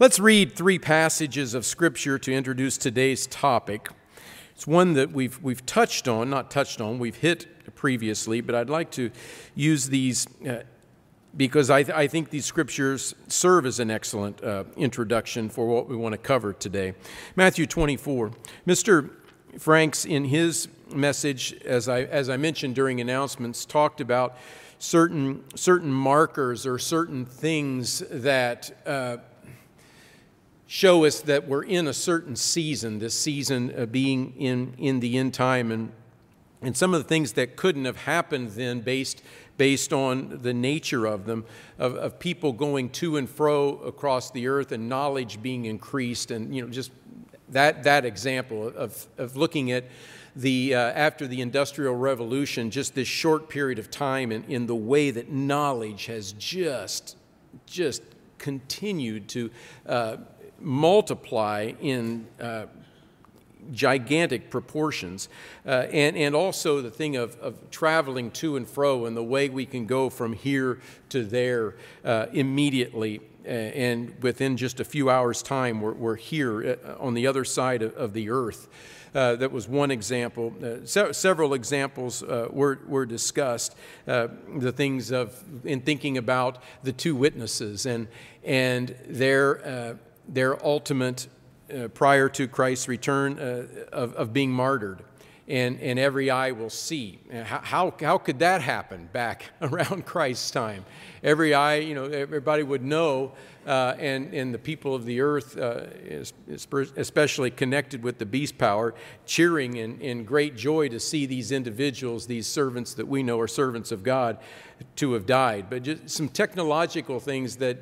Let's 0.00 0.18
read 0.18 0.56
three 0.56 0.80
passages 0.80 1.54
of 1.54 1.64
Scripture 1.64 2.18
to 2.18 2.32
introduce 2.32 2.76
today's 2.76 3.28
topic. 3.28 3.88
It's 4.52 4.66
one 4.66 4.94
that 4.94 5.12
we've, 5.12 5.40
we've 5.40 5.64
touched 5.66 6.08
on, 6.08 6.28
not 6.30 6.50
touched 6.50 6.80
on, 6.80 6.98
we've 6.98 7.14
hit 7.14 7.74
previously, 7.76 8.40
but 8.40 8.56
I'd 8.56 8.68
like 8.68 8.90
to 8.92 9.12
use 9.54 9.88
these 9.88 10.26
uh, 10.44 10.64
because 11.36 11.70
I, 11.70 11.84
th- 11.84 11.96
I, 11.96 12.08
think 12.08 12.30
these 12.30 12.44
scriptures 12.44 13.14
serve 13.28 13.66
as 13.66 13.78
an 13.78 13.88
excellent 13.88 14.42
uh, 14.42 14.64
introduction 14.76 15.48
for 15.48 15.68
what 15.68 15.88
we 15.88 15.94
want 15.94 16.12
to 16.12 16.18
cover 16.18 16.52
today. 16.52 16.94
Matthew 17.36 17.64
24. 17.64 18.32
Mr. 18.66 19.10
Franks, 19.60 20.04
in 20.04 20.24
his 20.24 20.66
message, 20.92 21.54
as 21.64 21.88
I, 21.88 22.02
as 22.02 22.28
I 22.28 22.36
mentioned 22.36 22.74
during 22.74 23.00
announcements, 23.00 23.64
talked 23.64 24.00
about 24.00 24.38
certain, 24.80 25.44
certain 25.54 25.92
markers 25.92 26.66
or 26.66 26.80
certain 26.80 27.24
things 27.24 28.00
that 28.10 28.76
uh, 28.86 29.18
show 30.66 31.04
us 31.04 31.20
that 31.22 31.46
we're 31.46 31.64
in 31.64 31.86
a 31.86 31.92
certain 31.92 32.36
season, 32.36 32.98
this 32.98 33.18
season 33.18 33.88
being 33.90 34.34
in, 34.36 34.74
in 34.78 35.00
the 35.00 35.18
end 35.18 35.34
time, 35.34 35.70
and, 35.70 35.92
and 36.62 36.76
some 36.76 36.94
of 36.94 37.02
the 37.02 37.08
things 37.08 37.32
that 37.34 37.56
couldn't 37.56 37.84
have 37.84 37.96
happened 37.96 38.50
then 38.50 38.80
based, 38.80 39.22
based 39.58 39.92
on 39.92 40.40
the 40.42 40.54
nature 40.54 41.06
of 41.06 41.26
them, 41.26 41.44
of, 41.78 41.94
of 41.96 42.18
people 42.18 42.52
going 42.52 42.88
to 42.88 43.16
and 43.16 43.28
fro 43.28 43.76
across 43.78 44.30
the 44.30 44.48
earth 44.48 44.72
and 44.72 44.88
knowledge 44.88 45.42
being 45.42 45.66
increased, 45.66 46.30
and 46.30 46.54
you 46.54 46.62
know, 46.62 46.68
just 46.68 46.90
that, 47.50 47.84
that 47.84 48.04
example 48.04 48.68
of, 48.68 49.06
of 49.18 49.36
looking 49.36 49.70
at 49.70 49.84
the, 50.36 50.74
uh, 50.74 50.78
after 50.78 51.26
the 51.26 51.40
Industrial 51.40 51.94
Revolution, 51.94 52.70
just 52.70 52.94
this 52.94 53.06
short 53.06 53.48
period 53.48 53.78
of 53.78 53.90
time 53.90 54.32
in, 54.32 54.44
in 54.44 54.66
the 54.66 54.74
way 54.74 55.10
that 55.10 55.30
knowledge 55.30 56.06
has 56.06 56.32
just, 56.32 57.16
just 57.66 58.02
continued 58.38 59.28
to 59.28 59.50
uh, 59.86 60.16
multiply 60.64 61.72
in 61.80 62.26
uh, 62.40 62.66
gigantic 63.72 64.50
proportions. 64.50 65.28
Uh, 65.66 65.86
and, 65.92 66.16
and 66.16 66.34
also 66.34 66.82
the 66.82 66.90
thing 66.90 67.16
of, 67.16 67.38
of 67.40 67.70
traveling 67.70 68.30
to 68.30 68.56
and 68.56 68.68
fro 68.68 69.06
and 69.06 69.16
the 69.16 69.24
way 69.24 69.48
we 69.48 69.66
can 69.66 69.86
go 69.86 70.10
from 70.10 70.32
here 70.32 70.80
to 71.08 71.24
there 71.24 71.76
uh, 72.04 72.26
immediately. 72.32 73.20
Uh, 73.46 73.48
and 73.48 74.22
within 74.22 74.56
just 74.56 74.80
a 74.80 74.84
few 74.84 75.10
hours' 75.10 75.42
time, 75.42 75.80
we're, 75.80 75.92
we're 75.92 76.16
here 76.16 76.78
uh, 76.84 76.94
on 76.98 77.14
the 77.14 77.26
other 77.26 77.44
side 77.44 77.82
of, 77.82 77.94
of 77.94 78.12
the 78.14 78.30
earth. 78.30 78.68
Uh, 79.14 79.36
that 79.36 79.52
was 79.52 79.68
one 79.68 79.92
example. 79.92 80.52
Uh, 80.60 80.84
se- 80.84 81.12
several 81.12 81.54
examples 81.54 82.22
uh, 82.22 82.48
were, 82.50 82.80
were 82.88 83.06
discussed. 83.06 83.76
Uh, 84.08 84.26
the 84.56 84.72
things 84.72 85.12
of 85.12 85.40
in 85.64 85.80
thinking 85.80 86.18
about 86.18 86.60
the 86.82 86.92
two 86.92 87.14
witnesses 87.14 87.86
and 87.86 88.08
and 88.42 88.96
their 89.06 89.96
their 90.28 90.64
ultimate, 90.64 91.28
uh, 91.74 91.88
prior 91.88 92.28
to 92.30 92.48
Christ's 92.48 92.88
return, 92.88 93.38
uh, 93.38 93.66
of, 93.92 94.14
of 94.14 94.32
being 94.32 94.50
martyred. 94.50 95.02
And, 95.46 95.78
and 95.80 95.98
every 95.98 96.30
eye 96.30 96.52
will 96.52 96.70
see. 96.70 97.18
How, 97.30 97.60
how, 97.62 97.94
how 98.00 98.16
could 98.16 98.38
that 98.38 98.62
happen 98.62 99.10
back 99.12 99.50
around 99.60 100.06
Christ's 100.06 100.50
time? 100.50 100.86
Every 101.22 101.52
eye, 101.52 101.76
you 101.76 101.94
know, 101.94 102.04
everybody 102.04 102.62
would 102.62 102.82
know, 102.82 103.32
uh, 103.66 103.94
and, 103.98 104.32
and 104.34 104.52
the 104.52 104.58
people 104.58 104.94
of 104.94 105.04
the 105.04 105.20
earth, 105.20 105.56
uh, 105.56 105.84
especially 106.96 107.50
connected 107.50 108.02
with 108.02 108.18
the 108.18 108.26
beast 108.26 108.58
power, 108.58 108.94
cheering 109.26 109.76
in, 109.76 110.00
in 110.00 110.24
great 110.24 110.56
joy 110.56 110.88
to 110.88 111.00
see 111.00 111.26
these 111.26 111.52
individuals, 111.52 112.26
these 112.26 112.46
servants 112.46 112.94
that 112.94 113.06
we 113.06 113.22
know 113.22 113.40
are 113.40 113.48
servants 113.48 113.90
of 113.92 114.02
God, 114.02 114.38
to 114.96 115.12
have 115.14 115.24
died. 115.26 115.70
But 115.70 115.82
just 115.82 116.10
some 116.10 116.28
technological 116.28 117.20
things 117.20 117.56
that 117.56 117.78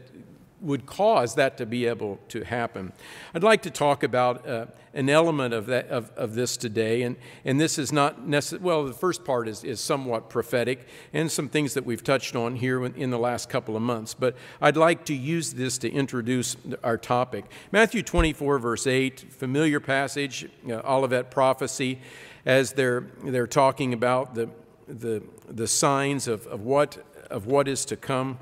would 0.62 0.86
cause 0.86 1.34
that 1.34 1.56
to 1.58 1.66
be 1.66 1.86
able 1.86 2.18
to 2.28 2.44
happen. 2.44 2.92
I'd 3.34 3.42
like 3.42 3.62
to 3.62 3.70
talk 3.70 4.02
about 4.02 4.46
uh, 4.46 4.66
an 4.94 5.10
element 5.10 5.52
of, 5.52 5.66
that, 5.66 5.88
of, 5.88 6.10
of 6.16 6.34
this 6.34 6.56
today, 6.56 7.02
and, 7.02 7.16
and 7.44 7.60
this 7.60 7.78
is 7.78 7.92
not 7.92 8.26
necessarily, 8.26 8.64
well, 8.64 8.84
the 8.84 8.92
first 8.92 9.24
part 9.24 9.48
is, 9.48 9.64
is 9.64 9.80
somewhat 9.80 10.30
prophetic 10.30 10.86
and 11.12 11.30
some 11.30 11.48
things 11.48 11.74
that 11.74 11.84
we've 11.84 12.04
touched 12.04 12.36
on 12.36 12.56
here 12.56 12.84
in 12.84 13.10
the 13.10 13.18
last 13.18 13.48
couple 13.48 13.74
of 13.74 13.82
months, 13.82 14.14
but 14.14 14.36
I'd 14.60 14.76
like 14.76 15.04
to 15.06 15.14
use 15.14 15.54
this 15.54 15.78
to 15.78 15.90
introduce 15.90 16.56
our 16.84 16.96
topic. 16.96 17.44
Matthew 17.72 18.02
24, 18.02 18.58
verse 18.58 18.86
8, 18.86 19.20
familiar 19.32 19.80
passage, 19.80 20.48
uh, 20.68 20.80
Olivet 20.84 21.30
prophecy, 21.30 21.98
as 22.46 22.72
they're, 22.72 23.06
they're 23.24 23.46
talking 23.46 23.92
about 23.92 24.34
the, 24.34 24.48
the, 24.86 25.22
the 25.48 25.66
signs 25.66 26.28
of, 26.28 26.46
of, 26.46 26.60
what, 26.62 26.98
of 27.30 27.46
what 27.46 27.66
is 27.68 27.84
to 27.86 27.96
come. 27.96 28.38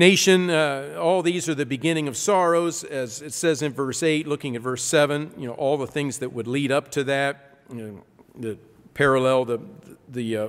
Nation, 0.00 0.48
uh, 0.48 0.96
all 0.98 1.20
these 1.20 1.46
are 1.46 1.54
the 1.54 1.66
beginning 1.66 2.08
of 2.08 2.16
sorrows, 2.16 2.84
as 2.84 3.20
it 3.20 3.34
says 3.34 3.60
in 3.60 3.74
verse 3.74 4.02
8, 4.02 4.26
looking 4.26 4.56
at 4.56 4.62
verse 4.62 4.82
7, 4.82 5.34
you 5.36 5.46
know, 5.46 5.52
all 5.52 5.76
the 5.76 5.86
things 5.86 6.20
that 6.20 6.32
would 6.32 6.46
lead 6.46 6.72
up 6.72 6.90
to 6.92 7.04
that, 7.04 7.58
you 7.70 7.76
know, 7.76 8.04
the 8.34 8.56
parallel, 8.94 9.44
the, 9.44 9.60
the 10.08 10.36
uh, 10.38 10.48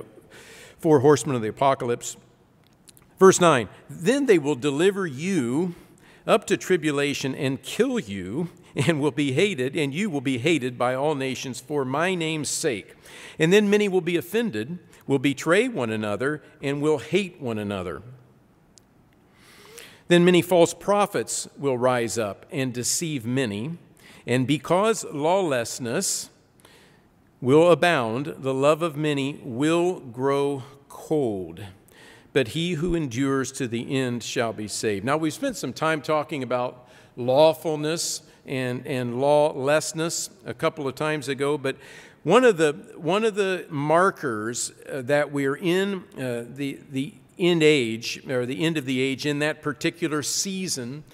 four 0.78 1.00
horsemen 1.00 1.36
of 1.36 1.42
the 1.42 1.50
apocalypse. 1.50 2.16
Verse 3.18 3.42
9, 3.42 3.68
then 3.90 4.24
they 4.24 4.38
will 4.38 4.54
deliver 4.54 5.06
you 5.06 5.74
up 6.26 6.46
to 6.46 6.56
tribulation 6.56 7.34
and 7.34 7.62
kill 7.62 7.98
you, 7.98 8.48
and 8.74 9.02
will 9.02 9.10
be 9.10 9.32
hated, 9.32 9.76
and 9.76 9.92
you 9.92 10.08
will 10.08 10.22
be 10.22 10.38
hated 10.38 10.78
by 10.78 10.94
all 10.94 11.14
nations 11.14 11.60
for 11.60 11.84
my 11.84 12.14
name's 12.14 12.48
sake. 12.48 12.94
And 13.38 13.52
then 13.52 13.68
many 13.68 13.86
will 13.86 14.00
be 14.00 14.16
offended, 14.16 14.78
will 15.06 15.18
betray 15.18 15.68
one 15.68 15.90
another, 15.90 16.42
and 16.62 16.80
will 16.80 17.00
hate 17.00 17.38
one 17.38 17.58
another. 17.58 18.00
Then 20.12 20.26
many 20.26 20.42
false 20.42 20.74
prophets 20.74 21.48
will 21.56 21.78
rise 21.78 22.18
up 22.18 22.44
and 22.52 22.74
deceive 22.74 23.24
many. 23.24 23.78
And 24.26 24.46
because 24.46 25.04
lawlessness 25.04 26.28
will 27.40 27.70
abound, 27.70 28.34
the 28.36 28.52
love 28.52 28.82
of 28.82 28.94
many 28.94 29.40
will 29.42 30.00
grow 30.00 30.64
cold. 30.90 31.64
But 32.34 32.48
he 32.48 32.72
who 32.72 32.94
endures 32.94 33.52
to 33.52 33.66
the 33.66 33.90
end 33.90 34.22
shall 34.22 34.52
be 34.52 34.68
saved. 34.68 35.02
Now, 35.02 35.16
we've 35.16 35.32
spent 35.32 35.56
some 35.56 35.72
time 35.72 36.02
talking 36.02 36.42
about 36.42 36.90
lawfulness 37.16 38.20
and, 38.44 38.86
and 38.86 39.18
lawlessness 39.18 40.28
a 40.44 40.52
couple 40.52 40.86
of 40.86 40.94
times 40.94 41.28
ago, 41.28 41.56
but 41.56 41.76
one 42.22 42.44
of 42.44 42.58
the, 42.58 42.74
one 42.96 43.24
of 43.24 43.34
the 43.34 43.64
markers 43.70 44.72
uh, 44.92 45.00
that 45.06 45.32
we're 45.32 45.56
in 45.56 46.04
uh, 46.18 46.44
the, 46.54 46.80
the 46.90 47.14
end 47.42 47.62
age, 47.62 48.22
or 48.28 48.46
the 48.46 48.64
end 48.64 48.78
of 48.78 48.86
the 48.86 49.00
age, 49.00 49.26
in 49.26 49.40
that 49.40 49.62
particular 49.62 50.22
season 50.22 51.04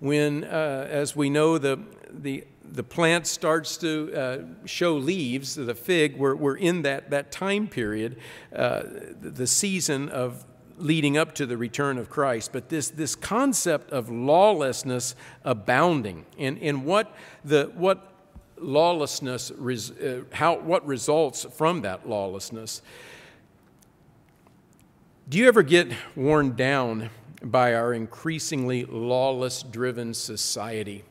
when, 0.00 0.44
uh, 0.44 0.86
as 0.90 1.14
we 1.14 1.30
know, 1.30 1.58
the, 1.58 1.78
the, 2.10 2.44
the 2.62 2.82
plant 2.82 3.26
starts 3.26 3.76
to 3.78 4.12
uh, 4.14 4.66
show 4.66 4.96
leaves, 4.96 5.54
the 5.54 5.74
fig, 5.74 6.16
we're, 6.16 6.34
we're 6.34 6.56
in 6.56 6.82
that, 6.82 7.10
that 7.10 7.30
time 7.30 7.66
period, 7.66 8.18
uh, 8.54 8.82
the 9.20 9.46
season 9.46 10.08
of 10.08 10.44
leading 10.78 11.16
up 11.16 11.34
to 11.36 11.46
the 11.46 11.56
return 11.56 11.98
of 11.98 12.10
Christ. 12.10 12.52
But 12.52 12.68
this, 12.68 12.90
this 12.90 13.14
concept 13.14 13.90
of 13.92 14.10
lawlessness 14.10 15.14
abounding 15.44 16.26
and, 16.38 16.58
and 16.58 16.84
what, 16.84 17.14
the, 17.44 17.70
what 17.74 18.12
lawlessness, 18.58 19.50
uh, 19.50 20.22
how, 20.32 20.58
what 20.58 20.86
results 20.86 21.44
from 21.44 21.82
that 21.82 22.08
lawlessness. 22.08 22.82
Do 25.26 25.38
you 25.38 25.48
ever 25.48 25.62
get 25.62 25.90
worn 26.14 26.54
down 26.54 27.08
by 27.42 27.74
our 27.74 27.94
increasingly 27.94 28.84
lawless 28.84 29.62
driven 29.62 30.12
society? 30.12 31.02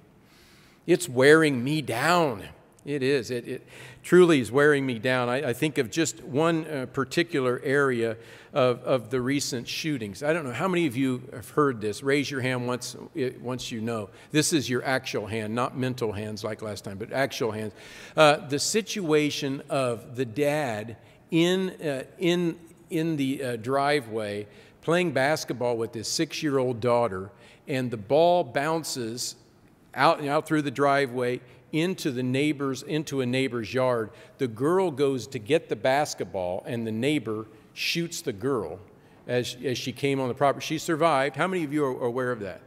It's 0.86 1.10
wearing 1.10 1.64
me 1.64 1.82
down. 1.82 2.44
It 2.86 3.02
is. 3.02 3.32
It, 3.32 3.48
it 3.48 3.68
truly 4.04 4.40
is 4.40 4.52
wearing 4.52 4.86
me 4.86 5.00
down. 5.00 5.30
I, 5.30 5.50
I 5.50 5.54
think 5.54 5.80
of 5.80 5.90
just 5.90 6.24
one 6.24 6.68
uh, 6.68 6.86
particular 6.94 7.60
area 7.64 8.18
of, 8.54 8.84
of 8.84 9.10
the 9.10 9.20
recent 9.20 9.68
shootings. 9.68 10.22
I 10.22 10.32
don't 10.32 10.46
know 10.46 10.54
how 10.54 10.68
many 10.68 10.86
of 10.86 10.96
you 10.96 11.24
have 11.34 11.50
heard 11.50 11.82
this. 11.82 12.04
Raise 12.04 12.30
your 12.30 12.42
hand 12.42 12.68
once, 12.68 12.96
once 13.42 13.72
you 13.72 13.82
know. 13.82 14.12
This 14.32 14.54
is 14.54 14.70
your 14.70 14.86
actual 14.86 15.26
hand, 15.26 15.56
not 15.56 15.76
mental 15.76 16.12
hands 16.12 16.44
like 16.44 16.62
last 16.62 16.84
time, 16.84 17.00
but 17.00 17.12
actual 17.12 17.50
hands. 17.50 17.74
Uh, 18.16 18.36
the 18.48 18.60
situation 18.60 19.64
of 19.72 20.16
the 20.16 20.26
dad 20.26 20.98
in, 21.32 21.72
uh, 21.82 22.04
in, 22.20 22.60
in 22.94 23.18
the 23.18 23.44
uh, 23.44 23.56
driveway 23.58 24.48
playing 24.82 25.12
basketball 25.12 25.78
with 25.78 25.94
his 25.94 26.08
six 26.08 26.44
year 26.44 26.58
old 26.58 26.80
daughter, 26.80 27.32
and 27.68 27.90
the 27.90 27.98
ball 27.98 28.44
bounces 28.44 29.36
out, 29.96 30.20
and 30.20 30.28
out 30.28 30.46
through 30.46 30.62
the 30.62 30.72
driveway 30.72 31.40
into 31.72 32.12
the 32.12 32.22
neighbor's 32.22 32.84
into 32.84 33.22
a 33.22 33.26
neighbor's 33.26 33.74
yard. 33.74 34.12
The 34.38 34.48
girl 34.48 34.92
goes 34.92 35.26
to 35.28 35.40
get 35.40 35.70
the 35.70 35.76
basketball 35.76 36.64
and 36.68 36.86
the 36.86 36.92
neighbor 36.92 37.48
shoots 37.74 38.22
the 38.22 38.34
girl 38.34 38.80
as, 39.28 39.58
as 39.64 39.78
she 39.78 39.92
came 39.92 40.20
on 40.20 40.28
the 40.28 40.36
property 40.36 40.66
she 40.66 40.78
survived. 40.78 41.36
How 41.36 41.48
many 41.48 41.64
of 41.64 41.74
you 41.74 41.86
are 41.86 42.06
aware 42.06 42.32
of 42.32 42.42
that? 42.42 42.62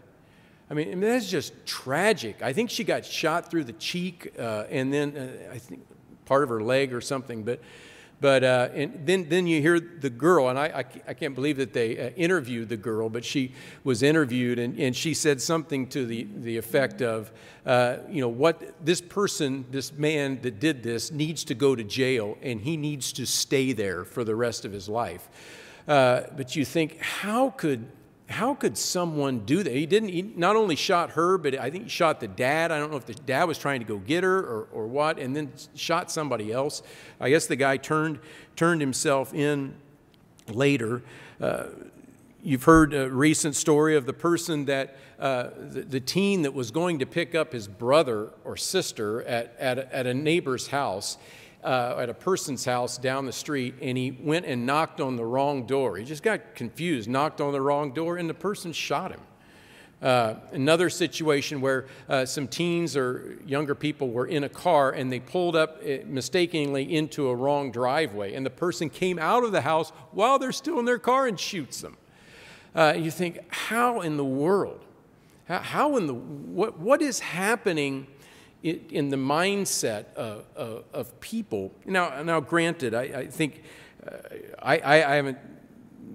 I 0.69 0.75
mean, 0.75 0.88
I 0.88 0.90
mean 0.96 1.08
that's 1.08 1.31
just 1.31 1.52
tragic. 1.67 2.43
I 2.43 2.52
think 2.52 2.70
she 2.70 2.82
got 2.82 3.05
shot 3.05 3.50
through 3.50 3.64
the 3.64 3.75
cheek 3.75 4.34
uh, 4.38 4.64
and 4.70 4.93
then 4.93 5.17
uh, 5.17 5.55
i 5.55 5.58
think 5.58 5.87
part 6.25 6.43
of 6.43 6.49
her 6.49 6.61
leg 6.61 6.93
or 6.93 7.00
something 7.00 7.44
but 7.44 7.61
But 8.18 8.44
uh, 8.44 8.70
and 8.72 9.02
then, 9.04 9.28
then 9.28 9.46
you 9.46 9.60
hear 9.60 9.78
the 9.78 10.08
girl, 10.08 10.48
and 10.48 10.58
I, 10.58 10.84
I, 11.06 11.12
can't 11.12 11.34
believe 11.34 11.58
that 11.58 11.74
they 11.74 11.98
uh, 11.98 12.10
interviewed 12.16 12.70
the 12.70 12.76
girl, 12.76 13.10
but 13.10 13.26
she 13.26 13.52
was 13.84 14.02
interviewed, 14.02 14.58
and, 14.58 14.78
and 14.78 14.96
she 14.96 15.12
said 15.12 15.42
something 15.42 15.86
to 15.88 16.06
the, 16.06 16.26
the 16.38 16.56
effect 16.56 17.02
of, 17.02 17.30
uh, 17.66 17.98
you 18.08 18.22
know, 18.22 18.28
what 18.28 18.74
this 18.82 19.02
person, 19.02 19.66
this 19.70 19.92
man 19.92 20.40
that 20.40 20.60
did 20.60 20.82
this, 20.82 21.12
needs 21.12 21.44
to 21.44 21.54
go 21.54 21.76
to 21.76 21.84
jail, 21.84 22.38
and 22.40 22.62
he 22.62 22.78
needs 22.78 23.12
to 23.12 23.26
stay 23.26 23.74
there 23.74 24.02
for 24.02 24.24
the 24.24 24.34
rest 24.34 24.64
of 24.64 24.72
his 24.72 24.88
life. 24.88 25.28
Uh, 25.86 26.22
but 26.38 26.56
you 26.56 26.64
think, 26.64 26.98
how 27.00 27.50
could 27.50 27.86
how 28.28 28.55
could 28.55 28.76
someone 28.76 29.40
do 29.40 29.62
that? 29.62 29.73
He 29.73 29.87
didn't, 29.87 30.08
he 30.08 30.23
not 30.23 30.56
only 30.56 30.75
shot 30.75 31.11
her, 31.11 31.38
but 31.38 31.56
I 31.58 31.70
think 31.70 31.84
he 31.84 31.88
shot 31.88 32.19
the 32.19 32.26
dad. 32.26 32.73
I 32.73 32.78
don't 32.78 32.90
know 32.90 32.96
if 32.96 33.06
the 33.06 33.14
dad 33.14 33.44
was 33.44 33.56
trying 33.56 33.81
to 33.81 33.87
go 33.87 33.99
get 33.99 34.25
her 34.25 34.38
or, 34.38 34.69
or 34.73 34.87
what, 34.87 35.19
and 35.19 35.34
then 35.34 35.52
shot 35.76 36.11
somebody 36.11 36.52
else. 36.52 36.82
I 37.20 37.31
guess 37.31 37.46
the 37.46 37.56
guy 37.56 37.76
turned, 37.76 38.19
turned 38.56 38.81
himself 38.81 39.32
in 39.32 39.75
later. 40.49 41.02
Uh, 41.40 41.67
you've 42.43 42.64
heard 42.64 42.94
a 42.94 43.08
recent 43.11 43.55
story 43.55 43.94
of 43.94 44.06
the 44.06 44.12
person 44.12 44.64
that, 44.64 44.96
uh, 45.20 45.50
the, 45.56 45.82
the, 45.82 46.00
teen 46.00 46.43
that 46.43 46.52
was 46.52 46.70
going 46.72 46.99
to 46.99 47.06
pick 47.06 47.34
up 47.34 47.52
his 47.52 47.69
brother 47.69 48.31
or 48.44 48.56
sister 48.56 49.22
at, 49.22 49.55
at, 49.58 49.79
at 49.79 50.06
a 50.06 50.14
neighbor's 50.14 50.69
house 50.69 51.17
uh, 51.64 51.97
at 51.99 52.08
a 52.08 52.14
person's 52.14 52.64
house 52.64 52.99
down 52.99 53.26
the 53.26 53.32
street 53.32 53.75
and 53.82 53.99
he 53.99 54.11
went 54.20 54.47
and 54.47 54.67
knocked 54.67 55.00
on 55.00 55.17
the 55.17 55.25
wrong 55.25 55.67
door. 55.67 55.97
He 55.97 56.05
just 56.05 56.23
got 56.23 56.55
confused, 56.55 57.08
knocked 57.08 57.41
on 57.41 57.53
the 57.53 57.61
wrong 57.61 57.93
door, 57.93 58.17
and 58.17 58.29
the 58.29 58.35
person 58.35 58.73
shot 58.73 59.11
him. 59.11 59.20
Uh, 60.03 60.35
another 60.53 60.91
situation 60.91 61.62
where 61.62 61.87
uh, 62.11 62.26
some 62.26 62.47
teens 62.47 62.99
or 62.99 63.38
younger 63.47 63.75
people 63.75 64.11
were 64.11 64.26
in 64.26 64.44
a 64.44 64.49
car 64.49 64.91
and 64.91 65.11
they 65.11 65.19
pulled 65.19 65.56
up 65.56 65.81
uh, 65.82 65.97
mistakenly 66.05 66.94
into 66.94 67.29
a 67.29 67.35
wrong 67.35 67.70
driveway, 67.73 68.35
and 68.35 68.44
the 68.44 68.50
person 68.50 68.91
came 68.91 69.19
out 69.19 69.43
of 69.43 69.53
the 69.53 69.62
house 69.62 69.91
while 70.12 70.38
they're 70.38 70.53
still 70.53 70.79
in 70.79 70.85
their 70.85 70.99
car 70.99 71.26
and 71.26 71.41
shoots 71.41 71.81
them. 71.81 71.97
Uh, 72.75 72.94
you 72.94 73.11
think, 73.11 73.38
how 73.49 74.03
in 74.03 74.19
the 74.19 74.25
world? 74.25 74.85
How, 75.49 75.61
how 75.61 75.97
in 75.97 76.06
the 76.06 76.14
what, 76.14 76.79
what 76.79 77.00
is 77.00 77.20
happening 77.20 78.06
in 78.66 79.10
the 79.10 79.16
mindset 79.16 80.12
of, 80.14 80.44
of, 80.56 80.84
of 80.92 81.20
people. 81.20 81.72
Now, 81.84 82.22
now 82.22 82.40
granted, 82.40 82.94
I, 82.94 83.02
I 83.02 83.26
think 83.26 83.62
uh, 84.06 84.16
I, 84.60 84.80
I, 84.80 85.14
haven't 85.16 85.38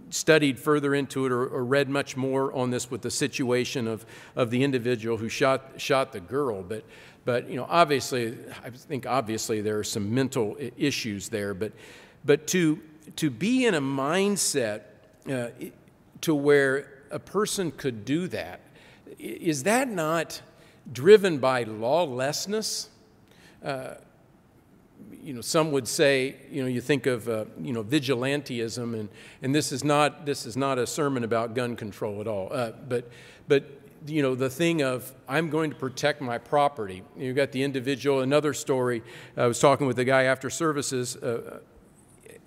studied 0.10 0.60
further 0.60 0.94
into 0.94 1.26
it 1.26 1.32
or, 1.32 1.46
or, 1.48 1.64
read 1.64 1.90
much 1.90 2.18
more 2.18 2.54
on 2.54 2.70
this 2.70 2.92
with 2.92 3.02
the 3.02 3.12
situation 3.12 3.88
of, 3.88 4.06
of 4.36 4.50
the 4.50 4.64
individual 4.64 5.18
who 5.18 5.30
shot, 5.30 5.74
shot 5.78 6.12
the 6.12 6.20
girl, 6.20 6.62
but, 6.64 6.84
but 7.26 7.50
you 7.50 7.56
know, 7.56 7.68
obviously, 7.70 8.38
I 8.64 8.70
think 8.70 9.06
obviously 9.06 9.62
there 9.62 9.80
are 9.80 9.84
some 9.84 10.14
mental 10.14 10.58
issues 10.78 11.30
there, 11.30 11.54
but, 11.54 11.72
but 12.26 12.48
to, 12.48 12.82
to 13.18 13.30
be 13.30 13.66
in 13.66 13.74
a 13.74 13.82
mindset 13.82 14.82
uh, 15.30 15.48
to 16.22 16.36
where 16.36 16.90
a 17.12 17.20
person 17.20 17.72
could 17.72 18.06
do 18.06 18.28
that, 18.28 18.62
is 19.20 19.64
that 19.64 19.90
not 19.90 20.42
driven 20.92 21.38
by 21.38 21.64
lawlessness. 21.64 22.90
Uh, 23.64 23.96
you 25.24 25.34
know, 25.34 25.42
some 25.42 25.72
would 25.72 25.88
say, 25.88 26.36
you 26.50 26.62
know, 26.62 26.68
you 26.68 26.82
think 26.82 27.06
of, 27.06 27.28
uh, 27.28 27.46
you 27.62 27.74
know, 27.74 27.84
vigilantism, 27.84 29.00
and, 29.00 29.10
and 29.42 29.54
this, 29.54 29.72
is 29.72 29.84
not, 29.84 30.26
this 30.26 30.46
is 30.46 30.58
not 30.58 30.80
a 30.80 30.88
sermon 30.88 31.24
about 31.24 31.54
gun 31.54 31.76
control 31.76 32.22
at 32.22 32.28
all. 32.28 32.50
Uh, 32.52 32.72
but, 32.88 33.10
but, 33.48 33.66
you 34.08 34.22
know, 34.22 34.34
the 34.34 34.50
thing 34.50 34.82
of, 34.82 35.12
I'm 35.28 35.50
going 35.50 35.70
to 35.70 35.76
protect 35.76 36.22
my 36.22 36.38
property. 36.38 37.04
You've 37.16 37.36
got 37.36 37.52
the 37.52 37.62
individual, 37.62 38.22
another 38.22 38.54
story. 38.54 39.04
I 39.38 39.46
was 39.46 39.60
talking 39.60 39.86
with 39.86 40.00
a 40.00 40.06
guy 40.06 40.24
after 40.24 40.50
services 40.50 41.16
uh, 41.18 41.60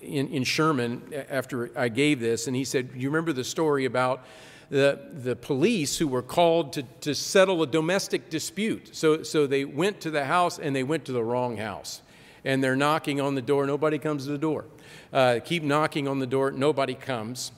in, 0.01 0.29
in 0.29 0.45
Sherman 0.45 1.15
after 1.31 1.71
I 1.79 1.89
gave 1.89 2.21
this, 2.21 2.47
and 2.47 2.57
he 2.57 2.65
said, 2.65 2.91
You 2.95 3.09
remember 3.09 3.33
the 3.33 3.45
story 3.45 3.85
about 3.85 4.25
the, 4.71 4.99
the 5.13 5.37
police 5.37 5.99
who 5.99 6.09
were 6.09 6.23
called 6.23 6.73
to, 6.75 6.83
to 7.01 7.15
settle 7.15 7.63
a 7.63 7.67
domestic 7.67 8.31
dispute. 8.31 8.95
So, 8.95 9.23
so 9.23 9.47
they 9.47 9.65
went 9.65 10.01
to 10.01 10.11
the 10.11 10.25
house 10.25 10.59
and 10.59 10.75
they 10.75 10.83
went 10.83 11.05
to 11.07 11.13
the 11.13 11.23
wrong 11.23 11.57
house. 11.57 12.03
And 12.45 12.63
they're 12.63 12.77
knocking 12.77 13.21
on 13.21 13.35
the 13.35 13.43
door, 13.43 13.67
nobody 13.67 13.99
comes 13.99 14.27
to 14.27 14.33
the 14.33 14.39
door. 14.39 14.67
Uh, 15.13 15.41
keep 15.43 15.63
knocking 15.63 16.09
on 16.09 16.19
the 16.19 16.27
door, 16.27 16.51
nobody 16.51 16.95
comes. 16.95 17.53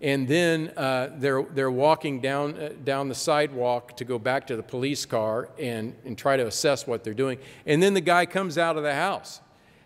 And 0.00 0.28
then 0.28 0.72
uh, 0.76 1.10
they're, 1.16 1.42
they're 1.42 1.70
walking 1.70 2.20
down, 2.20 2.54
uh, 2.54 2.72
down 2.84 3.08
the 3.08 3.16
sidewalk 3.16 3.96
to 3.96 4.04
go 4.04 4.18
back 4.18 4.46
to 4.46 4.56
the 4.56 4.62
police 4.62 5.04
car 5.04 5.48
and, 5.58 5.94
and 6.04 6.16
try 6.16 6.36
to 6.36 6.46
assess 6.46 6.86
what 6.86 7.02
they're 7.02 7.14
doing. 7.14 7.38
And 7.66 7.82
then 7.82 7.94
the 7.94 8.00
guy 8.00 8.26
comes 8.26 8.58
out 8.58 8.76
of 8.76 8.84
the 8.84 8.94
house. 8.94 9.40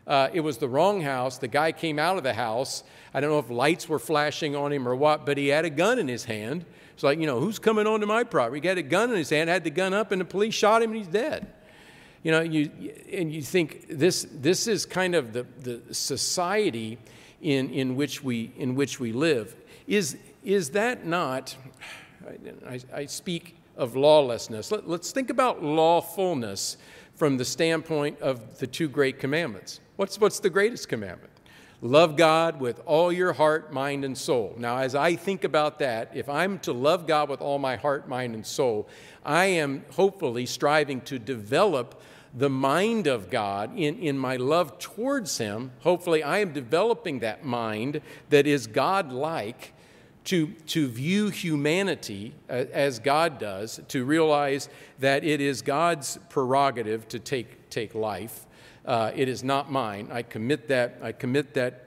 Uh, 0.06 0.28
it 0.32 0.40
was 0.40 0.58
the 0.58 0.68
wrong 0.68 1.00
house. 1.00 1.38
The 1.38 1.48
guy 1.48 1.72
came 1.72 1.98
out 1.98 2.16
of 2.16 2.24
the 2.24 2.34
house. 2.34 2.82
I 3.14 3.20
don't 3.20 3.30
know 3.30 3.38
if 3.38 3.50
lights 3.50 3.88
were 3.88 3.98
flashing 3.98 4.56
on 4.56 4.72
him 4.72 4.88
or 4.88 4.96
what, 4.96 5.24
but 5.24 5.38
he 5.38 5.48
had 5.48 5.64
a 5.64 5.70
gun 5.70 5.98
in 5.98 6.08
his 6.08 6.24
hand. 6.24 6.64
It's 6.94 7.02
like, 7.02 7.18
you 7.18 7.26
know, 7.26 7.40
who's 7.40 7.58
coming 7.58 7.86
onto 7.86 8.06
my 8.06 8.24
property? 8.24 8.60
He 8.60 8.68
had 8.68 8.78
a 8.78 8.82
gun 8.82 9.10
in 9.10 9.16
his 9.16 9.30
hand, 9.30 9.48
had 9.48 9.64
the 9.64 9.70
gun 9.70 9.94
up, 9.94 10.12
and 10.12 10.20
the 10.20 10.24
police 10.24 10.54
shot 10.54 10.82
him 10.82 10.90
and 10.90 10.98
he's 10.98 11.06
dead. 11.06 11.52
You 12.22 12.30
know, 12.30 12.40
you, 12.40 12.70
and 13.12 13.32
you 13.32 13.42
think 13.42 13.86
this, 13.88 14.26
this 14.30 14.66
is 14.66 14.86
kind 14.86 15.14
of 15.14 15.32
the, 15.32 15.46
the 15.60 15.94
society 15.94 16.98
in, 17.40 17.70
in, 17.70 17.96
which 17.96 18.22
we, 18.22 18.52
in 18.56 18.74
which 18.74 19.00
we 19.00 19.12
live. 19.12 19.56
Is, 19.86 20.16
is 20.44 20.70
that 20.70 21.04
not, 21.04 21.56
I, 22.68 22.80
I 22.94 23.06
speak 23.06 23.56
of 23.76 23.96
lawlessness. 23.96 24.70
Let, 24.70 24.88
let's 24.88 25.10
think 25.10 25.30
about 25.30 25.62
lawfulness 25.62 26.76
from 27.16 27.36
the 27.36 27.44
standpoint 27.44 28.20
of 28.20 28.58
the 28.58 28.66
two 28.66 28.88
great 28.88 29.18
commandments. 29.18 29.80
What's, 30.02 30.18
what's 30.18 30.40
the 30.40 30.50
greatest 30.50 30.88
commandment? 30.88 31.30
Love 31.80 32.16
God 32.16 32.58
with 32.58 32.80
all 32.86 33.12
your 33.12 33.32
heart, 33.32 33.72
mind, 33.72 34.04
and 34.04 34.18
soul. 34.18 34.52
Now, 34.58 34.78
as 34.78 34.96
I 34.96 35.14
think 35.14 35.44
about 35.44 35.78
that, 35.78 36.10
if 36.12 36.28
I'm 36.28 36.58
to 36.60 36.72
love 36.72 37.06
God 37.06 37.28
with 37.28 37.40
all 37.40 37.60
my 37.60 37.76
heart, 37.76 38.08
mind, 38.08 38.34
and 38.34 38.44
soul, 38.44 38.88
I 39.24 39.44
am 39.44 39.84
hopefully 39.92 40.44
striving 40.44 41.02
to 41.02 41.20
develop 41.20 42.02
the 42.34 42.50
mind 42.50 43.06
of 43.06 43.30
God 43.30 43.78
in, 43.78 43.96
in 44.00 44.18
my 44.18 44.34
love 44.34 44.76
towards 44.80 45.38
Him. 45.38 45.70
Hopefully, 45.82 46.24
I 46.24 46.38
am 46.38 46.52
developing 46.52 47.20
that 47.20 47.44
mind 47.44 48.00
that 48.30 48.44
is 48.44 48.66
God 48.66 49.12
like 49.12 49.72
to, 50.24 50.48
to 50.66 50.88
view 50.88 51.28
humanity 51.28 52.34
uh, 52.50 52.64
as 52.72 52.98
God 52.98 53.38
does, 53.38 53.80
to 53.86 54.04
realize 54.04 54.68
that 54.98 55.22
it 55.22 55.40
is 55.40 55.62
God's 55.62 56.18
prerogative 56.28 57.06
to 57.06 57.20
take, 57.20 57.70
take 57.70 57.94
life 57.94 58.46
uh, 58.84 59.12
it 59.14 59.28
is 59.28 59.44
not 59.44 59.70
mine. 59.70 60.08
I 60.10 60.22
commit 60.22 60.68
that, 60.68 60.98
I 61.02 61.12
commit 61.12 61.54
that, 61.54 61.86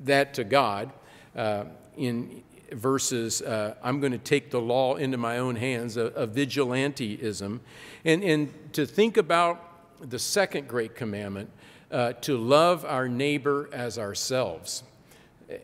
that 0.00 0.34
to 0.34 0.44
God 0.44 0.92
uh, 1.36 1.64
in 1.96 2.42
verses, 2.72 3.42
uh, 3.42 3.74
I'm 3.82 4.00
going 4.00 4.12
to 4.12 4.18
take 4.18 4.50
the 4.50 4.60
law 4.60 4.96
into 4.96 5.18
my 5.18 5.38
own 5.38 5.56
hands, 5.56 5.96
a, 5.96 6.06
a 6.06 6.26
vigilanteism. 6.26 7.60
And, 8.04 8.24
and 8.24 8.72
to 8.72 8.86
think 8.86 9.16
about 9.16 9.66
the 10.08 10.18
second 10.18 10.68
great 10.68 10.94
commandment, 10.94 11.50
uh, 11.90 12.12
to 12.12 12.38
love 12.38 12.84
our 12.84 13.08
neighbor 13.08 13.68
as 13.72 13.98
ourselves. 13.98 14.84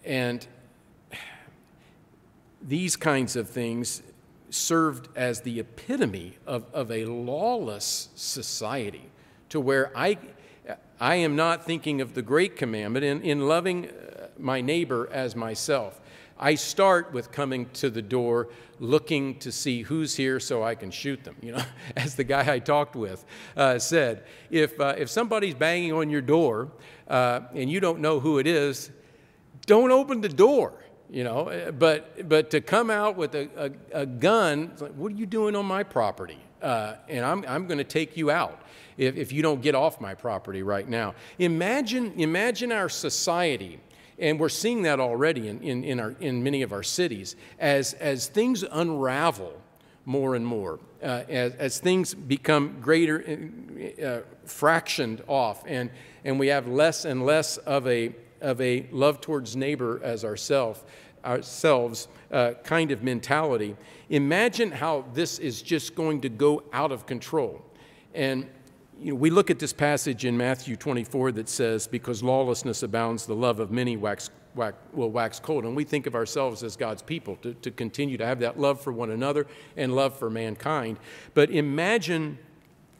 And 0.05 0.47
these 2.61 2.97
kinds 2.97 3.37
of 3.37 3.49
things 3.49 4.02
served 4.50 5.09
as 5.16 5.43
the 5.43 5.61
epitome 5.61 6.37
of, 6.47 6.64
of 6.73 6.90
a 6.90 7.05
lawless 7.05 8.09
society 8.16 9.05
to 9.50 9.61
where 9.61 9.97
I, 9.97 10.19
I 11.00 11.17
am 11.17 11.37
not 11.37 11.65
thinking 11.65 12.00
of 12.00 12.15
the 12.15 12.23
great 12.23 12.57
commandment 12.57 13.05
in, 13.05 13.23
in 13.23 13.49
loving 13.49 13.88
uh, 13.88 14.29
my 14.38 14.61
neighbor 14.61 15.09
as 15.12 15.37
myself. 15.37 16.00
I 16.38 16.55
start 16.55 17.12
with 17.12 17.33
coming 17.33 17.69
to 17.75 17.88
the 17.88 18.03
door 18.03 18.49
looking 18.79 19.38
to 19.38 19.50
see 19.50 19.83
who's 19.83 20.15
here 20.15 20.38
so 20.38 20.62
I 20.62 20.75
can 20.75 20.91
shoot 20.91 21.25
them. 21.25 21.37
You 21.41 21.53
know, 21.53 21.65
as 21.97 22.15
the 22.15 22.25
guy 22.25 22.53
I 22.53 22.59
talked 22.59 22.95
with 22.95 23.25
uh, 23.57 23.79
said, 23.79 24.25
if, 24.50 24.79
uh, 24.81 24.95
if 24.99 25.09
somebody's 25.09 25.55
banging 25.55 25.93
on 25.93 26.11
your 26.11 26.21
door 26.21 26.71
uh, 27.09 27.41
and 27.55 27.71
you 27.71 27.81
don't 27.81 28.00
know 28.00 28.21
who 28.21 28.38
it 28.38 28.47
is, 28.47 28.91
don't 29.67 29.91
open 29.91 30.21
the 30.21 30.29
door. 30.29 30.75
You 31.09 31.25
know, 31.25 31.49
uh, 31.49 31.71
but, 31.71 32.29
but 32.29 32.50
to 32.50 32.61
come 32.61 32.91
out 32.91 33.17
with 33.17 33.35
a, 33.35 33.49
a, 33.93 34.00
a 34.03 34.07
gun, 34.07 34.73
like, 34.81 34.93
what 34.93 35.12
are 35.12 35.17
you 35.17 35.26
doing 35.26 35.55
on 35.55 35.65
my 35.65 35.85
property? 35.85 36.38
Uh, 36.61 36.97
and 37.09 37.25
I'm, 37.25 37.45
I'm 37.47 37.67
going 37.67 37.79
to 37.79 37.85
take 37.85 38.17
you 38.17 38.31
out 38.31 38.61
if, 38.99 39.17
if 39.17 39.33
you 39.33 39.43
don't 39.43 39.62
get 39.62 39.75
off 39.75 40.00
my 40.00 40.15
property 40.15 40.62
right 40.62 40.88
now. 40.88 41.15
Imagine, 41.38 42.12
imagine 42.17 42.73
our 42.73 42.88
society 42.88 43.81
and 44.19 44.41
we're 44.41 44.49
seeing 44.49 44.83
that 44.83 45.00
already 45.00 45.49
in, 45.49 45.61
in, 45.62 45.85
in, 45.85 46.00
our, 46.00 46.15
in 46.21 46.43
many 46.43 46.62
of 46.62 46.73
our 46.73 46.83
cities 46.83 47.37
as, 47.59 47.93
as 47.95 48.29
things 48.29 48.65
unravel 48.71 49.53
more 50.05 50.37
and 50.37 50.47
more, 50.47 50.79
uh, 51.03 51.25
as, 51.29 51.53
as 51.55 51.79
things 51.79 52.15
become 52.15 52.79
greater, 52.81 53.23
uh, 53.29 54.03
uh, 54.03 54.21
fractioned 54.47 55.21
off, 55.26 55.65
and, 55.67 55.91
and 56.25 56.38
we 56.38 56.47
have 56.47 56.69
less 56.69 57.05
and 57.05 57.26
less 57.26 57.57
of 57.59 57.87
a, 57.87 58.15
of 58.41 58.61
a 58.61 58.87
love 58.93 59.21
towards 59.21 59.57
neighbor 59.57 60.00
as 60.03 60.25
ourself, 60.25 60.85
ourselves 61.25 62.09
uh, 62.31 62.53
kind 62.62 62.93
of 62.93 63.03
mentality. 63.03 63.76
Imagine 64.09 64.71
how 64.71 65.05
this 65.12 65.38
is 65.41 65.61
just 65.61 65.95
going 65.97 66.21
to 66.21 66.29
go 66.29 66.62
out 66.73 66.93
of 66.93 67.05
control. 67.05 67.61
And 68.15 68.49
you 69.00 69.12
know, 69.12 69.15
we 69.15 69.31
look 69.31 69.50
at 69.50 69.59
this 69.59 69.73
passage 69.73 70.25
in 70.25 70.37
Matthew 70.37 70.76
24 70.76 71.33
that 71.33 71.49
says, 71.49 71.87
Because 71.87 72.23
lawlessness 72.23 72.83
abounds, 72.83 73.26
the 73.26 73.35
love 73.35 73.61
of 73.61 73.71
many 73.71 73.97
wax, 73.97 74.31
wax, 74.55 74.76
will 74.93 75.11
wax 75.11 75.38
cold. 75.38 75.65
And 75.65 75.76
we 75.76 75.85
think 75.85 76.07
of 76.07 76.15
ourselves 76.15 76.62
as 76.62 76.76
God's 76.76 77.03
people 77.03 77.37
to, 77.37 77.55
to 77.55 77.71
continue 77.71 78.17
to 78.17 78.26
have 78.26 78.41
that 78.41 78.59
love 78.59 78.81
for 78.81 78.93
one 78.93 79.11
another 79.11 79.47
and 79.76 79.95
love 79.95 80.19
for 80.19 80.31
mankind. 80.31 80.99
But 81.35 81.50
imagine 81.50 82.38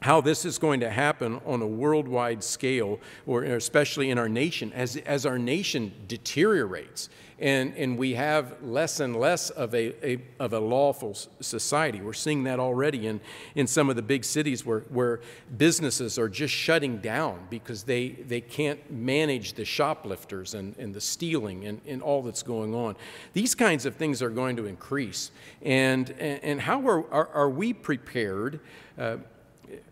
how 0.01 0.21
this 0.21 0.45
is 0.45 0.57
going 0.57 0.79
to 0.81 0.89
happen 0.89 1.41
on 1.45 1.61
a 1.61 1.67
worldwide 1.67 2.43
scale, 2.43 2.99
or 3.25 3.43
especially 3.43 4.09
in 4.09 4.17
our 4.17 4.29
nation, 4.29 4.71
as, 4.73 4.95
as 4.97 5.25
our 5.25 5.39
nation 5.39 5.91
deteriorates 6.07 7.09
and, 7.39 7.75
and 7.75 7.97
we 7.97 8.13
have 8.15 8.55
less 8.63 8.99
and 8.99 9.15
less 9.15 9.51
of 9.51 9.73
a, 9.75 9.93
a, 10.07 10.17
of 10.39 10.53
a 10.53 10.59
lawful 10.59 11.15
society. 11.39 12.01
We're 12.01 12.13
seeing 12.13 12.43
that 12.45 12.59
already 12.59 13.05
in, 13.05 13.19
in 13.53 13.67
some 13.67 13.89
of 13.89 13.95
the 13.95 14.01
big 14.01 14.25
cities 14.25 14.65
where, 14.65 14.79
where 14.89 15.19
businesses 15.57 16.17
are 16.17 16.29
just 16.29 16.53
shutting 16.53 16.97
down 16.97 17.45
because 17.49 17.83
they, 17.83 18.09
they 18.09 18.41
can't 18.41 18.91
manage 18.91 19.53
the 19.53 19.65
shoplifters 19.65 20.55
and, 20.55 20.75
and 20.77 20.93
the 20.93 21.01
stealing 21.01 21.65
and, 21.65 21.81
and 21.85 22.01
all 22.01 22.23
that's 22.23 22.43
going 22.43 22.73
on. 22.73 22.95
These 23.33 23.53
kinds 23.53 23.85
of 23.85 23.95
things 23.95 24.21
are 24.23 24.31
going 24.31 24.55
to 24.55 24.65
increase. 24.65 25.31
And, 25.61 26.09
and, 26.11 26.43
and 26.43 26.61
how 26.61 26.87
are, 26.87 27.13
are, 27.13 27.27
are 27.33 27.49
we 27.49 27.71
prepared? 27.71 28.61
Uh, 28.97 29.17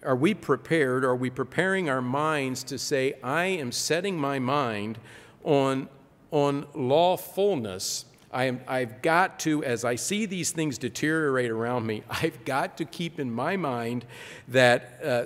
are 0.03 0.15
we 0.15 0.34
prepared? 0.34 1.03
Are 1.03 1.15
we 1.15 1.29
preparing 1.29 1.89
our 1.89 2.01
minds 2.01 2.63
to 2.65 2.77
say, 2.77 3.13
I 3.24 3.46
am 3.46 3.72
setting 3.72 4.17
my 4.17 4.39
mind 4.39 5.00
on 5.44 5.89
on 6.36 6.65
lawfulness, 6.74 8.03
I 8.29 8.44
am, 8.46 8.60
I've 8.67 9.01
got 9.01 9.39
to, 9.39 9.63
as 9.63 9.86
I 9.86 9.96
see 9.96 10.25
these 10.25 10.51
things 10.51 10.77
deteriorate 10.77 11.50
around 11.50 11.88
me, 11.88 12.03
I've 12.10 12.44
got 12.44 12.77
to 12.77 12.86
keep 12.86 13.22
in 13.22 13.32
my 13.32 13.55
mind 13.55 14.05
that 14.50 15.00
uh, 15.01 15.25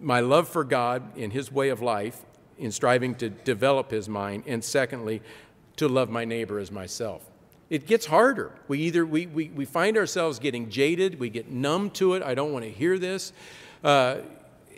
my 0.00 0.20
love 0.20 0.48
for 0.48 0.64
God 0.64 1.02
and 1.18 1.30
His 1.30 1.52
way 1.52 1.68
of 1.68 1.82
life, 1.82 2.24
in 2.56 2.72
striving 2.72 3.14
to 3.16 3.28
develop 3.28 3.90
His 3.90 4.08
mind, 4.08 4.44
and 4.46 4.64
secondly, 4.64 5.20
to 5.76 5.88
love 5.88 6.08
my 6.08 6.24
neighbor 6.24 6.58
as 6.58 6.70
myself. 6.70 7.22
It 7.68 7.86
gets 7.86 8.06
harder. 8.06 8.52
We 8.66 8.80
either 8.80 9.04
we, 9.04 9.26
we, 9.26 9.48
we 9.50 9.66
find 9.66 9.98
ourselves 9.98 10.38
getting 10.38 10.70
jaded, 10.70 11.20
we 11.20 11.28
get 11.28 11.50
numb 11.50 11.90
to 11.90 12.14
it. 12.14 12.22
I 12.22 12.34
don't 12.34 12.52
want 12.52 12.64
to 12.64 12.70
hear 12.70 12.98
this, 12.98 13.34
uh, 13.84 14.18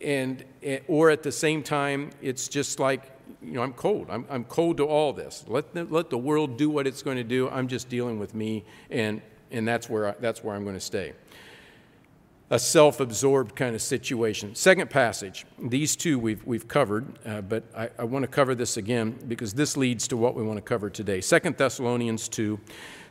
and 0.03 0.45
or 0.89 1.11
at 1.11 1.23
the 1.23 1.33
same 1.33 1.63
time, 1.63 2.11
it's 2.21 2.49
just 2.49 2.81
like 2.81 3.13
you 3.43 3.53
know, 3.53 3.63
I'm 3.63 3.73
cold. 3.73 4.09
I'm, 4.11 4.25
I'm 4.31 4.45
cold 4.45 4.77
to 4.79 4.85
all 4.85 5.13
this. 5.13 5.45
Let 5.49 5.75
the, 5.75 5.85
let 5.85 6.11
the 6.11 6.19
world 6.19 6.57
do 6.57 6.71
what 6.71 6.87
it's 6.87 7.03
going 7.03 7.17
to 7.17 7.25
do. 7.25 7.49
I'm 7.49 7.69
just 7.69 7.89
dealing 7.89 8.19
with 8.19 8.35
me, 8.35 8.65
and, 8.91 9.21
and 9.51 9.67
that's, 9.67 9.89
where 9.89 10.09
I, 10.09 10.15
that's 10.21 10.45
where 10.45 10.55
I'm 10.55 10.63
going 10.65 10.77
to 10.77 10.81
stay. 10.81 11.13
A 12.51 12.59
self 12.59 13.01
absorbed 13.01 13.57
kind 13.57 13.75
of 13.75 13.81
situation. 13.81 14.55
Second 14.55 14.91
passage. 14.91 15.47
These 15.59 15.97
two 15.97 16.19
we've, 16.19 16.45
we've 16.45 16.69
covered, 16.69 17.19
uh, 17.27 17.41
but 17.41 17.65
I, 17.75 17.89
I 17.99 18.05
want 18.05 18.25
to 18.25 18.29
cover 18.29 18.55
this 18.55 18.77
again 18.77 19.19
because 19.27 19.55
this 19.55 19.77
leads 19.77 20.07
to 20.09 20.17
what 20.17 20.35
we 20.35 20.43
want 20.43 20.59
to 20.59 20.63
cover 20.63 20.91
today. 20.91 21.21
Second 21.21 21.57
Thessalonians 21.57 22.29
2. 22.29 22.61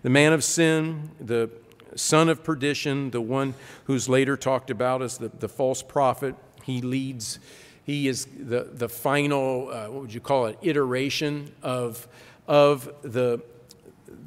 The 0.03 0.09
man 0.09 0.33
of 0.33 0.43
sin, 0.43 1.09
the 1.19 1.49
son 1.95 2.29
of 2.29 2.43
perdition, 2.43 3.11
the 3.11 3.21
one 3.21 3.53
who's 3.85 4.07
later 4.07 4.37
talked 4.37 4.69
about 4.69 5.01
as 5.01 5.17
the, 5.17 5.29
the 5.29 5.49
false 5.49 5.81
prophet, 5.81 6.35
he 6.63 6.81
leads 6.81 7.39
he 7.83 8.07
is 8.07 8.25
the, 8.25 8.69
the 8.71 8.87
final, 8.87 9.69
uh, 9.69 9.87
what 9.87 10.01
would 10.03 10.13
you 10.13 10.21
call 10.21 10.45
it, 10.45 10.57
iteration 10.61 11.51
of, 11.63 12.07
of 12.47 12.91
the, 13.01 13.41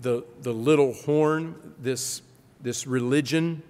the, 0.02 0.24
the 0.42 0.52
little 0.52 0.92
horn, 0.92 1.74
this, 1.78 2.22
this 2.60 2.86
religion 2.86 3.62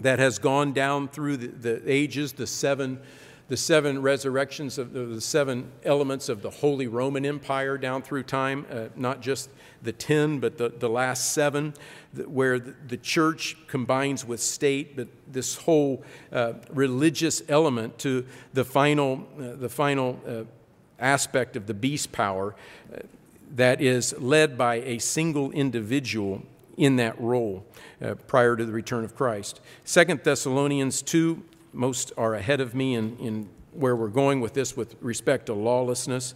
that 0.00 0.18
has 0.18 0.38
gone 0.38 0.72
down 0.72 1.08
through 1.08 1.36
the, 1.36 1.46
the 1.46 1.90
ages, 1.90 2.32
the 2.32 2.46
seven, 2.46 3.00
the 3.48 3.56
seven 3.56 4.00
resurrections 4.00 4.78
of 4.78 4.92
the, 4.92 5.20
seven 5.20 5.70
elements 5.84 6.28
of 6.28 6.42
the 6.42 6.50
Holy 6.50 6.86
Roman 6.86 7.26
Empire 7.26 7.76
down 7.76 8.02
through 8.02 8.22
time, 8.22 8.66
uh, 8.70 8.84
not 8.96 9.20
just 9.20 9.50
the 9.82 9.92
ten, 9.92 10.38
but 10.38 10.58
the, 10.58 10.68
the 10.68 10.88
last 10.88 11.32
seven 11.32 11.74
where 12.26 12.58
the 12.58 12.96
church 12.96 13.56
combines 13.66 14.24
with 14.24 14.40
state, 14.40 14.96
but 14.96 15.08
this 15.26 15.56
whole 15.56 16.02
uh, 16.30 16.52
religious 16.70 17.42
element 17.48 17.98
to 17.98 18.24
the 18.52 18.64
final, 18.64 19.26
uh, 19.38 19.56
the 19.56 19.68
final 19.68 20.20
uh, 20.26 20.42
aspect 20.98 21.56
of 21.56 21.66
the 21.66 21.74
beast 21.74 22.12
power 22.12 22.54
uh, 22.92 22.98
that 23.54 23.80
is 23.80 24.14
led 24.18 24.56
by 24.56 24.76
a 24.76 24.98
single 24.98 25.50
individual 25.52 26.42
in 26.76 26.96
that 26.96 27.20
role 27.20 27.64
uh, 28.02 28.14
prior 28.26 28.56
to 28.56 28.64
the 28.64 28.72
return 28.72 29.04
of 29.04 29.14
Christ. 29.14 29.60
Second 29.84 30.22
Thessalonians 30.24 31.02
2, 31.02 31.42
most 31.72 32.12
are 32.16 32.34
ahead 32.34 32.60
of 32.60 32.74
me 32.74 32.94
in, 32.94 33.16
in 33.18 33.48
where 33.72 33.96
we're 33.96 34.08
going 34.08 34.40
with 34.40 34.54
this 34.54 34.76
with 34.76 34.96
respect 35.00 35.46
to 35.46 35.54
lawlessness. 35.54 36.34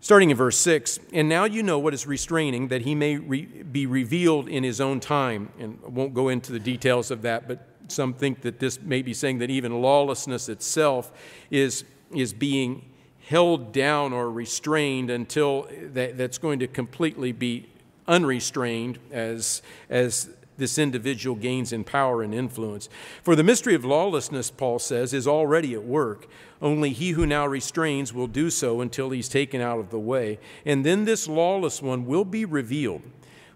Starting 0.00 0.30
in 0.30 0.36
verse 0.36 0.58
6, 0.58 0.98
and 1.12 1.28
now 1.28 1.44
you 1.44 1.62
know 1.62 1.78
what 1.78 1.94
is 1.94 2.06
restraining, 2.06 2.68
that 2.68 2.82
he 2.82 2.94
may 2.94 3.16
re- 3.16 3.44
be 3.44 3.86
revealed 3.86 4.48
in 4.48 4.64
his 4.64 4.80
own 4.80 4.98
time. 4.98 5.50
And 5.60 5.78
I 5.84 5.88
won't 5.88 6.12
go 6.12 6.28
into 6.28 6.50
the 6.50 6.58
details 6.58 7.10
of 7.12 7.22
that, 7.22 7.46
but 7.46 7.68
some 7.88 8.12
think 8.12 8.40
that 8.40 8.58
this 8.58 8.80
may 8.80 9.02
be 9.02 9.14
saying 9.14 9.38
that 9.38 9.50
even 9.50 9.80
lawlessness 9.80 10.48
itself 10.48 11.12
is, 11.50 11.84
is 12.12 12.32
being 12.32 12.84
held 13.26 13.72
down 13.72 14.12
or 14.12 14.30
restrained 14.30 15.08
until 15.10 15.68
that, 15.92 16.18
that's 16.18 16.38
going 16.38 16.58
to 16.58 16.66
completely 16.66 17.30
be 17.30 17.68
unrestrained 18.08 18.98
as, 19.12 19.62
as 19.88 20.30
this 20.56 20.78
individual 20.78 21.36
gains 21.36 21.72
in 21.72 21.84
power 21.84 22.22
and 22.22 22.34
influence. 22.34 22.88
For 23.22 23.34
the 23.34 23.44
mystery 23.44 23.74
of 23.74 23.84
lawlessness, 23.84 24.50
Paul 24.50 24.78
says, 24.78 25.12
is 25.12 25.26
already 25.26 25.74
at 25.74 25.84
work. 25.84 26.26
Only 26.60 26.90
he 26.90 27.10
who 27.10 27.26
now 27.26 27.46
restrains 27.46 28.12
will 28.12 28.26
do 28.26 28.50
so 28.50 28.80
until 28.80 29.10
he's 29.10 29.28
taken 29.28 29.60
out 29.60 29.78
of 29.78 29.90
the 29.90 29.98
way. 29.98 30.38
And 30.64 30.84
then 30.84 31.04
this 31.04 31.28
lawless 31.28 31.82
one 31.82 32.06
will 32.06 32.24
be 32.24 32.44
revealed, 32.44 33.02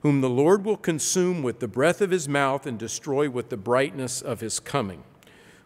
whom 0.00 0.20
the 0.20 0.30
Lord 0.30 0.64
will 0.64 0.76
consume 0.76 1.42
with 1.42 1.60
the 1.60 1.68
breath 1.68 2.00
of 2.00 2.10
his 2.10 2.28
mouth 2.28 2.66
and 2.66 2.78
destroy 2.78 3.28
with 3.28 3.50
the 3.50 3.56
brightness 3.56 4.22
of 4.22 4.40
his 4.40 4.58
coming. 4.58 5.04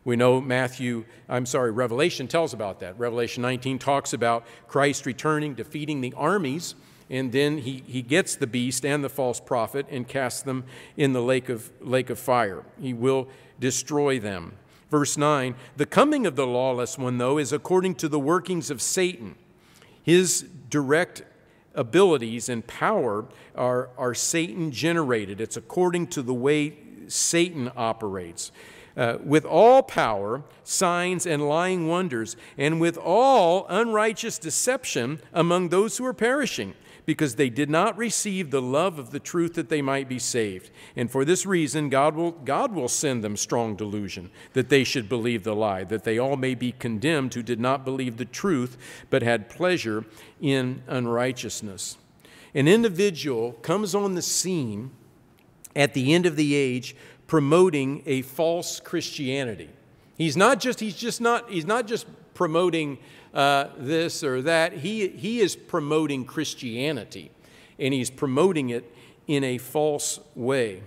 We 0.04 0.16
know 0.16 0.40
Matthew, 0.40 1.04
I'm 1.28 1.46
sorry, 1.46 1.70
Revelation 1.70 2.26
tells 2.26 2.54
about 2.54 2.80
that. 2.80 2.99
Revelation 2.99 3.42
19 3.42 3.78
talks 3.78 4.12
about 4.12 4.46
Christ 4.66 5.04
returning, 5.04 5.54
defeating 5.54 6.00
the 6.00 6.14
armies 6.16 6.75
and 7.11 7.33
then 7.33 7.59
he, 7.59 7.83
he 7.87 8.02
gets 8.02 8.37
the 8.37 8.47
beast 8.47 8.87
and 8.87 9.02
the 9.02 9.09
false 9.09 9.40
prophet 9.40 9.85
and 9.90 10.07
casts 10.07 10.43
them 10.43 10.64
in 10.97 11.12
the 11.12 11.21
lake 11.21 11.49
of, 11.49 11.71
lake 11.81 12.09
of 12.09 12.19
fire. 12.19 12.62
He 12.81 12.95
will 12.95 13.29
destroy 13.59 14.21
them. 14.21 14.52
Verse 14.90 15.17
9 15.17 15.57
The 15.76 15.87
coming 15.87 16.25
of 16.25 16.37
the 16.37 16.47
lawless 16.47 16.97
one, 16.97 17.19
though, 17.19 17.37
is 17.37 17.52
according 17.52 17.97
to 17.97 18.09
the 18.09 18.21
workings 18.21 18.71
of 18.71 18.81
Satan. 18.81 19.35
His 20.02 20.47
direct 20.71 21.25
abilities 21.75 22.49
and 22.49 22.67
power 22.67 23.26
are, 23.57 23.90
are 23.99 24.14
Satan 24.14 24.71
generated, 24.71 25.40
it's 25.40 25.57
according 25.57 26.07
to 26.09 26.23
the 26.23 26.35
way 26.35 26.76
Satan 27.09 27.71
operates. 27.76 28.52
Uh, 28.97 29.19
with 29.25 29.45
all 29.45 29.83
power, 29.83 30.43
signs, 30.64 31.25
and 31.25 31.49
lying 31.49 31.88
wonders, 31.88 32.37
and 32.59 32.81
with 32.81 32.99
all 32.99 33.67
unrighteous 33.69 34.37
deception 34.37 35.21
among 35.33 35.69
those 35.69 35.97
who 35.97 36.05
are 36.05 36.12
perishing 36.12 36.75
because 37.07 37.37
they 37.37 37.50
did 37.50 37.71
not 37.71 37.97
receive 37.97 38.50
the 38.50 38.62
love 38.62 38.99
of 38.99 39.11
the 39.11 39.21
truth 39.21 39.54
that 39.54 39.69
they 39.69 39.83
might 39.83 40.09
be 40.09 40.19
saved. 40.19 40.71
And 40.97 41.11
for 41.11 41.25
this 41.25 41.47
reason, 41.47 41.88
God 41.88 42.14
will, 42.14 42.33
God 42.33 42.73
will 42.73 42.88
send 42.88 43.25
them 43.25 43.37
strong 43.37 43.76
delusion, 43.76 44.30
that 44.52 44.69
they 44.69 44.85
should 44.85 45.09
believe 45.09 45.45
the 45.45 45.54
lie, 45.54 45.85
that 45.85 46.04
they 46.04 46.19
all 46.19 46.37
may 46.37 46.54
be 46.54 46.73
condemned 46.73 47.35
who 47.35 47.42
did 47.42 47.61
not 47.61 47.85
believe 47.85 48.16
the 48.16 48.25
truth, 48.25 48.76
but 49.11 49.23
had 49.23 49.49
pleasure 49.49 50.04
in 50.40 50.83
unrighteousness. 50.87 51.97
An 52.54 52.66
individual 52.66 53.52
comes 53.52 53.95
on 53.95 54.14
the 54.14 54.23
scene 54.23 54.90
at 55.76 55.95
the 55.95 56.12
end 56.12 56.26
of 56.26 56.37
the 56.37 56.54
age 56.54 56.97
promoting 57.26 58.02
a 58.07 58.23
false 58.23 58.80
Christianity. 58.80 59.71
He's 60.16 60.37
not 60.37 60.59
just, 60.61 60.80
he's 60.80 60.97
just 60.97 61.21
not, 61.21 61.49
he's 61.49 61.64
not 61.64 61.87
just 61.87 62.07
promoting 62.35 62.99
uh, 63.34 63.68
this 63.76 64.22
or 64.25 64.42
that. 64.42 64.72
He, 64.78 65.08
he 65.08 65.40
is 65.40 65.56
promoting 65.56 66.25
Christianity, 66.25 67.30
and 67.78 67.94
he's 67.94 68.10
promoting 68.10 68.70
it 68.70 68.92
in 69.26 69.44
a 69.44 69.58
false 69.58 70.20
way. 70.34 70.82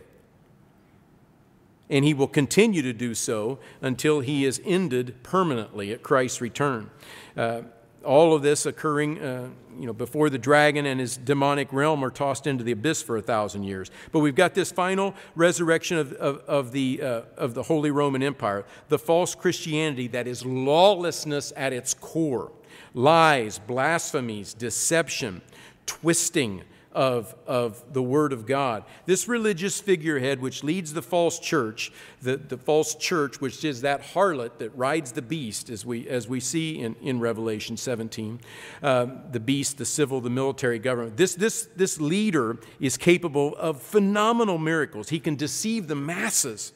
And 1.90 2.04
he 2.04 2.14
will 2.14 2.28
continue 2.28 2.82
to 2.82 2.94
do 2.94 3.14
so 3.14 3.60
until 3.82 4.22
he 4.22 4.46
is 4.46 4.62
ended 4.66 5.22
permanently 5.24 5.92
at 5.92 6.02
Christ's 6.02 6.42
return. 6.42 6.90
Uh, 7.38 7.62
all 8.04 8.36
of 8.36 8.42
this 8.42 8.66
occurring 8.66 9.22
uh, 9.22 9.50
you 9.80 9.86
know, 9.86 9.94
before 9.94 10.30
the 10.30 10.38
dragon 10.38 10.86
and 10.86 11.00
his 11.00 11.18
demonic 11.18 11.72
realm 11.72 12.04
are 12.04 12.12
tossed 12.12 12.48
into 12.48 12.64
the 12.64 12.72
abyss 12.72 13.02
for 13.02 13.18
a 13.18 13.22
thousand 13.22 13.64
years. 13.64 13.90
But 14.12 14.20
we've 14.20 14.36
got 14.36 14.54
this 14.54 14.72
final 14.72 15.16
resurrection 15.36 15.98
of, 15.98 16.14
of, 16.14 16.38
of 16.48 16.72
the, 16.72 17.02
uh, 17.02 17.22
of 17.38 17.54
the 17.54 17.64
Holy 17.64 17.92
Roman 17.92 18.22
Empire, 18.22 18.66
the 18.90 19.00
false 19.00 19.36
Christianity 19.36 20.08
that 20.10 20.28
is 20.28 20.46
lawlessness 20.46 21.52
at 21.56 21.74
its 21.74 21.94
core 21.94 22.52
lies, 22.94 23.60
blasphemies, 23.60 24.54
deception, 24.54 25.42
twisting 25.86 26.64
of, 26.94 27.36
of 27.46 27.84
the 27.92 28.02
Word 28.02 28.32
of 28.32 28.46
God. 28.46 28.84
This 29.06 29.28
religious 29.28 29.80
figurehead, 29.82 30.40
which 30.42 30.64
leads 30.64 30.94
the 30.94 31.02
false 31.02 31.40
church, 31.40 31.92
the, 32.22 32.38
the 32.38 32.58
false 32.58 32.96
church, 32.96 33.42
which 33.42 33.66
is 33.66 33.82
that 33.82 34.02
harlot 34.02 34.60
that 34.60 34.70
rides 34.78 35.12
the 35.12 35.22
beast, 35.22 35.70
as 35.70 35.86
we, 35.86 36.08
as 36.08 36.28
we 36.28 36.40
see 36.40 36.80
in, 36.80 36.96
in 37.02 37.20
Revelation 37.20 37.78
17, 37.78 38.40
um, 38.82 39.22
the 39.32 39.40
beast, 39.40 39.78
the 39.78 39.86
civil, 39.86 40.22
the 40.22 40.30
military 40.30 40.80
government. 40.80 41.18
This, 41.18 41.36
this, 41.36 41.68
this 41.76 42.00
leader 42.00 42.58
is 42.80 42.98
capable 42.98 43.56
of 43.56 43.82
phenomenal 43.82 44.58
miracles. 44.58 45.10
He 45.10 45.20
can 45.20 45.36
deceive 45.36 45.88
the 45.88 45.96
masses. 45.96 46.74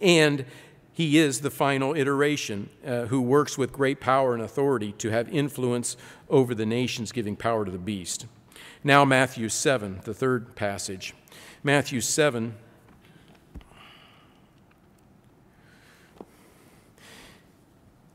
And 0.00 0.44
he 0.92 1.18
is 1.18 1.42
the 1.42 1.50
final 1.50 1.94
iteration 1.94 2.70
uh, 2.84 3.04
who 3.04 3.20
works 3.20 3.58
with 3.58 3.70
great 3.70 4.00
power 4.00 4.32
and 4.32 4.42
authority 4.42 4.92
to 4.92 5.10
have 5.10 5.28
influence 5.28 5.96
over 6.30 6.54
the 6.54 6.64
nations, 6.64 7.12
giving 7.12 7.36
power 7.36 7.66
to 7.66 7.70
the 7.70 7.78
beast. 7.78 8.24
Now, 8.86 9.04
Matthew 9.04 9.48
7, 9.48 10.02
the 10.04 10.14
third 10.14 10.54
passage. 10.54 11.12
Matthew 11.64 12.00
7. 12.00 12.54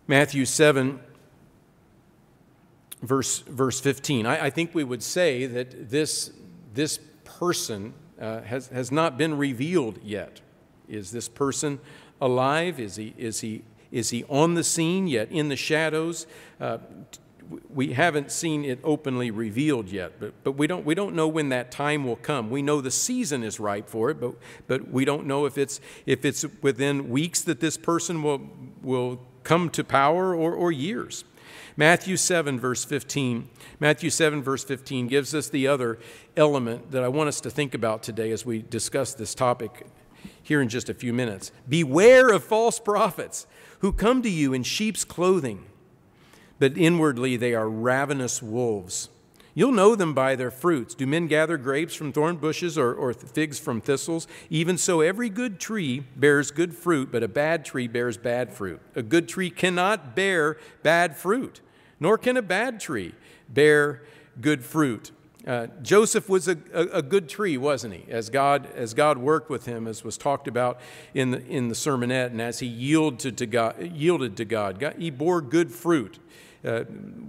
Matthew 0.07 0.45
7, 0.45 1.01
verse, 3.01 3.39
verse 3.39 3.81
15. 3.81 4.25
I, 4.25 4.45
I 4.45 4.49
think 4.49 4.73
we 4.73 4.85
would 4.85 5.03
say 5.03 5.45
that 5.45 5.89
this, 5.89 6.31
this 6.73 7.01
person 7.25 7.93
uh, 8.17 8.39
has, 8.43 8.67
has 8.67 8.93
not 8.93 9.17
been 9.17 9.37
revealed 9.37 9.99
yet. 10.01 10.39
Is 10.87 11.11
this 11.11 11.27
person 11.27 11.81
alive? 12.21 12.79
Is 12.79 12.95
he, 12.95 13.13
is 13.17 13.41
he, 13.41 13.63
is 13.91 14.11
he 14.11 14.23
on 14.29 14.53
the 14.53 14.63
scene 14.63 15.07
yet 15.07 15.29
in 15.31 15.49
the 15.49 15.57
shadows? 15.57 16.27
Uh, 16.61 16.77
we 17.73 17.93
haven't 17.93 18.31
seen 18.31 18.65
it 18.65 18.79
openly 18.83 19.31
revealed 19.31 19.89
yet, 19.89 20.19
but, 20.19 20.33
but 20.43 20.53
we, 20.53 20.67
don't, 20.67 20.85
we 20.85 20.95
don't 20.95 21.15
know 21.15 21.27
when 21.27 21.49
that 21.49 21.71
time 21.71 22.05
will 22.05 22.15
come. 22.15 22.49
We 22.49 22.61
know 22.61 22.81
the 22.81 22.91
season 22.91 23.43
is 23.43 23.59
ripe 23.59 23.89
for 23.89 24.09
it, 24.09 24.19
but, 24.19 24.35
but 24.67 24.89
we 24.89 25.05
don't 25.05 25.25
know 25.25 25.45
if 25.45 25.57
it's, 25.57 25.79
if 26.05 26.25
it's 26.25 26.45
within 26.61 27.09
weeks 27.09 27.41
that 27.41 27.59
this 27.59 27.77
person 27.77 28.23
will, 28.23 28.49
will 28.81 29.21
come 29.43 29.69
to 29.71 29.83
power 29.83 30.35
or, 30.35 30.53
or 30.53 30.71
years. 30.71 31.23
Matthew 31.77 32.17
7, 32.17 32.59
verse 32.59 32.83
15. 32.83 33.49
Matthew 33.79 34.09
7, 34.09 34.43
verse 34.43 34.63
15 34.63 35.07
gives 35.07 35.33
us 35.33 35.49
the 35.49 35.67
other 35.67 35.99
element 36.35 36.91
that 36.91 37.03
I 37.03 37.07
want 37.07 37.29
us 37.29 37.41
to 37.41 37.49
think 37.49 37.73
about 37.73 38.03
today 38.03 38.31
as 38.31 38.45
we 38.45 38.61
discuss 38.61 39.13
this 39.13 39.33
topic 39.33 39.87
here 40.43 40.61
in 40.61 40.69
just 40.69 40.89
a 40.89 40.93
few 40.93 41.13
minutes. 41.13 41.51
Beware 41.67 42.29
of 42.29 42.43
false 42.43 42.79
prophets 42.79 43.47
who 43.79 43.91
come 43.91 44.21
to 44.21 44.29
you 44.29 44.53
in 44.53 44.63
sheep's 44.63 45.03
clothing 45.03 45.65
but 46.61 46.77
inwardly 46.77 47.37
they 47.37 47.55
are 47.55 47.67
ravenous 47.67 48.39
wolves. 48.39 49.09
You'll 49.55 49.71
know 49.71 49.95
them 49.95 50.13
by 50.13 50.35
their 50.35 50.51
fruits. 50.51 50.93
Do 50.93 51.07
men 51.07 51.25
gather 51.25 51.57
grapes 51.57 51.95
from 51.95 52.13
thorn 52.13 52.37
bushes 52.37 52.77
or, 52.77 52.93
or, 52.93 53.13
figs 53.13 53.57
from 53.57 53.81
thistles? 53.81 54.27
Even 54.51 54.77
so, 54.77 55.01
every 55.01 55.27
good 55.27 55.59
tree 55.59 56.03
bears 56.15 56.51
good 56.51 56.75
fruit, 56.75 57.11
but 57.11 57.23
a 57.23 57.27
bad 57.27 57.65
tree 57.65 57.87
bears 57.87 58.15
bad 58.15 58.53
fruit. 58.53 58.79
A 58.95 59.01
good 59.01 59.27
tree 59.27 59.49
cannot 59.49 60.15
bear 60.15 60.55
bad 60.83 61.17
fruit, 61.17 61.61
nor 61.99 62.15
can 62.15 62.37
a 62.37 62.43
bad 62.43 62.79
tree 62.79 63.15
bear 63.49 64.03
good 64.39 64.63
fruit. 64.63 65.09
Uh, 65.45 65.65
Joseph 65.81 66.29
was 66.29 66.47
a, 66.47 66.57
a, 66.71 66.81
a, 66.97 67.01
good 67.01 67.27
tree, 67.27 67.57
wasn't 67.57 67.95
he? 67.95 68.05
As 68.11 68.29
God, 68.29 68.67
as 68.75 68.93
God 68.93 69.17
worked 69.17 69.49
with 69.49 69.65
him, 69.65 69.87
as 69.87 70.03
was 70.03 70.15
talked 70.15 70.47
about 70.47 70.79
in 71.15 71.31
the, 71.31 71.43
in 71.47 71.69
the 71.69 71.73
sermonette, 71.73 72.27
and 72.27 72.39
as 72.39 72.59
he 72.59 72.67
yielded 72.67 73.39
to 73.39 73.47
God, 73.47 73.81
yielded 73.81 74.37
to 74.37 74.45
God, 74.45 74.79
God 74.79 74.95
he 74.99 75.09
bore 75.09 75.41
good 75.41 75.71
fruit 75.71 76.19
uh, 76.63 76.83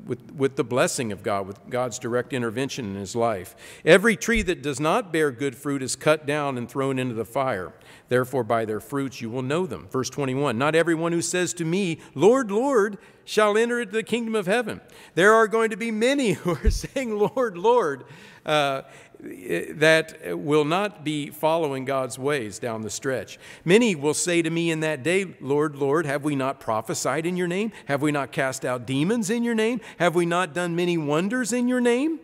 with, 0.07 0.33
with 0.33 0.57
the 0.57 0.65
blessing 0.65 1.13
of 1.13 1.23
God, 1.23 1.47
with 1.47 1.59
God's 1.71 1.99
direct 1.99 2.33
intervention 2.33 2.87
in 2.87 2.95
his 2.97 3.17
life. 3.17 3.55
Every 3.85 4.17
tree 4.17 4.43
that 4.43 4.63
does 4.63 4.79
not 4.79 5.13
bear 5.13 5.31
good 5.31 5.57
fruit 5.57 5.83
is 5.83 5.97
cut 5.97 6.27
down 6.27 6.59
and 6.59 6.69
thrown 6.69 6.99
into 6.99 7.15
the 7.15 7.25
fire. 7.25 7.73
Therefore, 8.09 8.45
by 8.45 8.65
their 8.65 8.81
fruits 8.81 9.21
you 9.21 9.31
will 9.31 9.43
know 9.43 9.67
them. 9.67 9.89
Verse 9.91 10.11
21 10.11 10.59
Not 10.59 10.75
everyone 10.75 11.13
who 11.13 11.23
says 11.23 11.55
to 11.55 11.65
me, 11.65 11.99
Lord, 12.15 12.51
Lord, 12.51 12.99
shall 13.25 13.57
enter 13.57 13.81
into 13.81 13.93
the 13.93 14.03
kingdom 14.03 14.35
of 14.35 14.47
heaven. 14.47 14.81
There 15.15 15.35
are 15.35 15.49
going 15.49 15.71
to 15.71 15.77
be 15.77 15.91
many 15.91 16.33
who 16.33 16.57
are 16.63 16.71
saying, 16.71 17.17
Lord, 17.17 17.57
Lord. 17.57 18.05
Uh, 18.45 18.83
that 19.23 20.37
will 20.37 20.65
not 20.65 21.05
be 21.05 21.31
following 21.31 21.85
God's 21.85 22.19
ways 22.19 22.59
down 22.59 22.83
the 22.83 22.91
stretch. 22.91 23.39
Many 23.65 23.95
will 23.95 24.15
say 24.15 24.43
to 24.43 24.51
me 24.51 24.71
in 24.71 24.81
that 24.81 25.05
day, 25.05 25.37
Lord, 25.41 25.77
Lord, 25.77 26.07
have 26.07 26.25
we 26.25 26.35
not 26.35 26.59
prophesied 26.59 27.25
in 27.25 27.37
your 27.37 27.47
name? 27.47 27.71
Have 27.87 28.03
we 28.03 28.11
not 28.11 28.33
cast 28.33 28.65
out 28.65 28.85
demons 28.85 29.31
in 29.31 29.45
your 29.45 29.55
name? 29.55 29.81
Have 29.99 30.17
we 30.17 30.27
not 30.27 30.55
done 30.55 30.75
many 30.75 30.99
wonders 30.99 31.53
in 31.53 31.69
your 31.69 31.81
name? 31.81 32.19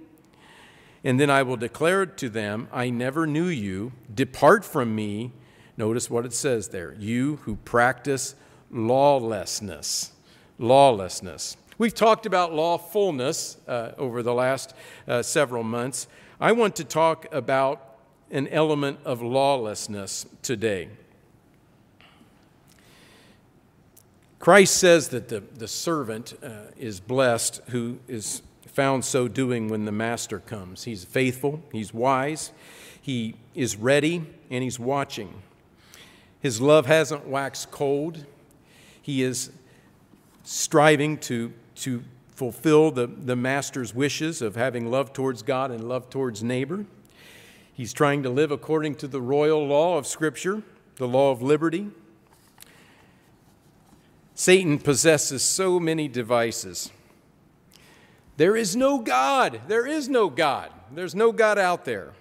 And 1.04 1.20
then 1.20 1.30
I 1.30 1.44
will 1.44 1.56
declare 1.56 2.04
to 2.04 2.28
them, 2.28 2.66
I 2.72 2.90
never 2.90 3.26
knew 3.26 3.46
you. 3.46 3.92
Depart 4.12 4.64
from 4.64 4.94
me. 4.96 5.32
Notice 5.76 6.10
what 6.10 6.26
it 6.26 6.32
says 6.32 6.68
there 6.68 6.94
you 6.98 7.36
who 7.42 7.56
practice 7.56 8.34
lawlessness. 8.72 10.12
Lawlessness. 10.58 11.56
We've 11.78 11.94
talked 11.94 12.26
about 12.26 12.52
lawfulness 12.52 13.58
uh, 13.68 13.92
over 13.96 14.24
the 14.24 14.34
last 14.34 14.74
uh, 15.06 15.22
several 15.22 15.62
months. 15.62 16.08
I 16.40 16.52
want 16.52 16.76
to 16.76 16.84
talk 16.84 17.26
about 17.32 17.96
an 18.30 18.46
element 18.48 19.00
of 19.04 19.20
lawlessness 19.20 20.24
today. 20.40 20.88
Christ 24.38 24.76
says 24.76 25.08
that 25.08 25.28
the, 25.28 25.40
the 25.40 25.66
servant 25.66 26.38
uh, 26.40 26.70
is 26.78 27.00
blessed 27.00 27.60
who 27.70 27.98
is 28.06 28.42
found 28.66 29.04
so 29.04 29.26
doing 29.26 29.68
when 29.68 29.84
the 29.84 29.90
master 29.90 30.38
comes. 30.38 30.84
He's 30.84 31.04
faithful, 31.04 31.60
he's 31.72 31.92
wise, 31.92 32.52
he 33.02 33.34
is 33.56 33.74
ready, 33.74 34.24
and 34.48 34.62
he's 34.62 34.78
watching. 34.78 35.42
His 36.40 36.60
love 36.60 36.86
hasn't 36.86 37.26
waxed 37.26 37.72
cold. 37.72 38.24
He 39.02 39.24
is 39.24 39.50
striving 40.44 41.18
to, 41.18 41.52
to 41.76 42.04
fulfill 42.38 42.92
the, 42.92 43.08
the 43.08 43.34
master's 43.34 43.92
wishes 43.92 44.40
of 44.40 44.54
having 44.54 44.88
love 44.88 45.12
towards 45.12 45.42
God 45.42 45.72
and 45.72 45.88
love 45.88 46.08
towards 46.08 46.40
neighbor. 46.40 46.86
He's 47.74 47.92
trying 47.92 48.22
to 48.22 48.30
live 48.30 48.52
according 48.52 48.94
to 48.96 49.08
the 49.08 49.20
royal 49.20 49.66
law 49.66 49.98
of 49.98 50.06
Scripture, 50.06 50.62
the 50.96 51.08
law 51.08 51.32
of 51.32 51.42
liberty. 51.42 51.88
Satan 54.36 54.78
possesses 54.78 55.42
so 55.42 55.80
many 55.80 56.06
devices. 56.06 56.92
There 58.36 58.56
is 58.56 58.76
no 58.76 59.00
God. 59.00 59.62
There 59.66 59.84
is 59.84 60.08
no 60.08 60.30
God. 60.30 60.70
There's 60.92 61.16
no 61.16 61.32
God 61.32 61.58
out 61.58 61.84
there. 61.84 62.12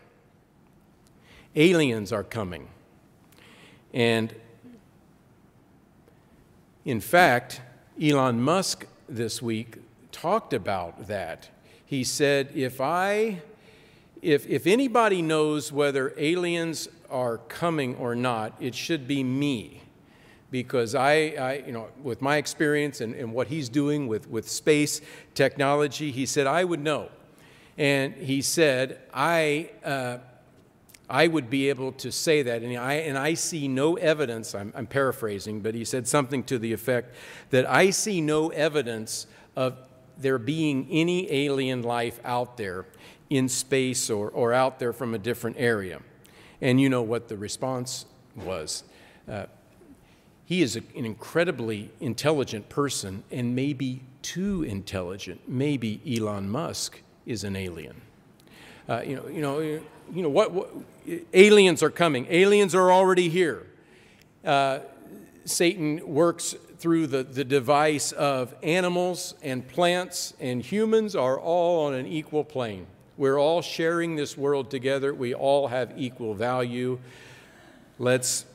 Aliens 1.56 2.12
are 2.12 2.24
coming. 2.24 2.70
And 3.94 4.34
in 6.86 7.02
fact, 7.02 7.62
Elon 8.02 8.42
Musk 8.42 8.88
this 9.08 9.44
week 9.44 9.78
talked 10.22 10.54
about 10.54 11.08
that. 11.08 11.50
He 11.86 12.04
said, 12.04 12.50
if 12.56 12.82
I, 12.82 13.42
if, 14.22 14.48
if 14.48 14.66
anybody 14.66 15.22
knows 15.22 15.72
whether 15.72 16.14
aliens 16.18 16.90
are 17.10 17.38
coming 17.38 17.96
or 17.96 18.16
not, 18.16 18.54
it 18.60 18.74
should 18.74 19.08
be 19.08 19.24
me. 19.24 19.82
Because 20.50 20.96
I, 20.96 21.12
I 21.40 21.64
you 21.66 21.72
know, 21.72 21.90
with 22.02 22.22
my 22.22 22.38
experience 22.38 23.02
and, 23.02 23.14
and 23.14 23.32
what 23.34 23.48
he's 23.48 23.70
doing 23.70 24.08
with, 24.08 24.30
with 24.30 24.50
space 24.50 25.02
technology, 25.36 26.12
he 26.12 26.26
said, 26.26 26.48
I 26.48 26.64
would 26.64 26.80
know. 26.80 27.10
And 27.78 28.14
he 28.16 28.42
said, 28.42 29.00
I, 29.14 29.70
uh, 29.84 30.18
I 31.10 31.28
would 31.28 31.50
be 31.50 31.70
able 31.70 31.92
to 31.94 32.12
say 32.12 32.42
that. 32.42 32.64
And 32.64 32.76
I, 32.76 32.94
and 32.96 33.18
I 33.18 33.36
see 33.36 33.68
no 33.68 33.96
evidence, 33.96 34.56
I'm, 34.56 34.74
I'm, 34.76 34.88
paraphrasing, 34.88 35.62
but 35.62 35.76
he 35.76 35.86
said 35.86 36.08
something 36.08 36.44
to 36.46 36.58
the 36.58 36.74
effect 36.74 37.14
that 37.52 37.70
I 37.70 37.92
see 37.92 38.20
no 38.20 38.50
evidence 38.50 39.28
of 39.56 39.78
there 40.20 40.38
being 40.38 40.88
any 40.90 41.32
alien 41.32 41.84
life 41.84 42.20
out 42.24 42.58
there 42.58 42.86
in 43.30 43.50
space 43.50 44.10
or, 44.10 44.30
or 44.30 44.54
out 44.54 44.80
there 44.80 44.94
from 44.94 45.14
a 45.14 45.18
different 45.18 45.58
area. 45.60 46.00
And 46.62 46.82
you 46.82 46.90
know 46.90 47.02
what 47.02 47.28
the 47.28 47.38
response 47.38 48.06
was. 48.36 48.84
Uh, 49.30 49.46
he 50.46 50.62
is 50.62 50.76
a, 50.78 50.82
an 50.96 51.06
incredibly 51.06 51.92
intelligent 52.00 52.70
person 52.70 53.24
and 53.32 53.56
maybe 53.56 54.02
too 54.22 54.64
intelligent. 54.64 55.42
Maybe 55.48 56.02
Elon 56.08 56.50
Musk 56.50 57.02
is 57.26 57.44
an 57.44 57.56
alien. 57.56 58.02
Uh, 58.88 59.02
you 59.06 59.16
know, 59.18 59.28
you 59.28 59.42
know, 59.42 59.60
you 59.60 60.22
know 60.22 60.30
what, 60.30 60.52
what, 60.52 60.70
Aliens 61.34 61.84
are 61.84 61.90
coming. 61.90 62.26
Aliens 62.30 62.74
are 62.74 62.92
already 62.92 63.28
here. 63.30 63.68
Uh, 64.46 64.80
Satan 65.44 66.02
works 66.08 66.56
through 66.80 67.08
the, 67.08 67.24
the 67.24 67.44
device 67.44 68.12
of 68.12 68.54
animals 68.62 69.34
and 69.42 69.68
plants 69.68 70.34
and 70.40 70.64
humans 70.64 71.16
are 71.16 71.40
all 71.40 71.88
on 71.88 71.94
an 71.96 72.06
equal 72.06 72.44
plane. 72.44 72.86
We're 73.18 73.40
all 73.40 73.64
sharing 73.64 74.16
this 74.16 74.38
world 74.38 74.70
together. 74.70 75.14
We 75.14 75.34
all 75.34 75.68
have 75.70 75.94
equal 75.98 76.36
value. 76.36 77.00
Let's, 77.98 78.46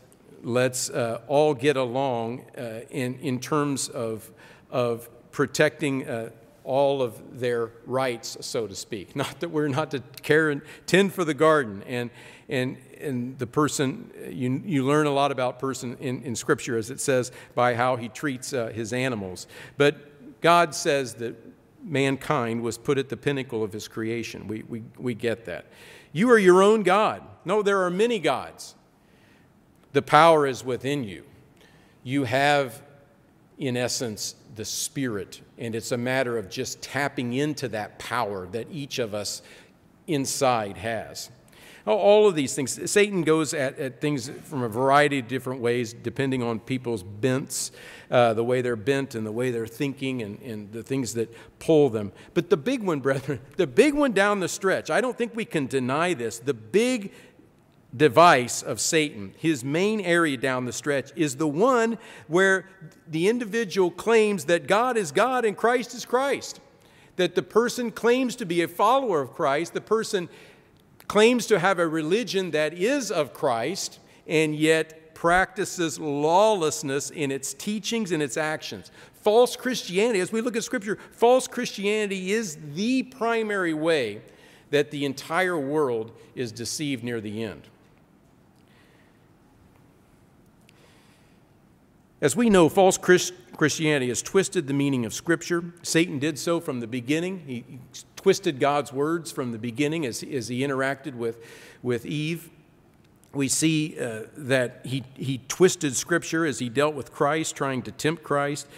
let's 0.44 0.88
uh, 0.88 1.20
all 1.26 1.52
get 1.52 1.76
along 1.76 2.44
uh, 2.56 2.82
in, 2.90 3.18
in 3.20 3.40
terms 3.40 3.88
of, 3.88 4.30
of 4.70 5.08
protecting 5.32 6.08
uh, 6.08 6.30
all 6.64 7.02
of 7.02 7.40
their 7.40 7.70
rights, 7.86 8.36
so 8.40 8.66
to 8.66 8.74
speak. 8.74 9.16
Not 9.22 9.40
that 9.40 9.48
we're 9.48 9.68
not 9.68 9.90
to 9.92 10.00
care 10.22 10.50
and 10.50 10.62
tend 10.86 11.12
for 11.12 11.24
the 11.24 11.34
garden. 11.34 11.82
And, 11.86 12.10
and, 12.48 12.76
and 13.00 13.38
the 13.38 13.46
person, 13.46 14.10
you, 14.30 14.62
you 14.64 14.84
learn 14.84 15.06
a 15.06 15.12
lot 15.12 15.32
about 15.32 15.58
person 15.58 15.96
in, 16.00 16.22
in 16.22 16.36
Scripture, 16.36 16.76
as 16.76 16.90
it 16.90 17.00
says, 17.00 17.32
by 17.54 17.74
how 17.74 17.96
he 17.96 18.08
treats 18.08 18.52
uh, 18.52 18.68
his 18.68 18.92
animals. 18.92 19.46
But 19.76 20.40
God 20.40 20.74
says 20.74 21.14
that 21.14 21.36
mankind 21.84 22.62
was 22.62 22.78
put 22.78 22.98
at 22.98 23.08
the 23.08 23.16
pinnacle 23.16 23.62
of 23.62 23.72
his 23.72 23.88
creation. 23.88 24.46
We, 24.46 24.62
we, 24.62 24.82
we 24.98 25.14
get 25.14 25.46
that. 25.46 25.66
You 26.12 26.30
are 26.30 26.38
your 26.38 26.62
own 26.62 26.82
God. 26.82 27.22
No, 27.44 27.62
there 27.62 27.82
are 27.82 27.90
many 27.90 28.18
gods. 28.18 28.74
The 29.92 30.02
power 30.02 30.46
is 30.46 30.64
within 30.64 31.04
you. 31.04 31.24
You 32.02 32.24
have, 32.24 32.82
in 33.58 33.76
essence, 33.76 34.34
the 34.54 34.64
Spirit, 34.64 35.40
and 35.58 35.74
it's 35.74 35.92
a 35.92 35.96
matter 35.96 36.36
of 36.38 36.50
just 36.50 36.82
tapping 36.82 37.34
into 37.34 37.68
that 37.68 37.98
power 37.98 38.46
that 38.48 38.66
each 38.70 38.98
of 38.98 39.14
us 39.14 39.42
inside 40.06 40.76
has. 40.76 41.30
All 41.84 42.28
of 42.28 42.36
these 42.36 42.54
things. 42.54 42.90
Satan 42.90 43.22
goes 43.22 43.52
at, 43.54 43.76
at 43.78 44.00
things 44.00 44.30
from 44.44 44.62
a 44.62 44.68
variety 44.68 45.18
of 45.18 45.26
different 45.26 45.60
ways, 45.60 45.92
depending 45.92 46.40
on 46.40 46.60
people's 46.60 47.02
bents, 47.02 47.72
uh, 48.08 48.34
the 48.34 48.44
way 48.44 48.62
they're 48.62 48.76
bent 48.76 49.16
and 49.16 49.26
the 49.26 49.32
way 49.32 49.50
they're 49.50 49.66
thinking 49.66 50.22
and, 50.22 50.40
and 50.42 50.70
the 50.70 50.84
things 50.84 51.14
that 51.14 51.34
pull 51.58 51.90
them. 51.90 52.12
But 52.34 52.50
the 52.50 52.56
big 52.56 52.84
one, 52.84 53.00
brethren, 53.00 53.40
the 53.56 53.66
big 53.66 53.94
one 53.94 54.12
down 54.12 54.38
the 54.38 54.48
stretch, 54.48 54.90
I 54.90 55.00
don't 55.00 55.18
think 55.18 55.34
we 55.34 55.44
can 55.44 55.66
deny 55.66 56.14
this. 56.14 56.38
The 56.38 56.54
big 56.54 57.12
device 57.96 58.62
of 58.62 58.80
Satan, 58.80 59.34
his 59.36 59.62
main 59.62 60.00
area 60.00 60.36
down 60.36 60.64
the 60.64 60.72
stretch, 60.72 61.12
is 61.14 61.36
the 61.36 61.48
one 61.48 61.98
where 62.26 62.66
the 63.06 63.28
individual 63.28 63.90
claims 63.90 64.46
that 64.46 64.66
God 64.66 64.96
is 64.96 65.12
God 65.12 65.44
and 65.44 65.56
Christ 65.56 65.94
is 65.94 66.04
Christ. 66.04 66.60
That 67.16 67.34
the 67.34 67.42
person 67.42 67.90
claims 67.90 68.36
to 68.36 68.46
be 68.46 68.62
a 68.62 68.68
follower 68.68 69.20
of 69.20 69.32
Christ, 69.32 69.74
the 69.74 69.80
person 69.80 70.28
claims 71.06 71.46
to 71.46 71.58
have 71.58 71.78
a 71.78 71.86
religion 71.86 72.52
that 72.52 72.72
is 72.72 73.10
of 73.10 73.34
Christ, 73.34 73.98
and 74.26 74.56
yet 74.56 75.14
practices 75.14 75.98
lawlessness 75.98 77.10
in 77.10 77.30
its 77.30 77.52
teachings 77.52 78.12
and 78.12 78.22
its 78.22 78.36
actions. 78.36 78.90
False 79.20 79.54
Christianity, 79.54 80.20
as 80.20 80.32
we 80.32 80.40
look 80.40 80.56
at 80.56 80.64
Scripture, 80.64 80.98
false 81.12 81.46
Christianity 81.46 82.32
is 82.32 82.56
the 82.74 83.02
primary 83.04 83.74
way 83.74 84.22
that 84.70 84.90
the 84.90 85.04
entire 85.04 85.58
world 85.58 86.12
is 86.34 86.50
deceived 86.50 87.04
near 87.04 87.20
the 87.20 87.44
end. 87.44 87.68
As 92.22 92.36
we 92.36 92.48
know, 92.48 92.68
false 92.68 92.96
Christ- 92.96 93.32
Christianity 93.56 94.06
has 94.06 94.22
twisted 94.22 94.68
the 94.68 94.72
meaning 94.72 95.04
of 95.04 95.12
Scripture. 95.12 95.64
Satan 95.82 96.20
did 96.20 96.38
so 96.38 96.60
from 96.60 96.78
the 96.78 96.86
beginning. 96.86 97.42
He, 97.46 97.64
twisted 98.14 98.60
God's 98.60 98.92
words 98.92 99.32
from 99.32 99.50
the 99.50 99.58
beginning 99.58 100.06
as, 100.06 100.22
as 100.22 100.46
he 100.46 100.60
interacted 100.60 101.16
with, 101.16 101.44
with 101.82 102.06
Eve. 102.06 102.50
We 103.34 103.48
see 103.48 103.96
uh, 104.00 104.26
that 104.36 104.82
he, 104.84 105.02
he 105.16 105.40
twisted 105.48 105.96
Scripture 105.96 106.46
as 106.46 106.60
he 106.60 106.68
dealt 106.68 106.94
with 106.94 107.12
Christ, 107.12 107.56
trying 107.56 107.82
to 107.82 107.90
tempt 107.90 108.22
Christ. 108.22 108.68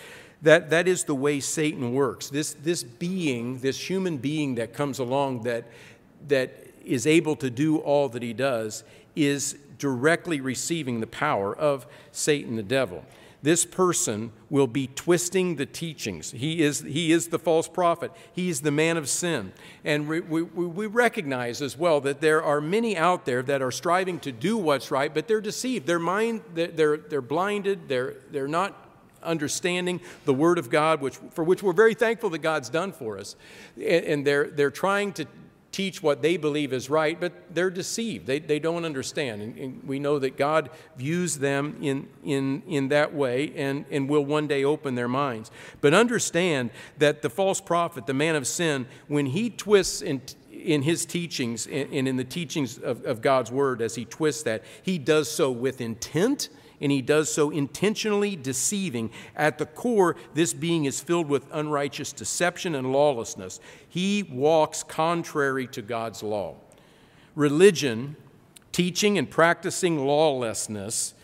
That, 0.41 0.71
that 0.71 0.89
is 0.89 1.05
the 1.05 1.15
way 1.15 1.41
Satan 1.41 1.93
works. 1.93 2.31
This, 2.31 2.55
this 2.55 2.83
being, 2.83 3.59
this 3.59 3.91
human 3.91 4.17
being 4.17 4.55
that 4.55 4.73
comes 4.73 4.99
along 4.99 5.43
that, 5.43 5.65
that 6.29 6.55
is 6.83 7.07
able 7.07 7.37
to 7.37 7.51
do 7.51 7.77
all 7.77 8.09
that 8.09 8.23
he 8.23 8.33
does, 8.33 8.83
is 9.15 9.59
directly 9.79 10.41
receiving 10.41 11.01
the 11.01 11.07
power 11.07 11.55
of 11.55 11.87
Satan 12.13 12.57
the 12.57 12.63
devil 12.63 13.05
this 13.45 13.67
person 13.67 14.33
will 14.49 14.67
be 14.67 14.87
twisting 14.87 15.57
the 15.57 15.67
teachings. 15.67 16.31
He 16.31 16.63
is, 16.63 16.81
he 16.81 17.13
is 17.13 17.29
the 17.29 17.39
false 17.39 17.69
prophet, 17.69 18.11
he 18.33 18.49
is 18.49 18.63
the 18.63 18.71
man 18.71 18.97
of 18.97 19.07
sin. 19.07 19.53
And 19.85 20.09
we, 20.09 20.21
we, 20.21 20.43
we 20.43 20.87
recognize 20.87 21.61
as 21.61 21.77
well 21.77 22.01
that 22.01 22.23
there 22.23 22.43
are 22.43 22.63
many 22.63 22.97
out 22.97 23.27
there 23.27 23.43
that 23.43 23.61
are 23.61 23.71
striving 23.71 24.19
to 24.21 24.33
do 24.33 24.57
what's 24.57 24.91
right, 24.91 25.13
but 25.13 25.29
they're 25.29 25.43
deceived. 25.43 25.87
Their 25.87 25.99
mind, 25.99 26.41
they're, 26.55 26.97
they're 26.97 27.21
blinded, 27.21 27.87
they're, 27.87 28.15
they're 28.31 28.49
not 28.49 28.81
understanding 29.23 30.01
the 30.25 30.35
Word 30.35 30.59
of 30.59 30.71
God, 30.71 31.03
which, 31.03 31.17
for 31.33 31.45
which 31.45 31.63
we're 31.63 31.75
very 31.75 31.95
thankful 31.95 32.31
that 32.31 32.39
God's 32.39 32.71
done 32.71 32.93
for 32.93 33.19
us. 33.19 33.37
And 33.79 34.27
they're, 34.27 34.49
they're 34.49 34.71
trying 34.71 35.13
to 35.15 35.27
teach 35.75 36.01
what 36.01 36.23
they 36.23 36.37
believe 36.37 36.73
is 36.73 36.89
right, 36.89 37.19
but 37.19 37.33
they're 37.53 37.69
deceived. 37.69 38.29
They, 38.29 38.39
they 38.39 38.61
don't 38.61 38.85
understand. 38.85 39.43
And, 39.43 39.59
and, 39.59 39.85
we 39.85 39.99
know 39.99 40.21
that 40.21 40.37
God 40.37 40.71
views 40.97 41.39
them 41.39 41.77
in, 41.83 42.09
in, 42.23 42.63
in 42.69 42.89
that 42.89 43.13
way 43.13 43.53
and, 43.57 43.85
and 43.91 44.09
will 44.09 44.25
one 44.25 44.47
day 44.47 44.63
open 44.63 44.95
their 44.95 45.09
minds. 45.09 45.51
But 45.81 45.93
understand 45.93 46.71
that 46.99 47.23
the 47.23 47.29
false 47.29 47.61
prophet, 47.61 48.07
the 48.07 48.15
man 48.15 48.37
of 48.37 48.47
sin, 48.47 48.87
when 49.09 49.27
he 49.27 49.51
twists 49.51 50.01
in, 50.01 50.23
in 50.53 50.83
his 50.83 51.05
teachings 51.05 51.67
and 51.67 51.93
in 51.93 52.17
the 52.17 52.25
teachings 52.25 52.79
of, 52.79 53.05
of 53.05 53.21
God's 53.21 53.51
word, 53.51 53.83
as 53.83 53.97
he 53.97 54.05
twists 54.05 54.45
that, 54.45 54.63
he 54.81 54.97
does 54.97 55.29
so 55.29 55.51
with 55.51 55.81
intent 55.81 56.51
and 56.81 56.91
he 56.93 57.03
does 57.03 57.33
so 57.33 57.51
intentionally 57.51 58.37
deceiving. 58.37 59.11
At 59.37 59.59
the 59.59 59.67
core, 59.67 60.17
this 60.35 60.53
being 60.53 60.85
is 60.85 61.01
filled 61.01 61.29
with 61.29 61.47
unrighteous 61.53 62.13
deception 62.13 62.75
and 62.75 62.93
lawlessness. 62.93 63.61
He 63.89 64.23
walks 64.23 64.83
contrary 64.83 65.67
to 65.69 65.83
God's 65.83 66.23
law. 66.23 66.57
Religion, 67.35 68.17
teaching 68.73 69.19
and 69.19 69.31
practicing 69.31 70.05
lawlessness, 70.05 71.15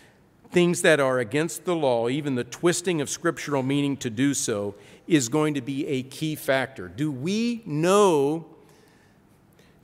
things 0.51 0.83
that 0.83 0.99
are 1.01 1.19
against 1.19 1.65
the 1.65 1.75
law, 1.75 2.09
even 2.09 2.35
the 2.35 2.45
twisting 2.45 3.01
of 3.01 3.09
scriptural 3.09 3.63
meaning 3.63 3.97
to 3.99 4.11
do 4.11 4.35
so, 4.35 4.75
is 5.07 5.29
going 5.29 5.55
to 5.55 5.61
be 5.61 5.87
a 5.87 6.03
key 6.03 6.35
factor. 6.35 6.89
Do 6.89 7.11
we 7.11 7.63
know? 7.67 8.47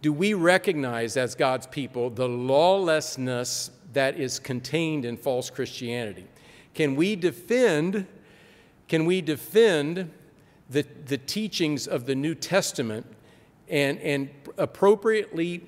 Do 0.02 0.12
we 0.12 0.34
recognize 0.34 1.16
as 1.16 1.34
God's 1.34 1.66
people 1.66 2.10
the 2.10 2.28
lawlessness 2.28 3.70
that 3.96 4.20
is 4.20 4.38
contained 4.38 5.06
in 5.06 5.16
false 5.16 5.48
Christianity. 5.48 6.26
Can 6.74 6.96
we 6.96 7.16
defend, 7.16 8.06
can 8.88 9.06
we 9.06 9.22
defend 9.22 10.10
the, 10.68 10.84
the 11.06 11.16
teachings 11.16 11.88
of 11.88 12.04
the 12.04 12.14
New 12.14 12.34
Testament 12.34 13.06
and, 13.70 13.98
and 14.00 14.28
appropriately 14.58 15.62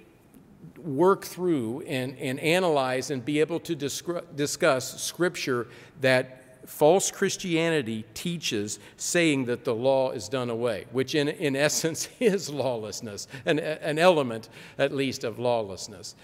work 0.77 1.25
through 1.25 1.81
and, 1.87 2.19
and 2.19 2.39
analyze 2.41 3.11
and 3.11 3.25
be 3.25 3.41
able 3.41 3.61
to 3.61 3.75
discuss 3.75 5.03
scripture 5.03 5.67
that 6.03 6.69
false 6.69 7.11
Christianity 7.11 8.05
teaches, 8.13 8.79
saying 8.99 9.47
that 9.47 9.65
the 9.65 9.75
law 9.75 10.11
is 10.11 10.29
done 10.29 10.51
away, 10.51 10.85
which 10.93 11.15
in, 11.15 11.29
in 11.29 11.57
essence 11.57 12.11
is 12.21 12.51
lawlessness, 12.51 13.27
an, 13.47 13.59
an 13.59 13.99
element 13.99 14.51
at 14.77 14.95
least 14.95 15.25
of 15.25 15.39
lawlessness. 15.39 16.15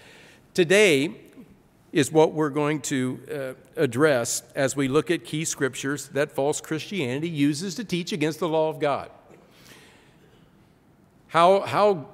Today, 0.53 1.24
is 1.95 2.11
what 2.11 2.33
we're 2.33 2.49
going 2.49 2.81
to 2.81 3.19
uh, 3.33 3.81
address 3.81 4.43
as 4.53 4.75
we 4.75 4.85
look 4.89 5.09
at 5.09 5.23
key 5.23 5.45
scriptures 5.45 6.09
that 6.09 6.29
false 6.29 6.59
Christianity 6.59 7.29
uses 7.29 7.73
to 7.75 7.85
teach 7.85 8.11
against 8.11 8.39
the 8.41 8.49
law 8.49 8.67
of 8.67 8.81
God. 8.81 9.09
How, 11.29 11.61
how, 11.61 12.07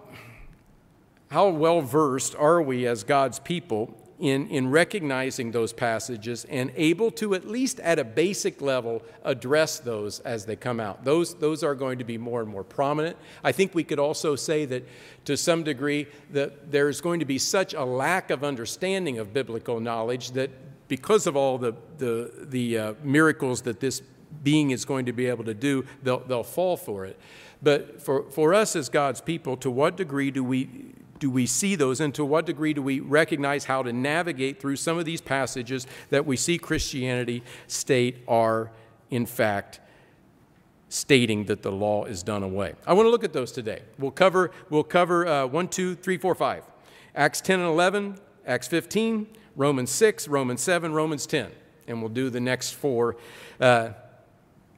how 1.31 1.49
well 1.49 1.81
versed 1.81 2.35
are 2.35 2.61
we 2.61 2.85
as 2.85 3.03
God's 3.03 3.39
people 3.39 3.97
in, 4.21 4.47
in 4.49 4.69
recognizing 4.69 5.51
those 5.51 5.73
passages 5.73 6.45
and 6.45 6.71
able 6.75 7.09
to, 7.09 7.33
at 7.33 7.47
least 7.47 7.79
at 7.79 7.97
a 7.97 8.03
basic 8.03 8.61
level, 8.61 9.01
address 9.23 9.79
those 9.79 10.19
as 10.19 10.45
they 10.45 10.55
come 10.55 10.79
out. 10.79 11.03
Those, 11.03 11.33
those 11.33 11.63
are 11.63 11.73
going 11.73 11.97
to 11.97 12.03
be 12.03 12.19
more 12.19 12.39
and 12.41 12.49
more 12.49 12.63
prominent. 12.63 13.17
I 13.43 13.51
think 13.51 13.73
we 13.73 13.83
could 13.83 13.97
also 13.97 14.35
say 14.35 14.65
that 14.65 14.87
to 15.25 15.35
some 15.35 15.63
degree 15.63 16.05
that 16.33 16.71
there's 16.71 17.01
going 17.01 17.19
to 17.19 17.25
be 17.25 17.39
such 17.39 17.73
a 17.73 17.83
lack 17.83 18.29
of 18.29 18.43
understanding 18.43 19.17
of 19.17 19.33
biblical 19.33 19.79
knowledge 19.79 20.31
that 20.31 20.51
because 20.87 21.25
of 21.25 21.35
all 21.35 21.57
the, 21.57 21.73
the, 21.97 22.31
the 22.43 22.77
uh, 22.77 22.93
miracles 23.03 23.63
that 23.63 23.79
this 23.79 24.03
being 24.43 24.69
is 24.69 24.85
going 24.85 25.07
to 25.07 25.13
be 25.13 25.25
able 25.25 25.45
to 25.45 25.55
do, 25.55 25.83
they'll, 26.03 26.19
they'll 26.19 26.43
fall 26.43 26.77
for 26.77 27.05
it. 27.05 27.17
But 27.63 28.01
for, 28.03 28.29
for 28.29 28.53
us 28.53 28.75
as 28.75 28.87
God's 28.87 29.21
people, 29.21 29.57
to 29.57 29.71
what 29.71 29.97
degree 29.97 30.29
do 30.29 30.43
we 30.43 30.93
do 31.21 31.29
we 31.29 31.45
see 31.45 31.75
those, 31.75 32.01
and 32.01 32.13
to 32.15 32.25
what 32.25 32.47
degree 32.47 32.73
do 32.73 32.81
we 32.81 32.99
recognize 32.99 33.65
how 33.65 33.83
to 33.83 33.93
navigate 33.93 34.59
through 34.59 34.75
some 34.75 34.97
of 34.97 35.05
these 35.05 35.21
passages 35.21 35.85
that 36.09 36.25
we 36.25 36.35
see 36.35 36.57
Christianity 36.57 37.43
state 37.67 38.23
are, 38.27 38.71
in 39.11 39.27
fact, 39.27 39.79
stating 40.89 41.45
that 41.45 41.61
the 41.61 41.71
law 41.71 42.05
is 42.05 42.23
done 42.23 42.41
away? 42.41 42.73
I 42.87 42.93
want 42.93 43.05
to 43.05 43.11
look 43.11 43.23
at 43.23 43.33
those 43.33 43.51
today. 43.51 43.83
We'll 43.99 44.09
cover, 44.09 44.49
we'll 44.71 44.83
cover 44.83 45.27
uh, 45.27 45.45
1, 45.45 45.67
2, 45.67 45.95
3, 45.95 46.17
4, 46.17 46.33
5. 46.33 46.63
Acts 47.15 47.39
10 47.39 47.59
and 47.59 47.69
11, 47.69 48.17
Acts 48.47 48.67
15, 48.67 49.27
Romans 49.55 49.91
6, 49.91 50.27
Romans 50.27 50.61
7, 50.61 50.91
Romans 50.91 51.27
10. 51.27 51.51
And 51.87 51.99
we'll 51.99 52.09
do 52.09 52.31
the 52.31 52.39
next 52.39 52.71
four 52.71 53.15
uh, 53.59 53.89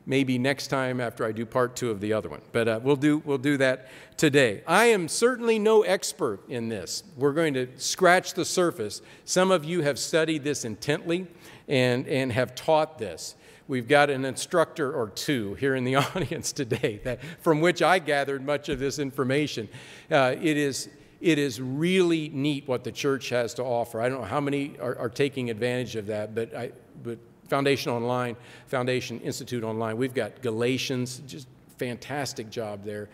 maybe 0.06 0.38
next 0.38 0.68
time 0.68 1.00
after 1.00 1.26
I 1.26 1.32
do 1.32 1.46
part 1.46 1.76
two 1.76 1.90
of 1.92 2.02
the 2.02 2.14
other 2.14 2.30
one. 2.30 2.42
But 2.52 2.68
uh, 2.68 2.80
we'll, 2.84 2.96
do, 2.96 3.20
we'll 3.20 3.38
do 3.38 3.58
that 3.58 3.88
today. 4.18 4.64
I 4.68 4.86
am 4.86 5.08
certainly 5.08 5.60
no 5.60 5.84
expert 5.84 6.48
in 6.50 6.70
this. 6.70 7.04
We're 7.16 7.34
going 7.34 7.54
to 7.54 7.68
scratch 7.78 8.34
the 8.34 8.46
surface. 8.46 9.02
Some 9.26 9.52
of 9.52 9.64
you 9.64 9.82
have 9.82 9.98
studied 9.98 10.44
this 10.44 10.66
intently 10.66 11.28
and, 11.68 12.08
and 12.08 12.32
have 12.32 12.56
taught 12.56 12.98
this. 12.98 13.36
We've 13.68 13.88
got 13.88 14.10
an 14.10 14.26
instructor 14.26 14.92
or 14.92 15.10
two 15.10 15.54
here 15.56 15.76
in 15.76 15.86
the 15.86 15.96
audience 16.16 16.52
today 16.52 17.00
that, 17.04 17.20
from 17.42 17.62
which 17.62 17.82
I 17.82 18.00
gathered 18.00 18.46
much 18.46 18.70
of 18.70 18.80
this 18.80 19.00
information. 19.00 19.70
Uh, 20.12 20.36
it, 20.42 20.58
is, 20.58 20.90
it 21.22 21.40
is 21.40 21.62
really 21.62 22.30
neat 22.30 22.68
what 22.68 22.84
the 22.84 22.92
church 22.92 23.30
has 23.30 23.54
to 23.56 23.64
offer. 23.64 24.02
I 24.02 24.10
don't 24.10 24.20
know 24.20 24.28
how 24.28 24.42
many 24.42 24.78
are, 24.80 24.98
are 24.98 25.10
taking 25.10 25.50
advantage 25.50 25.96
of 25.96 26.08
that, 26.08 26.36
but, 26.36 26.54
I, 26.54 26.72
but 27.02 27.20
Foundation 27.54 27.92
Online, 27.92 28.36
Foundation 28.66 29.20
Institute 29.20 29.64
Online, 29.64 29.96
we've 29.96 30.16
got 30.16 30.42
Galatians, 30.42 31.22
just 31.28 31.48
fantastic 31.78 32.50
job 32.50 32.84
there. 32.84 33.10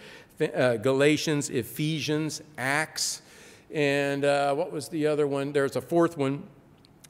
Uh, 0.56 0.78
Galatians, 0.78 1.50
Ephesians, 1.50 2.42
Acts, 2.58 3.22
and 3.70 4.24
uh, 4.24 4.56
what 4.56 4.72
was 4.72 4.88
the 4.88 5.08
other 5.08 5.28
one? 5.28 5.52
There's 5.52 5.76
a 5.76 5.82
fourth 5.82 6.18
one 6.18 6.44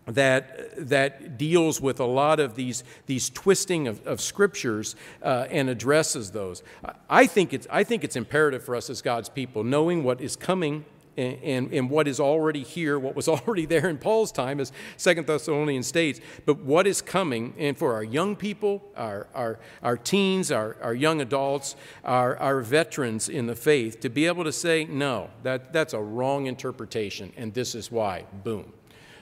that, 0.08 0.90
that 0.90 1.38
deals 1.38 1.80
with 1.80 2.00
a 2.00 2.06
lot 2.06 2.40
of 2.40 2.56
these, 2.56 2.84
these 3.06 3.30
twisting 3.30 3.88
of, 3.88 4.08
of 4.08 4.22
scriptures 4.22 4.96
uh, 5.22 5.46
and 5.52 5.70
addresses 5.70 6.32
those. 6.32 6.64
I 7.08 7.28
think, 7.28 7.54
it's, 7.54 7.68
I 7.70 7.84
think 7.84 8.04
it's 8.04 8.16
imperative 8.16 8.64
for 8.64 8.76
us 8.76 8.90
as 8.90 9.04
God's 9.04 9.30
people, 9.30 9.64
knowing 9.64 10.04
what 10.04 10.20
is 10.20 10.36
coming 10.36 10.84
and, 11.20 11.74
and, 11.74 11.90
what 11.90 12.08
is 12.08 12.20
already 12.20 12.64
here, 12.64 12.98
what 12.98 13.16
was 13.16 13.28
already 13.28 13.66
there 13.66 13.90
in 13.90 13.98
Paul's 13.98 14.32
time, 14.32 14.60
as 14.60 14.72
Second 14.98 15.28
Thessalonians 15.28 15.88
states, 15.88 16.20
but 16.46 16.60
what 16.60 16.88
is 16.88 17.02
coming, 17.02 17.54
and 17.58 17.78
for 17.78 17.94
our 17.94 18.04
young 18.04 18.36
people, 18.36 18.82
our, 18.96 19.28
our, 19.34 19.60
our 19.84 19.98
teens, 19.98 20.52
our, 20.52 20.78
our 20.82 20.94
young 20.94 21.22
adults, 21.22 21.76
our, 22.04 22.38
our 22.38 22.62
veterans 22.62 23.30
in 23.30 23.48
the 23.48 23.56
faith, 23.56 24.00
to 24.02 24.10
be 24.10 24.26
able 24.26 24.44
to 24.44 24.52
say, 24.52 24.86
no, 24.86 25.30
that, 25.44 25.74
that's 25.74 25.94
a 25.94 26.02
wrong 26.02 26.48
interpretation, 26.48 27.34
and 27.38 27.54
this 27.54 27.76
is 27.76 27.92
why. 27.92 28.26
Boom. 28.44 28.72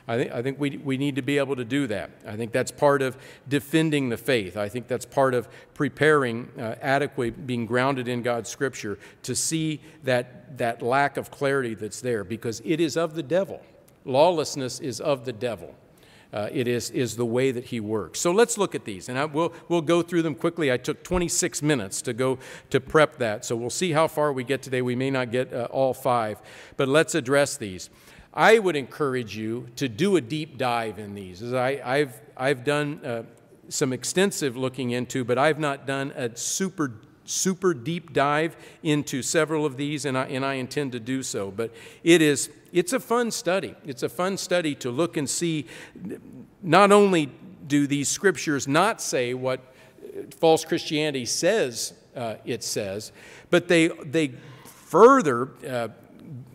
I 0.10 0.18
think, 0.18 0.32
I 0.32 0.42
think 0.42 0.60
we, 0.60 0.78
we 0.78 0.98
need 0.98 1.16
to 1.18 1.22
be 1.22 1.38
able 1.38 1.58
to 1.58 1.66
do 1.66 1.86
that. 1.88 2.12
I 2.26 2.38
think 2.38 2.54
that's 2.54 2.72
part 2.72 3.02
of 3.02 3.18
defending 3.50 4.08
the 4.08 4.16
faith. 4.16 4.56
I 4.56 4.70
think 4.70 4.88
that's 4.88 5.06
part 5.06 5.34
of 5.34 5.50
preparing 5.74 6.50
uh, 6.58 6.76
adequately, 6.82 7.32
being 7.32 7.66
grounded 7.66 8.08
in 8.08 8.22
God's 8.22 8.50
Scripture 8.50 8.98
to 9.24 9.36
see 9.36 9.82
that, 10.04 10.58
that 10.58 10.82
lack 10.82 11.18
of 11.18 11.30
clarity 11.30 11.74
that's 11.74 12.00
there 12.00 12.24
because 12.24 12.62
it 12.64 12.80
is 12.80 12.96
of 12.96 13.16
the 13.16 13.24
devil. 13.24 13.62
Lawlessness 14.06 14.80
is 14.80 15.02
of 15.02 15.26
the 15.26 15.34
devil. 15.34 15.76
Uh, 16.32 16.50
it 16.52 16.68
is, 16.68 16.90
is 16.92 17.16
the 17.16 17.26
way 17.26 17.52
that 17.52 17.66
he 17.66 17.80
works. 17.80 18.20
So 18.20 18.32
let's 18.32 18.58
look 18.58 18.76
at 18.76 18.84
these, 18.84 19.08
and 19.08 19.18
I, 19.18 19.26
we'll, 19.26 19.54
we'll 19.70 19.82
go 19.82 20.02
through 20.02 20.24
them 20.24 20.36
quickly. 20.36 20.72
I 20.72 20.78
took 20.78 21.04
26 21.04 21.62
minutes 21.62 22.02
to 22.02 22.14
go 22.14 22.38
to 22.70 22.82
prep 22.82 23.18
that, 23.18 23.46
so 23.46 23.56
we'll 23.56 23.70
see 23.70 23.94
how 23.94 24.08
far 24.08 24.34
we 24.34 24.44
get 24.44 24.62
today. 24.62 24.82
We 24.82 24.96
may 24.96 25.10
not 25.10 25.32
get 25.32 25.54
uh, 25.54 25.68
all 25.72 25.94
five, 25.94 26.42
but 26.76 26.90
let's 26.90 27.16
address 27.16 27.56
these. 27.56 27.90
I 28.38 28.60
would 28.60 28.76
encourage 28.76 29.36
you 29.36 29.68
to 29.78 29.90
do 29.90 30.16
a 30.16 30.22
deep 30.22 30.60
dive 30.60 31.00
in 31.00 31.16
these. 31.16 31.42
As 31.42 31.56
I, 31.56 31.98
have 31.98 32.22
I've 32.38 32.64
done 32.64 33.04
uh, 33.04 33.24
some 33.68 33.92
extensive 33.92 34.56
looking 34.56 34.92
into, 34.92 35.24
but 35.24 35.40
I've 35.40 35.58
not 35.58 35.88
done 35.88 36.14
a 36.16 36.38
super 36.38 36.94
super 37.26 37.74
deep 37.74 38.14
dive 38.14 38.56
into 38.84 39.22
several 39.22 39.66
of 39.66 39.76
these, 39.76 40.06
and 40.06 40.18
I, 40.18 40.28
and 40.28 40.46
I 40.46 40.54
intend 40.54 40.94
to 40.94 41.00
do 41.00 41.24
so. 41.24 41.52
But 41.52 41.74
it 42.04 42.22
is 42.22 42.52
it's 42.72 42.94
a 42.94 43.00
fun 43.00 43.32
study. 43.32 43.74
It's 43.84 44.04
a 44.04 44.10
fun 44.10 44.38
study 44.38 44.76
to 44.76 44.92
look 44.92 45.18
and 45.18 45.28
see. 45.28 45.66
Not 46.62 46.92
only 46.92 47.32
do 47.66 47.88
these 47.88 48.08
scriptures 48.08 48.68
not 48.68 49.02
say 49.02 49.34
what 49.34 49.74
false 50.40 50.64
Christianity 50.64 51.26
says 51.26 51.94
uh, 52.16 52.36
it 52.46 52.64
says, 52.64 53.12
but 53.50 53.68
they 53.68 53.88
they 53.88 54.34
further. 54.64 55.50
Uh, 55.68 55.88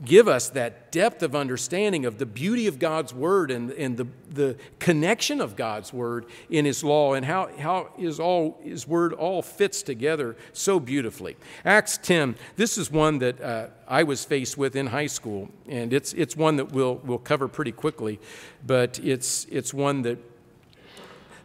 give 0.05 0.29
us 0.29 0.51
that 0.51 0.91
depth 0.93 1.23
of 1.23 1.35
understanding 1.35 2.05
of 2.05 2.19
the 2.19 2.27
beauty 2.27 2.67
of 2.67 2.79
God's 2.79 3.15
Word 3.15 3.51
and, 3.51 3.71
and 3.73 3.97
the, 3.97 4.07
the 4.31 4.57
connection 4.79 5.41
of 5.41 5.57
God's 5.57 5.93
Word 5.93 6.27
in 6.51 6.65
His 6.65 6.83
law 6.83 7.15
and 7.15 7.25
how, 7.25 7.49
how 7.59 7.91
his, 7.97 8.19
all, 8.19 8.61
his 8.63 8.87
Word 8.87 9.13
all 9.13 9.43
fits 9.43 9.83
together 9.83 10.37
so 10.53 10.81
beautifully. 10.81 11.37
Acts 11.65 11.99
10, 11.99 12.37
this 12.57 12.77
is 12.77 12.91
one 12.91 13.19
that 13.19 13.41
uh, 13.41 13.67
I 13.87 14.03
was 14.03 14.25
faced 14.25 14.57
with 14.59 14.77
in 14.77 14.89
high 14.89 15.07
school, 15.07 15.49
and 15.69 15.93
it's, 15.93 16.13
it's 16.15 16.37
one 16.37 16.57
that 16.57 16.73
we'll, 16.73 16.97
we'll 16.97 17.19
cover 17.19 17.49
pretty 17.49 17.73
quickly, 17.73 18.21
but 18.67 18.99
it's, 19.03 19.47
it's 19.51 19.73
one 19.73 20.03
that 20.03 20.19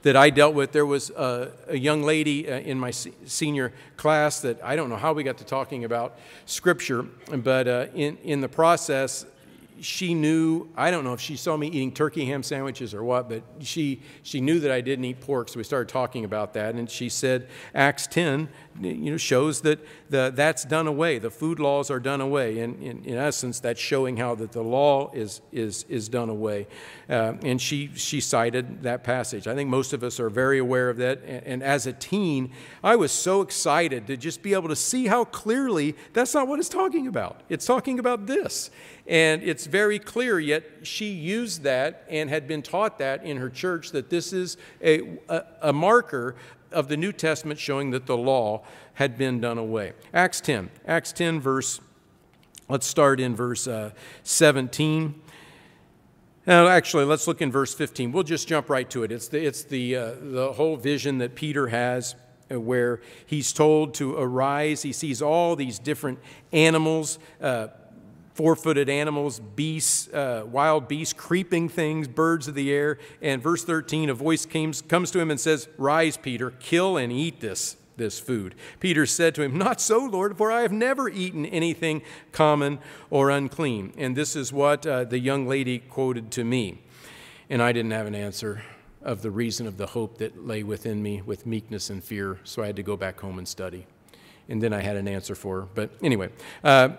that 0.04 0.16
I 0.16 0.30
dealt 0.30 0.54
with. 0.54 0.72
There 0.72 0.86
was 0.86 1.10
a, 1.12 1.52
a 1.68 1.78
young 1.78 2.04
lady 2.04 2.50
uh, 2.50 2.60
in 2.60 2.80
my 2.80 2.92
se- 2.92 3.14
senior 3.26 3.74
class 3.96 4.42
that 4.42 4.64
I 4.64 4.76
don't 4.76 4.90
know 4.90 4.96
how 4.96 5.14
we 5.14 5.24
got 5.24 5.38
to 5.38 5.44
talking 5.44 5.84
about 5.84 6.18
Scripture, 6.46 7.04
but 7.04 7.68
uh, 7.68 7.88
in, 7.94 8.18
in 8.24 8.42
the 8.42 8.50
process, 8.50 9.26
she 9.82 10.13
knew, 10.13 10.70
I 10.76 10.92
don't 10.92 11.04
know 11.04 11.13
if 11.13 11.22
she 11.22 11.36
saw 11.36 11.58
me 11.58 11.68
eating 11.68 11.92
turkey 11.92 12.26
ham 12.26 12.44
sandwiches 12.44 12.94
or 12.94 13.04
what, 13.04 13.30
but 13.30 13.44
she, 13.60 14.02
she 14.24 14.42
knew 14.42 14.60
that 14.60 14.72
I 14.72 14.82
didn't 14.82 15.06
eat 15.06 15.20
pork, 15.22 15.50
so 15.50 15.58
we 15.58 15.63
started 15.63 15.90
talking 15.90 16.26
about 16.26 16.54
that. 16.54 16.76
And 16.76 16.90
she 16.90 17.10
said, 17.10 17.48
Acts 17.74 18.08
10 18.08 18.50
you 18.82 19.12
know, 19.12 19.18
shows 19.18 19.62
that 19.62 19.80
the, 20.10 20.32
that's 20.34 20.63
done 20.63 20.88
away. 20.88 21.20
The 21.20 21.32
food 21.32 21.60
laws 21.60 21.90
are 21.90 22.00
done 22.00 22.22
away. 22.22 22.60
And 22.60 22.82
in, 22.82 23.04
in 23.04 23.18
essence, 23.18 23.60
that's 23.60 23.80
showing 23.80 24.18
how 24.18 24.36
that 24.36 24.52
the 24.52 24.62
law 24.62 25.12
is, 25.13 25.42
is, 25.52 25.86
is 25.90 26.10
done 26.10 26.30
away. 26.30 26.68
Uh, 27.10 27.34
and 27.44 27.62
she, 27.62 27.92
she 27.96 28.22
cited 28.22 28.84
that 28.84 29.04
passage. 29.04 29.48
I 29.48 29.56
think 29.56 29.70
most 29.70 29.94
of 29.94 30.04
us 30.04 30.20
are 30.20 30.30
very 30.30 30.60
aware 30.60 30.90
of 30.90 30.98
that. 30.98 31.22
And, 31.26 31.44
and 31.46 31.63
as 31.63 31.88
a 31.88 31.94
teen, 31.94 32.52
I 32.84 32.96
was 32.96 33.12
so 33.12 33.42
excited 33.42 34.08
to 34.08 34.18
just 34.18 34.42
be 34.42 34.54
able 34.54 34.70
to 34.70 34.76
see 34.76 35.08
how 35.08 35.26
clearly 35.26 35.96
that's 36.13 36.34
not 36.34 36.48
what 36.48 36.60
it's 36.60 36.70
talking 36.70 37.08
about. 37.08 37.42
It's 37.50 37.66
talking 37.66 38.00
about 38.00 38.28
this. 38.28 38.70
And 39.08 39.42
it's 39.42 39.66
very 39.67 39.99
clear, 39.99 40.39
yet 40.39 40.63
she 40.84 41.10
used 41.12 41.63
that 41.63 42.06
and 42.10 42.30
had 42.30 42.47
been 42.47 42.62
taught 42.62 42.97
that 42.99 43.23
in 43.23 43.38
her 43.38 43.49
church 43.49 43.91
that 43.91 44.10
this 44.10 44.34
is 44.34 44.58
a, 44.82 45.17
a, 45.30 45.43
a 45.62 45.73
marker 45.73 46.36
of 46.71 46.88
the 46.88 46.97
New 46.97 47.12
Testament 47.12 47.60
showing 47.60 47.91
that 47.91 48.06
the 48.06 48.17
law 48.17 48.63
had 48.95 49.17
been 49.17 49.39
done 49.39 49.58
away. 49.58 49.93
Acts 50.13 50.41
10. 50.41 50.69
Acts 50.86 51.12
10, 51.12 51.39
verse, 51.39 51.80
let's 52.67 52.88
start 52.88 53.19
in 53.19 53.36
verse 53.36 53.67
uh, 53.67 53.91
17. 54.23 55.21
Now, 56.45 56.67
actually, 56.67 57.06
let's 57.06 57.27
look 57.27 57.41
in 57.41 57.51
verse 57.51 57.73
15. 57.73 58.12
We'll 58.12 58.23
just 58.23 58.47
jump 58.47 58.69
right 58.69 58.89
to 58.89 59.03
it. 59.03 59.12
It's 59.12 59.27
the, 59.27 59.45
it's 59.45 59.63
the, 59.63 59.95
uh, 59.95 60.12
the 60.19 60.53
whole 60.53 60.77
vision 60.77 61.17
that 61.19 61.36
Peter 61.36 61.67
has 61.67 62.15
uh, 62.49 62.60
where 62.60 63.01
he's 63.25 63.51
told 63.51 63.93
to 63.95 64.15
arise. 64.15 64.82
He 64.82 64.93
sees 64.93 65.21
all 65.21 65.56
these 65.56 65.80
different 65.80 66.19
animals. 66.53 67.19
Uh, 67.41 67.67
four 68.38 68.56
footed 68.56 68.88
animals, 68.88 69.39
beasts, 69.39 70.08
uh, 70.13 70.43
wild 70.45 70.88
beasts, 70.88 71.12
creeping 71.12 71.67
things, 71.67 72.08
birds 72.08 72.47
of 72.47 72.54
the 72.54 72.71
air. 72.71 73.00
And 73.19 73.41
verse 73.41 73.65
13, 73.65 74.12
a 74.12 74.13
voice 74.13 74.45
comes, 74.45 74.84
comes 74.84 75.10
to 75.12 75.19
him 75.19 75.32
and 75.32 75.39
says, 75.39 75.67
Rise, 75.76 76.17
Peter, 76.17 76.52
kill 76.52 76.97
and 76.97 77.12
eat 77.12 77.39
this, 77.39 77.78
this 77.97 78.19
food. 78.19 78.54
Peter 78.80 79.08
said 79.08 79.34
to 79.36 79.41
him, 79.41 79.58
Not 79.58 79.82
so, 79.82 80.06
Lord, 80.06 80.38
for 80.38 80.52
I 80.52 80.62
have 80.62 80.71
never 80.71 81.10
eaten 81.10 81.47
anything 81.47 82.04
common 82.32 82.78
or 83.10 83.32
unclean. 83.32 83.91
And 83.97 84.15
this 84.15 84.36
is 84.36 84.54
what 84.54 84.86
uh, 84.86 85.06
the 85.06 85.17
young 85.17 85.47
lady 85.47 85.80
quoted 85.80 86.30
to 86.34 86.43
me. 86.43 86.84
And 87.50 87.60
I 87.60 87.71
didn't 87.71 87.91
have 87.91 88.06
an 88.06 88.15
answer 88.15 88.62
of 89.02 89.23
the 89.23 89.32
reason 89.32 89.65
of 89.65 89.78
the 89.78 89.88
hope 89.88 90.19
that 90.19 90.45
lay 90.45 90.62
within 90.62 91.02
me 91.02 91.23
with 91.23 91.47
meekness 91.47 91.89
and 91.89 92.04
fear, 92.04 92.38
so 92.43 92.62
I 92.62 92.67
had 92.67 92.76
to 92.76 92.84
go 92.84 92.95
back 92.95 93.19
home 93.19 93.39
and 93.39 93.47
study. 93.47 93.88
And 94.47 94.62
then 94.62 94.73
I 94.73 94.82
had 94.82 94.95
an 94.95 95.08
answer 95.08 95.34
for 95.34 95.62
her. 95.62 95.67
But 95.73 95.89
anyway, 96.04 96.30
uh, 96.63 96.89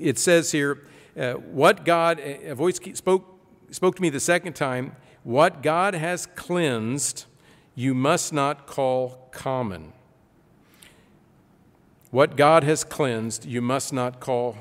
it 0.00 0.18
says 0.18 0.52
here, 0.52 0.86
uh, 1.16 1.34
what 1.34 1.84
God, 1.84 2.20
a 2.20 2.54
voice 2.54 2.80
spoke, 2.94 3.38
spoke 3.70 3.96
to 3.96 4.02
me 4.02 4.10
the 4.10 4.20
second 4.20 4.54
time, 4.54 4.96
what 5.22 5.62
God 5.62 5.94
has 5.94 6.26
cleansed, 6.26 7.26
you 7.74 7.94
must 7.94 8.32
not 8.32 8.66
call 8.66 9.28
common. 9.32 9.92
What 12.10 12.36
God 12.36 12.64
has 12.64 12.84
cleansed, 12.84 13.44
you 13.44 13.60
must 13.60 13.92
not 13.92 14.18
call 14.18 14.56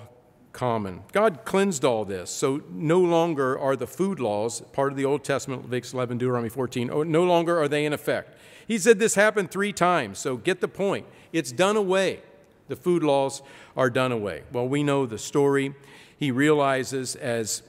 common. 0.52 1.04
God 1.12 1.46
cleansed 1.46 1.86
all 1.86 2.06
this, 2.06 2.30
so 2.30 2.62
no 2.70 3.00
longer 3.00 3.58
are 3.58 3.76
the 3.76 3.88
food 3.88 4.20
laws, 4.20 4.62
part 4.74 4.92
of 4.92 4.98
the 4.98 5.06
Old 5.06 5.24
Testament, 5.24 5.64
Leviticus 5.64 5.94
11, 5.94 6.18
Deuteronomy 6.18 6.50
14, 6.50 6.88
no 7.10 7.24
longer 7.24 7.60
are 7.60 7.68
they 7.68 7.86
in 7.86 7.94
effect. 7.94 8.36
He 8.68 8.78
said 8.78 9.00
this 9.00 9.16
happened 9.16 9.50
three 9.50 9.74
times, 9.74 10.20
so 10.20 10.38
get 10.38 10.62
the 10.62 10.68
point. 10.68 11.08
It's 11.32 11.52
done 11.52 11.76
away. 11.76 12.22
The 12.70 12.78
food 12.78 13.04
laws 13.04 13.42
are 13.76 13.90
done 13.90 14.14
away. 14.14 14.44
Well, 14.54 14.68
we 14.68 14.84
know 14.84 15.06
the 15.06 15.18
story. 15.18 15.76
He 16.18 16.32
realizes 16.32 17.16
as, 17.16 17.64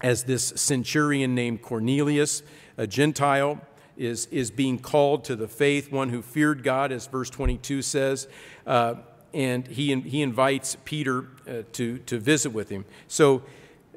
as 0.00 0.24
this 0.24 0.54
centurion 0.56 1.34
named 1.34 1.60
Cornelius, 1.60 2.42
a 2.78 2.86
Gentile, 2.86 3.60
is, 3.96 4.26
is 4.26 4.50
being 4.50 4.78
called 4.78 5.24
to 5.24 5.36
the 5.36 5.48
faith, 5.48 5.92
one 5.92 6.08
who 6.08 6.22
feared 6.22 6.62
God, 6.62 6.92
as 6.92 7.06
verse 7.06 7.28
22 7.28 7.82
says. 7.82 8.28
Uh, 8.66 8.94
and 9.34 9.66
he, 9.66 9.94
he 10.00 10.22
invites 10.22 10.76
Peter 10.84 11.26
uh, 11.48 11.62
to, 11.72 11.98
to 11.98 12.18
visit 12.18 12.50
with 12.50 12.68
him. 12.68 12.84
So, 13.08 13.42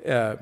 uh, 0.08 0.38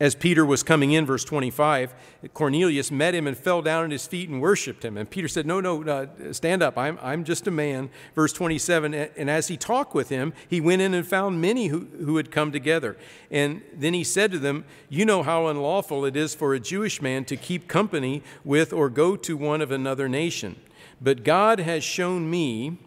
as 0.00 0.14
Peter 0.14 0.46
was 0.46 0.62
coming 0.62 0.92
in, 0.92 1.04
verse 1.04 1.24
25, 1.24 1.94
Cornelius 2.32 2.90
met 2.90 3.14
him 3.14 3.26
and 3.26 3.36
fell 3.36 3.60
down 3.60 3.84
at 3.84 3.90
his 3.90 4.06
feet 4.06 4.30
and 4.30 4.40
worshiped 4.40 4.82
him. 4.82 4.96
And 4.96 5.08
Peter 5.08 5.28
said, 5.28 5.44
No, 5.44 5.60
no, 5.60 5.84
uh, 5.84 6.32
stand 6.32 6.62
up. 6.62 6.78
I'm, 6.78 6.98
I'm 7.02 7.22
just 7.22 7.46
a 7.46 7.50
man. 7.50 7.90
Verse 8.14 8.32
27, 8.32 8.94
and 8.94 9.28
as 9.28 9.48
he 9.48 9.58
talked 9.58 9.94
with 9.94 10.08
him, 10.08 10.32
he 10.48 10.58
went 10.58 10.80
in 10.80 10.94
and 10.94 11.06
found 11.06 11.42
many 11.42 11.66
who, 11.66 11.80
who 12.02 12.16
had 12.16 12.30
come 12.30 12.50
together. 12.50 12.96
And 13.30 13.60
then 13.74 13.92
he 13.92 14.02
said 14.02 14.32
to 14.32 14.38
them, 14.38 14.64
You 14.88 15.04
know 15.04 15.22
how 15.22 15.48
unlawful 15.48 16.06
it 16.06 16.16
is 16.16 16.34
for 16.34 16.54
a 16.54 16.60
Jewish 16.60 17.02
man 17.02 17.26
to 17.26 17.36
keep 17.36 17.68
company 17.68 18.22
with 18.42 18.72
or 18.72 18.88
go 18.88 19.16
to 19.16 19.36
one 19.36 19.60
of 19.60 19.70
another 19.70 20.08
nation. 20.08 20.56
But 21.02 21.24
God 21.24 21.60
has 21.60 21.84
shown 21.84 22.30
me, 22.30 22.78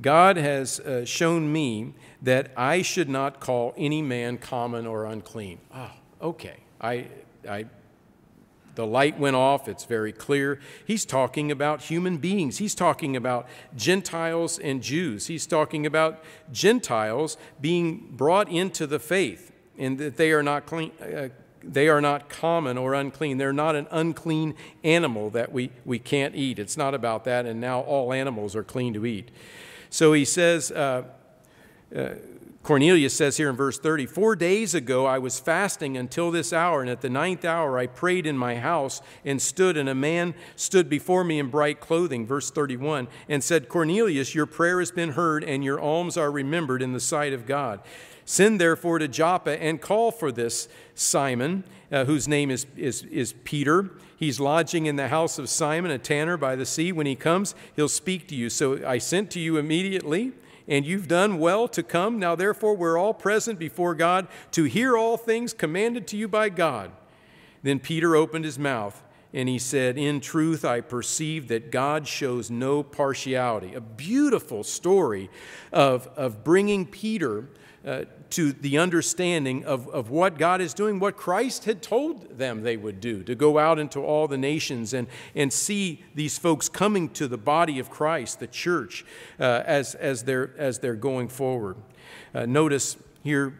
God 0.00 0.38
has 0.38 0.80
uh, 0.80 1.04
shown 1.04 1.52
me 1.52 1.92
that 2.22 2.50
I 2.56 2.80
should 2.80 3.10
not 3.10 3.40
call 3.40 3.74
any 3.76 4.00
man 4.00 4.38
common 4.38 4.86
or 4.86 5.04
unclean. 5.04 5.58
Oh 5.74 5.90
okay, 6.20 6.56
I, 6.80 7.06
I, 7.48 7.66
the 8.74 8.86
light 8.86 9.18
went 9.18 9.36
off, 9.36 9.68
it's 9.68 9.84
very 9.84 10.12
clear. 10.12 10.60
He's 10.86 11.04
talking 11.04 11.50
about 11.50 11.82
human 11.82 12.18
beings. 12.18 12.58
He's 12.58 12.74
talking 12.74 13.16
about 13.16 13.46
Gentiles 13.76 14.58
and 14.58 14.82
Jews. 14.82 15.26
He's 15.26 15.46
talking 15.46 15.86
about 15.86 16.22
Gentiles 16.52 17.36
being 17.60 18.08
brought 18.12 18.48
into 18.48 18.86
the 18.86 18.98
faith 18.98 19.52
and 19.76 19.98
that 19.98 20.16
they 20.16 20.32
are 20.32 20.42
not 20.42 20.66
clean. 20.66 20.92
Uh, 21.00 21.28
they 21.62 21.88
are 21.88 22.00
not 22.00 22.28
common 22.28 22.78
or 22.78 22.94
unclean. 22.94 23.36
They're 23.38 23.52
not 23.52 23.76
an 23.76 23.86
unclean 23.90 24.54
animal 24.82 25.30
that 25.30 25.52
we, 25.52 25.70
we 25.84 25.98
can't 25.98 26.34
eat. 26.34 26.58
It's 26.58 26.76
not 26.76 26.94
about 26.94 27.24
that, 27.24 27.44
and 27.44 27.60
now 27.60 27.80
all 27.80 28.12
animals 28.12 28.56
are 28.56 28.64
clean 28.64 28.94
to 28.94 29.04
eat. 29.04 29.30
So 29.90 30.12
he 30.12 30.24
says, 30.24 30.70
uh, 30.70 31.04
uh, 31.94 32.10
Cornelius 32.62 33.16
says 33.16 33.38
here 33.38 33.48
in 33.48 33.56
verse 33.56 33.78
30 33.78 34.04
Four 34.06 34.36
days 34.36 34.74
ago 34.74 35.06
I 35.06 35.18
was 35.18 35.40
fasting 35.40 35.96
until 35.96 36.30
this 36.30 36.52
hour, 36.52 36.82
and 36.82 36.90
at 36.90 37.00
the 37.00 37.08
ninth 37.08 37.44
hour 37.44 37.78
I 37.78 37.86
prayed 37.86 38.26
in 38.26 38.36
my 38.36 38.56
house 38.56 39.00
and 39.24 39.40
stood, 39.40 39.76
and 39.76 39.88
a 39.88 39.94
man 39.94 40.34
stood 40.56 40.88
before 40.88 41.24
me 41.24 41.38
in 41.38 41.48
bright 41.48 41.80
clothing, 41.80 42.26
verse 42.26 42.50
31, 42.50 43.08
and 43.28 43.42
said, 43.42 43.68
Cornelius, 43.68 44.34
your 44.34 44.46
prayer 44.46 44.78
has 44.78 44.90
been 44.90 45.12
heard, 45.12 45.42
and 45.42 45.64
your 45.64 45.80
alms 45.80 46.18
are 46.18 46.30
remembered 46.30 46.82
in 46.82 46.92
the 46.92 47.00
sight 47.00 47.32
of 47.32 47.46
God. 47.46 47.80
Send 48.26 48.60
therefore 48.60 48.98
to 48.98 49.08
Joppa 49.08 49.60
and 49.60 49.80
call 49.80 50.12
for 50.12 50.30
this 50.30 50.68
Simon, 50.94 51.64
uh, 51.90 52.04
whose 52.04 52.28
name 52.28 52.50
is, 52.50 52.66
is, 52.76 53.02
is 53.04 53.32
Peter. 53.42 53.90
He's 54.16 54.38
lodging 54.38 54.84
in 54.84 54.96
the 54.96 55.08
house 55.08 55.38
of 55.38 55.48
Simon, 55.48 55.90
a 55.90 55.98
tanner 55.98 56.36
by 56.36 56.56
the 56.56 56.66
sea. 56.66 56.92
When 56.92 57.06
he 57.06 57.16
comes, 57.16 57.54
he'll 57.74 57.88
speak 57.88 58.28
to 58.28 58.36
you. 58.36 58.50
So 58.50 58.86
I 58.86 58.98
sent 58.98 59.30
to 59.32 59.40
you 59.40 59.56
immediately 59.56 60.32
and 60.70 60.86
you've 60.86 61.08
done 61.08 61.38
well 61.38 61.68
to 61.68 61.82
come. 61.82 62.18
Now, 62.18 62.36
therefore, 62.36 62.76
we're 62.76 62.96
all 62.96 63.12
present 63.12 63.58
before 63.58 63.94
God 63.94 64.28
to 64.52 64.64
hear 64.64 64.96
all 64.96 65.16
things 65.16 65.52
commanded 65.52 66.06
to 66.06 66.16
you 66.16 66.28
by 66.28 66.48
God. 66.48 66.92
Then 67.62 67.80
Peter 67.80 68.14
opened 68.16 68.44
his 68.44 68.58
mouth 68.58 69.02
and 69.34 69.48
he 69.48 69.58
said, 69.58 69.98
In 69.98 70.20
truth, 70.20 70.64
I 70.64 70.80
perceive 70.80 71.48
that 71.48 71.70
God 71.70 72.06
shows 72.06 72.50
no 72.50 72.82
partiality. 72.82 73.74
A 73.74 73.80
beautiful 73.80 74.62
story 74.62 75.28
of, 75.72 76.06
of 76.16 76.44
bringing 76.44 76.86
Peter 76.86 77.48
uh, 77.84 78.04
to 78.30 78.52
the 78.52 78.78
understanding 78.78 79.64
of, 79.64 79.88
of 79.88 80.10
what 80.10 80.38
God 80.38 80.60
is 80.60 80.72
doing, 80.72 80.98
what 80.98 81.16
Christ 81.16 81.64
had 81.64 81.82
told 81.82 82.38
them 82.38 82.62
they 82.62 82.76
would 82.76 83.00
do, 83.00 83.22
to 83.24 83.34
go 83.34 83.58
out 83.58 83.78
into 83.78 84.00
all 84.00 84.28
the 84.28 84.38
nations 84.38 84.94
and, 84.94 85.08
and 85.34 85.52
see 85.52 86.04
these 86.14 86.38
folks 86.38 86.68
coming 86.68 87.08
to 87.10 87.26
the 87.26 87.38
body 87.38 87.78
of 87.78 87.90
Christ, 87.90 88.40
the 88.40 88.46
church, 88.46 89.04
uh, 89.38 89.62
as, 89.66 89.94
as, 89.94 90.24
they're, 90.24 90.54
as 90.56 90.78
they're 90.78 90.94
going 90.94 91.28
forward. 91.28 91.76
Uh, 92.34 92.46
notice 92.46 92.96
here, 93.22 93.58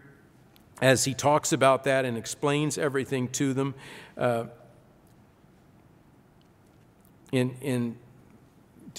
as 0.80 1.04
he 1.04 1.14
talks 1.14 1.52
about 1.52 1.84
that 1.84 2.04
and 2.04 2.16
explains 2.16 2.78
everything 2.78 3.28
to 3.28 3.52
them, 3.52 3.74
uh, 4.16 4.44
in, 7.32 7.56
in 7.60 7.96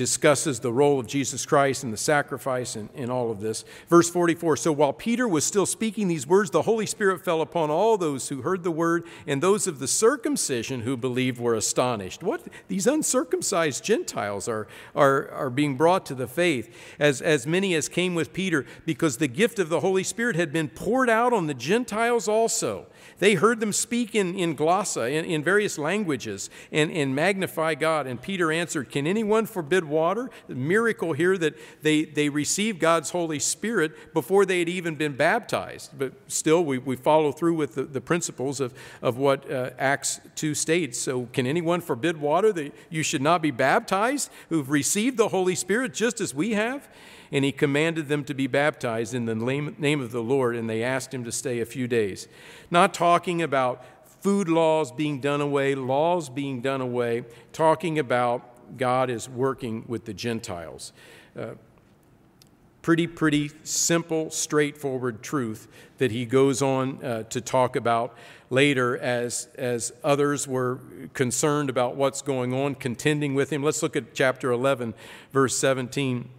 discusses 0.02 0.60
the 0.60 0.74
role 0.74 1.00
of 1.00 1.06
Jesus 1.06 1.46
Christ 1.46 1.84
and 1.84 1.94
the 1.94 1.98
sacrifice 1.98 2.76
and, 2.76 2.90
and 2.96 3.12
all 3.12 3.30
of 3.30 3.40
this. 3.40 3.64
Verse 3.88 4.10
44 4.10 4.58
So 4.58 4.72
while 4.72 4.94
Peter 4.94 5.28
was 5.28 5.46
still 5.46 5.68
speaking 5.68 6.08
these 6.08 6.26
words, 6.26 6.50
the 6.50 6.64
Holy 6.64 6.88
Spirit 6.88 7.24
fell 7.24 7.40
upon 7.40 7.70
all 7.70 8.00
those 8.00 8.30
who 8.30 8.42
heard 8.42 8.64
the 8.64 8.72
word, 8.72 9.06
and 9.28 9.44
those 9.44 9.68
of 9.68 9.78
the 9.78 9.88
circumcision 9.88 10.82
who 10.82 10.98
believed 10.98 11.40
were 11.40 11.54
astonished. 11.54 12.24
What? 12.24 12.42
These 12.68 12.88
uncircumcised 12.88 13.84
Gentiles 13.84 14.48
are, 14.48 14.68
are, 14.96 15.30
are 15.30 15.52
being 15.52 15.78
brought 15.78 16.08
to 16.08 16.16
the 16.16 16.28
faith, 16.28 16.76
as, 16.98 17.22
as 17.22 17.46
many 17.46 17.76
as 17.76 17.88
came 17.88 18.16
with 18.16 18.34
Peter, 18.34 18.66
because 18.88 19.18
the 19.18 19.28
gift 19.28 19.60
of 19.60 19.70
the 19.70 19.82
Holy 19.82 20.04
Spirit 20.04 20.36
had 20.36 20.52
been 20.52 20.68
poured 20.68 21.12
out 21.12 21.32
on 21.32 21.46
the 21.46 21.54
Gentiles 21.54 22.28
also. 22.28 22.88
They 23.20 23.36
heard 23.36 23.60
them 23.60 23.72
speak 23.72 24.16
in, 24.16 24.34
in 24.34 24.56
glossa, 24.58 25.12
in, 25.12 25.26
in 25.26 25.44
various 25.44 25.78
languages, 25.78 26.50
and, 26.72 26.90
and 26.92 27.14
magnify 27.14 27.76
God. 27.76 28.08
And 28.08 28.20
Peter 28.20 28.52
answered, 28.52 28.90
Can 28.90 29.06
anyone 29.06 29.46
forbid 29.46 29.86
water? 29.91 30.32
The 30.47 30.56
miracle 30.56 31.13
here 31.13 31.38
that 31.38 31.56
they, 31.84 32.06
they 32.06 32.30
received 32.30 32.80
God's 32.80 33.12
Holy 33.12 33.38
Spirit 33.38 34.13
before 34.13 34.45
they 34.45 34.60
had 34.60 34.69
even 34.69 34.95
been 34.95 35.15
baptized. 35.15 35.91
But 35.97 36.13
still, 36.27 36.65
we, 36.65 36.80
we 36.80 36.95
follow 36.95 37.32
through 37.32 37.54
with 37.54 37.75
the, 37.75 37.84
the 37.84 38.01
principles 38.01 38.60
of, 38.60 38.73
of 39.04 39.17
what 39.17 39.49
uh, 39.51 39.69
Acts 39.77 40.19
2 40.36 40.56
states. 40.56 40.97
So, 40.97 41.27
can 41.34 41.45
anyone 41.45 41.82
forbid 41.82 42.19
water 42.19 42.51
that 42.54 42.73
you 42.89 43.04
should 43.04 43.21
not 43.21 43.43
be 43.43 43.51
baptized 43.51 44.32
who've 44.49 44.71
received 44.71 45.17
the 45.17 45.27
Holy 45.27 45.54
Spirit 45.54 45.93
just 45.93 46.19
as 46.19 46.34
we 46.34 46.54
have? 46.54 46.89
and 47.32 47.45
he 47.45 47.51
commanded 47.54 48.10
them 48.10 48.25
to 48.25 48.34
be 48.34 48.45
baptized 48.45 49.13
in 49.13 49.25
the 49.25 49.36
name 49.36 50.01
of 50.01 50.12
the 50.12 50.21
Lord, 50.21 50.56
and 50.56 50.69
they 50.69 50.84
asked 50.84 51.13
him 51.13 51.23
to 51.23 51.32
stay 51.32 51.62
a 51.62 51.65
few 51.65 51.88
days. 51.88 52.27
Not 52.69 52.93
talking 52.93 53.41
about 53.41 53.86
food 54.21 54.47
laws 54.47 54.91
being 54.91 55.19
done 55.19 55.41
away, 55.41 55.73
laws 55.73 56.30
being 56.30 56.62
done 56.62 56.82
away, 56.82 57.23
talking 57.54 57.97
about 57.97 58.51
God 58.77 59.10
is 59.10 59.29
working 59.29 59.86
with 59.88 60.05
the 60.05 60.13
Gentiles. 60.13 60.93
Uh, 61.38 61.51
pretty, 62.81 63.07
pretty 63.07 63.51
simple, 63.63 64.29
straightforward 64.31 65.21
truth 65.21 65.67
that 65.97 66.12
he 66.12 66.25
goes 66.25 66.62
on 66.62 67.03
uh, 67.03 67.23
to 67.23 67.39
talk 67.39 67.75
about 67.75 68.15
later 68.49 68.97
as, 68.97 69.47
as 69.55 69.93
others 70.03 70.47
were 70.47 70.79
concerned 71.13 71.69
about 71.69 71.95
what's 71.95 72.21
going 72.21 72.53
on, 72.53 72.75
contending 72.75 73.36
with 73.36 73.51
him. 73.51 73.63
Let's 73.63 73.84
look 73.84 73.95
at 73.95 74.13
chapter 74.13 74.51
11, 74.51 74.93
verse 75.31 75.57
17 75.57 76.29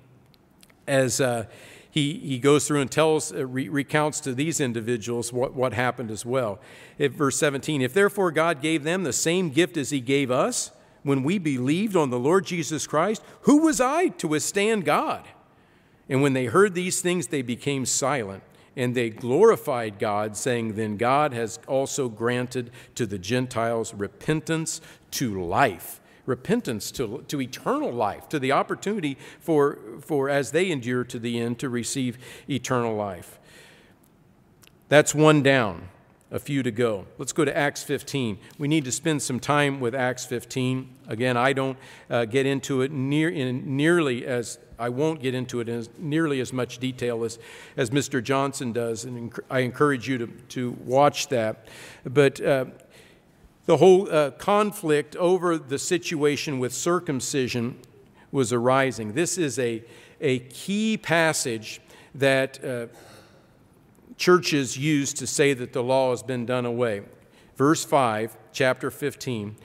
as 0.87 1.21
uh, 1.21 1.45
he, 1.91 2.15
he 2.15 2.39
goes 2.39 2.67
through 2.67 2.81
and 2.81 2.91
tells, 2.91 3.33
uh, 3.33 3.47
re- 3.47 3.69
recounts 3.69 4.21
to 4.21 4.35
these 4.35 4.61
individuals 4.61 5.33
what, 5.33 5.55
what 5.55 5.75
happened 5.75 6.11
as 6.11 6.27
well. 6.27 6.59
At 6.99 7.13
verse 7.13 7.39
17, 7.39 7.83
if 7.83 7.95
therefore 7.95 8.31
God 8.31 8.61
gave 8.61 8.83
them 8.83 9.05
the 9.05 9.13
same 9.13 9.51
gift 9.51 9.77
as 9.77 9.91
he 9.91 10.01
gave 10.01 10.31
us 10.31 10.71
when 11.03 11.23
we 11.23 11.39
believed 11.39 11.97
on 11.97 12.11
the 12.11 12.19
Lord 12.19 12.47
Jesus 12.47 12.87
Christ, 12.87 13.23
who 13.43 13.59
was 13.59 13.81
I 13.81 14.09
to 14.09 14.29
withstand 14.29 14.85
God? 14.85 15.27
And 16.09 16.23
when 16.23 16.33
they 16.33 16.47
heard 16.47 16.75
these 16.75 17.01
things, 17.01 17.29
they 17.29 17.43
became 17.43 17.87
silent. 17.87 18.43
And 18.77 18.95
they 18.95 19.11
glorified 19.11 19.99
God, 19.99 20.37
saying, 20.37 20.75
Then 20.75 20.97
God 20.97 21.35
has 21.35 21.59
also 21.69 22.09
granted 22.09 22.71
to 22.95 23.07
the 23.07 23.19
Gentiles 23.19 23.93
repentance 23.93 24.81
to 25.13 25.43
life 25.43 26.01
repentance 26.27 26.91
to, 26.93 27.25
to 27.29 27.41
eternal 27.41 27.91
life, 27.91 28.29
to 28.29 28.39
the 28.39 28.53
opportunity 28.53 29.17
for, 29.41 29.79
for, 30.01 30.29
as 30.29 30.53
they 30.53 30.71
endure 30.71 31.05
to 31.05 31.19
the 31.19 31.41
end, 31.41 31.59
to 31.59 31.69
receive 31.69 32.19
eternal 32.49 32.95
life. 32.95 33.39
That's 34.89 35.15
one 35.15 35.43
down, 35.43 35.89
a 36.33 36.39
few 36.39 36.63
to 36.63 36.71
go. 36.71 37.07
Let's 37.19 37.33
go 37.33 37.45
to 37.45 37.55
Acts 37.55 37.83
15. 37.83 38.39
We 38.59 38.67
need 38.67 38.87
to 38.87 38.93
spend 38.93 39.23
some 39.23 39.39
time 39.39 39.81
with 39.81 39.95
Acts 39.95 40.25
15. 40.25 40.89
Again, 41.07 41.37
I 41.37 41.53
don't 41.53 41.77
uh, 42.09 42.25
get 42.25 42.47
into 42.47 42.81
it 42.81 42.91
near, 42.91 43.29
in 43.29 43.77
nearly 43.77 44.25
as 44.25 44.59
I 44.79 44.89
won't 44.89 45.21
get 45.21 45.35
into 45.35 45.61
it 45.61 45.69
in 45.69 45.87
nearly 45.99 46.41
as 46.41 46.53
much 46.53 46.79
detail 46.79 47.23
as, 47.23 47.39
as 47.77 47.91
Mr. 47.91 48.25
Johnson 48.25 48.73
does, 48.73 49.05
and 49.05 49.33
I 49.51 49.61
encourage 49.61 50.09
you 50.09 50.19
to, 50.19 50.27
to 50.27 50.71
watch 50.85 51.29
that. 51.29 51.69
But 52.03 52.41
uh, 52.41 52.65
the 53.67 53.77
whole 53.77 54.11
uh, 54.11 54.31
conflict 54.33 55.15
over 55.17 55.59
the 55.59 55.79
situation 55.79 56.59
with 56.59 56.73
circumcision 56.73 57.79
was 58.33 58.55
arising. 58.55 59.13
This 59.13 59.37
is 59.37 59.59
a, 59.59 59.85
a 60.21 60.39
key 60.39 60.97
passage 60.97 61.83
that 62.15 62.65
uh, 62.65 62.87
churches 64.23 64.79
use 64.79 65.13
to 65.13 65.27
say 65.27 65.53
that 65.53 65.73
the 65.73 65.83
law 65.83 66.11
has 66.11 66.23
been 66.23 66.47
done 66.47 66.65
away. 66.65 67.03
Verse 67.57 67.85
5, 67.85 68.37
chapter 68.53 68.89
15. 68.89 69.57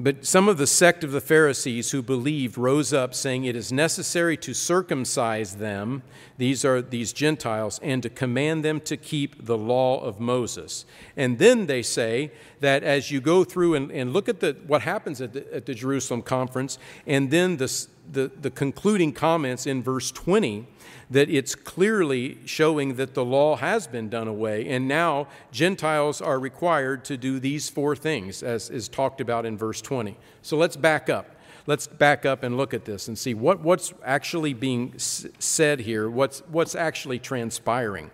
But 0.00 0.26
some 0.26 0.48
of 0.48 0.58
the 0.58 0.66
sect 0.66 1.04
of 1.04 1.12
the 1.12 1.20
Pharisees 1.20 1.92
who 1.92 2.02
believed 2.02 2.58
rose 2.58 2.92
up, 2.92 3.14
saying, 3.14 3.44
It 3.44 3.54
is 3.54 3.70
necessary 3.70 4.36
to 4.38 4.52
circumcise 4.52 5.54
them, 5.54 6.02
these 6.38 6.64
are 6.64 6.82
these 6.82 7.12
Gentiles, 7.12 7.78
and 7.80 8.02
to 8.02 8.10
command 8.10 8.64
them 8.64 8.80
to 8.80 8.96
keep 8.96 9.46
the 9.46 9.56
law 9.56 10.02
of 10.02 10.18
Moses. 10.18 10.86
And 11.16 11.38
then 11.38 11.66
they 11.66 11.82
say 11.82 12.32
that 12.58 12.82
as 12.82 13.12
you 13.12 13.20
go 13.20 13.44
through 13.44 13.74
and, 13.74 13.92
and 13.92 14.12
look 14.12 14.28
at 14.28 14.40
the, 14.40 14.56
what 14.66 14.82
happens 14.82 15.20
at 15.20 15.34
the, 15.34 15.54
at 15.54 15.66
the 15.66 15.74
Jerusalem 15.74 16.22
conference, 16.22 16.78
and 17.06 17.30
then 17.30 17.58
the, 17.58 17.86
the, 18.10 18.30
the 18.40 18.50
concluding 18.50 19.12
comments 19.12 19.66
in 19.66 19.82
verse 19.82 20.10
20 20.10 20.66
that 21.10 21.28
it's 21.28 21.54
clearly 21.54 22.38
showing 22.44 22.96
that 22.96 23.14
the 23.14 23.24
law 23.24 23.56
has 23.56 23.86
been 23.86 24.08
done 24.08 24.26
away, 24.26 24.68
and 24.68 24.88
now 24.88 25.28
Gentiles 25.52 26.20
are 26.20 26.38
required 26.38 27.04
to 27.04 27.16
do 27.16 27.38
these 27.38 27.68
four 27.68 27.94
things, 27.94 28.42
as 28.42 28.70
is 28.70 28.88
talked 28.88 29.20
about 29.20 29.46
in 29.46 29.56
verse 29.56 29.80
20. 29.80 30.16
So 30.42 30.56
let's 30.56 30.76
back 30.76 31.08
up. 31.08 31.36
Let's 31.66 31.86
back 31.86 32.26
up 32.26 32.42
and 32.42 32.56
look 32.56 32.74
at 32.74 32.84
this 32.84 33.08
and 33.08 33.18
see 33.18 33.32
what, 33.32 33.60
what's 33.60 33.94
actually 34.04 34.52
being 34.52 34.94
said 34.98 35.80
here, 35.80 36.10
what's, 36.10 36.40
what's 36.48 36.74
actually 36.74 37.18
transpiring. 37.18 38.10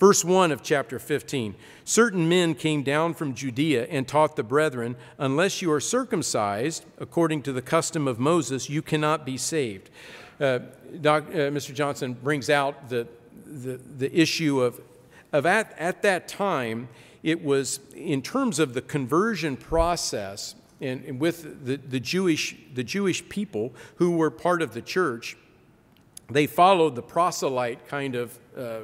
Verse 0.00 0.24
1 0.24 0.50
of 0.50 0.62
chapter 0.62 0.98
15 0.98 1.54
Certain 1.84 2.26
men 2.28 2.54
came 2.54 2.82
down 2.82 3.12
from 3.12 3.34
Judea 3.34 3.86
and 3.90 4.08
taught 4.08 4.34
the 4.34 4.42
brethren, 4.42 4.96
Unless 5.18 5.60
you 5.60 5.70
are 5.70 5.80
circumcised 5.80 6.86
according 6.98 7.42
to 7.42 7.52
the 7.52 7.60
custom 7.60 8.08
of 8.08 8.18
Moses, 8.18 8.70
you 8.70 8.80
cannot 8.80 9.26
be 9.26 9.36
saved. 9.36 9.90
Uh, 10.40 10.60
Doc, 11.02 11.24
uh, 11.28 11.52
Mr. 11.52 11.74
Johnson 11.74 12.14
brings 12.14 12.48
out 12.48 12.88
the, 12.88 13.06
the, 13.44 13.78
the 13.98 14.18
issue 14.18 14.62
of, 14.62 14.80
of 15.34 15.44
at, 15.44 15.74
at 15.78 16.00
that 16.00 16.26
time, 16.26 16.88
it 17.22 17.44
was 17.44 17.80
in 17.94 18.22
terms 18.22 18.58
of 18.58 18.72
the 18.72 18.80
conversion 18.80 19.54
process 19.54 20.54
and, 20.80 21.04
and 21.04 21.20
with 21.20 21.66
the, 21.66 21.76
the, 21.76 22.00
Jewish, 22.00 22.56
the 22.72 22.82
Jewish 22.82 23.28
people 23.28 23.74
who 23.96 24.12
were 24.12 24.30
part 24.30 24.62
of 24.62 24.72
the 24.72 24.80
church, 24.80 25.36
they 26.30 26.46
followed 26.46 26.94
the 26.94 27.02
proselyte 27.02 27.86
kind 27.86 28.14
of 28.14 28.38
uh, 28.56 28.80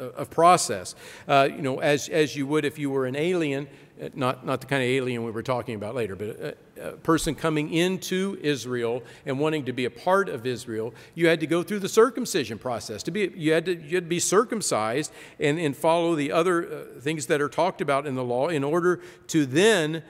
of 0.00 0.30
process. 0.30 0.94
Uh, 1.28 1.48
you 1.50 1.62
know, 1.62 1.80
as, 1.80 2.08
as 2.08 2.36
you 2.36 2.46
would 2.46 2.64
if 2.64 2.78
you 2.78 2.90
were 2.90 3.06
an 3.06 3.16
alien, 3.16 3.68
uh, 4.00 4.08
not, 4.14 4.46
not 4.46 4.60
the 4.60 4.66
kind 4.66 4.82
of 4.82 4.88
alien 4.88 5.24
we 5.24 5.30
were 5.30 5.42
talking 5.42 5.74
about 5.74 5.94
later, 5.94 6.16
but 6.16 6.28
a, 6.28 6.56
a, 6.80 6.92
person 6.92 7.34
coming 7.34 7.72
into 7.72 8.38
Israel 8.42 9.02
and 9.26 9.38
wanting 9.38 9.64
to 9.66 9.72
be 9.72 9.84
a 9.84 9.90
part 9.90 10.28
of 10.28 10.46
Israel, 10.46 10.94
you 11.14 11.26
had 11.28 11.40
to 11.40 11.46
go 11.46 11.62
through 11.62 11.80
the 11.80 11.88
circumcision 11.88 12.58
process. 12.58 13.02
To 13.04 13.10
be, 13.10 13.30
you, 13.36 13.52
had 13.52 13.66
to, 13.66 13.74
you 13.74 13.96
had 13.96 14.04
to 14.04 14.10
be 14.10 14.20
circumcised 14.20 15.12
and, 15.38 15.58
and 15.58 15.76
follow 15.76 16.14
the 16.14 16.32
other 16.32 16.66
uh, 16.66 17.00
things 17.00 17.26
that 17.26 17.40
are 17.40 17.48
talked 17.48 17.80
about 17.80 18.06
in 18.06 18.14
the 18.14 18.24
law 18.24 18.48
in 18.48 18.64
order 18.64 19.00
to 19.28 19.44
then 19.44 20.02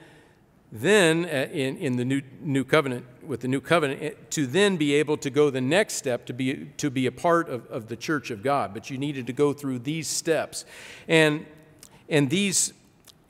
then 0.71 1.25
uh, 1.25 1.49
in, 1.51 1.77
in 1.77 1.97
the 1.97 2.05
new, 2.05 2.21
new 2.39 2.63
covenant 2.63 3.05
with 3.25 3.41
the 3.41 3.47
new 3.47 3.61
covenant 3.61 4.31
to 4.31 4.47
then 4.47 4.77
be 4.77 4.93
able 4.95 5.17
to 5.17 5.29
go 5.29 5.49
the 5.49 5.61
next 5.61 5.95
step 5.95 6.25
to 6.25 6.33
be 6.33 6.67
to 6.77 6.89
be 6.89 7.05
a 7.05 7.11
part 7.11 7.49
of, 7.49 7.65
of 7.67 7.87
the 7.87 7.95
church 7.95 8.31
of 8.31 8.41
god 8.41 8.73
but 8.73 8.89
you 8.89 8.97
needed 8.97 9.27
to 9.27 9.33
go 9.33 9.53
through 9.53 9.77
these 9.77 10.07
steps 10.07 10.65
and 11.07 11.45
and 12.09 12.29
these 12.29 12.73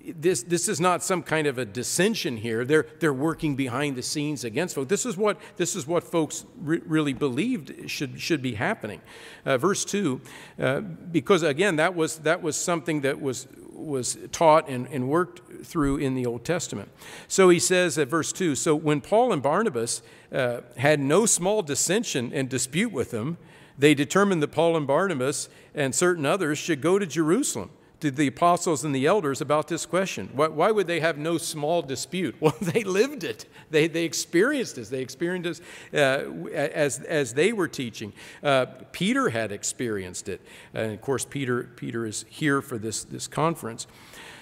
this, 0.03 0.43
this 0.43 0.67
is 0.67 0.79
not 0.79 1.03
some 1.03 1.21
kind 1.21 1.47
of 1.47 1.57
a 1.57 1.65
dissension 1.65 2.37
here. 2.37 2.65
They're, 2.65 2.87
they're 2.99 3.13
working 3.13 3.55
behind 3.55 3.95
the 3.95 4.01
scenes 4.01 4.43
against 4.43 4.75
folks. 4.75 4.89
This 4.89 5.05
is 5.05 5.17
what, 5.17 5.39
this 5.57 5.75
is 5.75 5.85
what 5.85 6.03
folks 6.03 6.45
re- 6.59 6.81
really 6.85 7.13
believed 7.13 7.89
should, 7.89 8.19
should 8.19 8.41
be 8.41 8.55
happening. 8.55 9.01
Uh, 9.45 9.57
verse 9.57 9.85
2, 9.85 10.21
uh, 10.59 10.81
because 10.81 11.43
again, 11.43 11.75
that 11.75 11.95
was, 11.95 12.19
that 12.19 12.41
was 12.41 12.55
something 12.55 13.01
that 13.01 13.21
was, 13.21 13.47
was 13.73 14.17
taught 14.31 14.67
and, 14.69 14.87
and 14.87 15.09
worked 15.09 15.41
through 15.63 15.97
in 15.97 16.15
the 16.15 16.25
Old 16.25 16.43
Testament. 16.43 16.89
So 17.27 17.49
he 17.49 17.59
says 17.59 17.97
at 17.97 18.07
verse 18.07 18.31
2 18.31 18.55
So 18.55 18.75
when 18.75 19.01
Paul 19.01 19.31
and 19.31 19.41
Barnabas 19.41 20.01
uh, 20.31 20.61
had 20.77 20.99
no 20.99 21.25
small 21.25 21.61
dissension 21.61 22.31
and 22.33 22.49
dispute 22.49 22.91
with 22.91 23.11
them, 23.11 23.37
they 23.77 23.93
determined 23.93 24.43
that 24.43 24.51
Paul 24.51 24.77
and 24.77 24.85
Barnabas 24.85 25.49
and 25.73 25.95
certain 25.95 26.25
others 26.25 26.57
should 26.57 26.81
go 26.81 26.99
to 26.99 27.05
Jerusalem 27.05 27.71
to 28.01 28.09
the 28.09 28.27
apostles 28.27 28.83
and 28.83 28.93
the 28.93 29.05
elders 29.05 29.41
about 29.41 29.67
this 29.67 29.85
question. 29.85 30.29
Why, 30.33 30.47
why, 30.47 30.71
would 30.71 30.87
they 30.87 30.99
have 30.99 31.17
no 31.17 31.37
small 31.37 31.81
dispute? 31.81 32.35
Well, 32.41 32.55
they 32.59 32.83
lived 32.83 33.23
it. 33.23 33.45
They, 33.69 33.87
they 33.87 34.03
experienced 34.03 34.75
this. 34.75 34.89
They 34.89 35.01
experienced 35.01 35.61
it 35.91 35.99
uh, 35.99 36.47
as, 36.51 36.99
as 37.01 37.35
they 37.35 37.53
were 37.53 37.67
teaching. 37.67 38.13
Uh, 38.41 38.65
Peter 38.91 39.29
had 39.29 39.51
experienced 39.51 40.27
it. 40.27 40.41
And 40.73 40.93
of 40.93 41.01
course, 41.01 41.23
Peter, 41.23 41.69
Peter 41.75 42.07
is 42.07 42.25
here 42.29 42.61
for 42.63 42.79
this, 42.79 43.03
this 43.03 43.27
conference. 43.27 43.85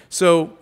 So 0.08 0.56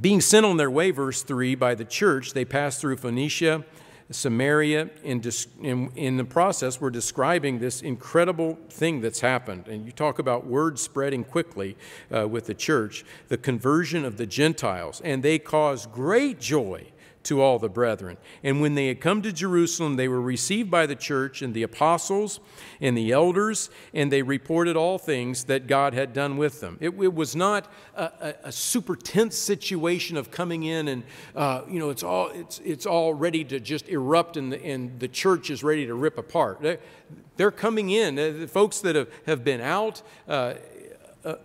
being 0.00 0.20
sent 0.20 0.44
on 0.44 0.56
their 0.56 0.70
way, 0.70 0.90
verse 0.90 1.22
3, 1.22 1.54
by 1.54 1.74
the 1.74 1.84
church, 1.84 2.32
they 2.32 2.44
passed 2.44 2.80
through 2.80 2.96
Phoenicia, 2.96 3.64
Samaria. 4.10 4.90
In, 5.02 5.22
in, 5.62 5.90
in, 5.94 6.16
the 6.16 6.24
process, 6.24 6.80
we're 6.80 6.90
describing 6.90 7.58
this 7.58 7.80
incredible 7.80 8.58
thing 8.68 9.00
that's 9.00 9.20
happened. 9.20 9.68
And 9.68 9.86
you 9.86 9.92
talk 9.92 10.18
about 10.18 10.46
word 10.46 10.78
spreading 10.78 11.24
quickly 11.24 11.76
uh, 12.14 12.28
with 12.28 12.46
the 12.46 12.54
church, 12.54 13.04
the 13.28 13.38
conversion 13.38 14.04
of 14.04 14.16
the 14.16 14.26
Gentiles. 14.26 15.00
And 15.04 15.22
they 15.22 15.38
caused 15.38 15.92
great 15.92 16.40
joy 16.40 16.86
to 17.24 17.40
all 17.40 17.58
the 17.58 17.68
brethren. 17.68 18.16
And 18.42 18.60
when 18.60 18.74
they 18.74 18.88
had 18.88 19.00
come 19.00 19.22
to 19.22 19.32
Jerusalem, 19.32 19.96
they 19.96 20.08
were 20.08 20.20
received 20.20 20.70
by 20.70 20.86
the 20.86 20.94
church 20.94 21.42
and 21.42 21.54
the 21.54 21.62
apostles 21.62 22.40
and 22.80 22.96
the 22.96 23.12
elders, 23.12 23.70
and 23.92 24.12
they 24.12 24.22
reported 24.22 24.76
all 24.76 24.98
things 24.98 25.44
that 25.44 25.66
God 25.66 25.94
had 25.94 26.12
done 26.12 26.36
with 26.36 26.60
them. 26.60 26.78
It, 26.80 26.90
it 26.90 27.14
was 27.14 27.34
not 27.34 27.70
a, 27.96 28.04
a, 28.04 28.34
a, 28.44 28.52
super 28.52 28.94
tense 28.94 29.36
situation 29.36 30.16
of 30.16 30.30
coming 30.30 30.64
in 30.64 30.88
and, 30.88 31.02
uh, 31.34 31.62
you 31.68 31.78
know, 31.78 31.90
it's 31.90 32.02
all, 32.02 32.28
it's, 32.28 32.60
it's 32.64 32.86
all 32.86 33.14
ready 33.14 33.44
to 33.44 33.58
just 33.58 33.88
erupt 33.88 34.36
and 34.36 34.52
the, 34.52 34.64
and 34.64 35.00
the 35.00 35.08
church 35.08 35.50
is 35.50 35.64
ready 35.64 35.86
to 35.86 35.94
rip 35.94 36.18
apart. 36.18 36.60
They're, 36.60 36.78
they're 37.36 37.50
coming 37.50 37.90
in. 37.90 38.18
Uh, 38.18 38.32
the 38.32 38.48
folks 38.48 38.80
that 38.80 38.96
have, 38.96 39.08
have 39.26 39.44
been 39.44 39.60
out 39.60 40.02
uh, 40.28 40.54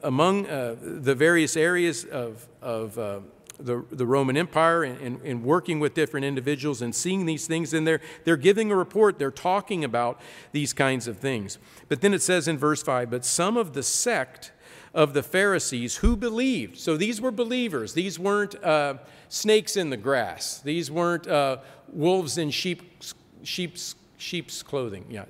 among 0.04 0.48
uh, 0.48 0.76
the 0.82 1.16
various 1.16 1.56
areas 1.56 2.04
of, 2.06 2.48
of 2.62 2.98
uh, 3.00 3.20
the, 3.60 3.86
the 3.91 4.05
Roman 4.05 4.38
Empire 4.38 4.84
and, 4.84 4.99
and, 4.99 5.22
and, 5.22 5.43
working 5.43 5.80
with 5.80 5.93
different 5.93 6.26
individuals 6.26 6.82
and 6.82 6.95
seeing 6.95 7.26
these 7.26 7.45
things, 7.45 7.74
and 7.74 7.86
they're, 7.86 8.01
they're 8.24 8.38
giving 8.38 8.72
a 8.72 8.76
report, 8.76 9.20
they're 9.20 9.32
talking 9.32 9.84
about 9.84 10.20
these 10.51 10.74
kinds 10.74 11.07
of 11.07 11.18
things. 11.18 11.57
But 11.88 12.01
then 12.01 12.14
it 12.14 12.22
says 12.22 12.47
in 12.47 12.57
verse 12.57 12.82
5 12.82 13.10
But 13.10 13.26
some 13.26 13.57
of 13.57 13.74
the 13.74 13.84
sect 13.84 14.51
of 14.93 15.14
the 15.14 15.24
Pharisees 15.24 15.97
who 15.97 16.16
believed, 16.16 16.78
so 16.78 16.97
these 16.97 17.22
were 17.22 17.32
believers, 17.32 17.93
these 17.93 18.18
weren't 18.18 18.62
uh, 18.64 18.95
snakes 19.28 19.76
in 19.78 19.89
the 19.89 19.97
grass, 19.97 20.60
these 20.60 20.89
weren't 20.89 21.28
uh, 21.28 21.57
wolves 21.89 22.38
in 22.38 22.49
sheep, 22.49 23.03
sheep's, 23.43 23.95
sheep's 24.18 24.64
clothing. 24.64 25.05
Yeah. 25.10 25.26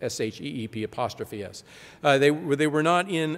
S 0.00 0.20
H 0.20 0.40
E 0.40 0.44
E 0.44 0.68
P 0.68 0.84
apostrophe 0.84 1.42
S. 1.42 1.64
Uh, 2.04 2.18
they, 2.18 2.30
they 2.30 2.68
were 2.68 2.84
not 2.84 3.10
in 3.10 3.36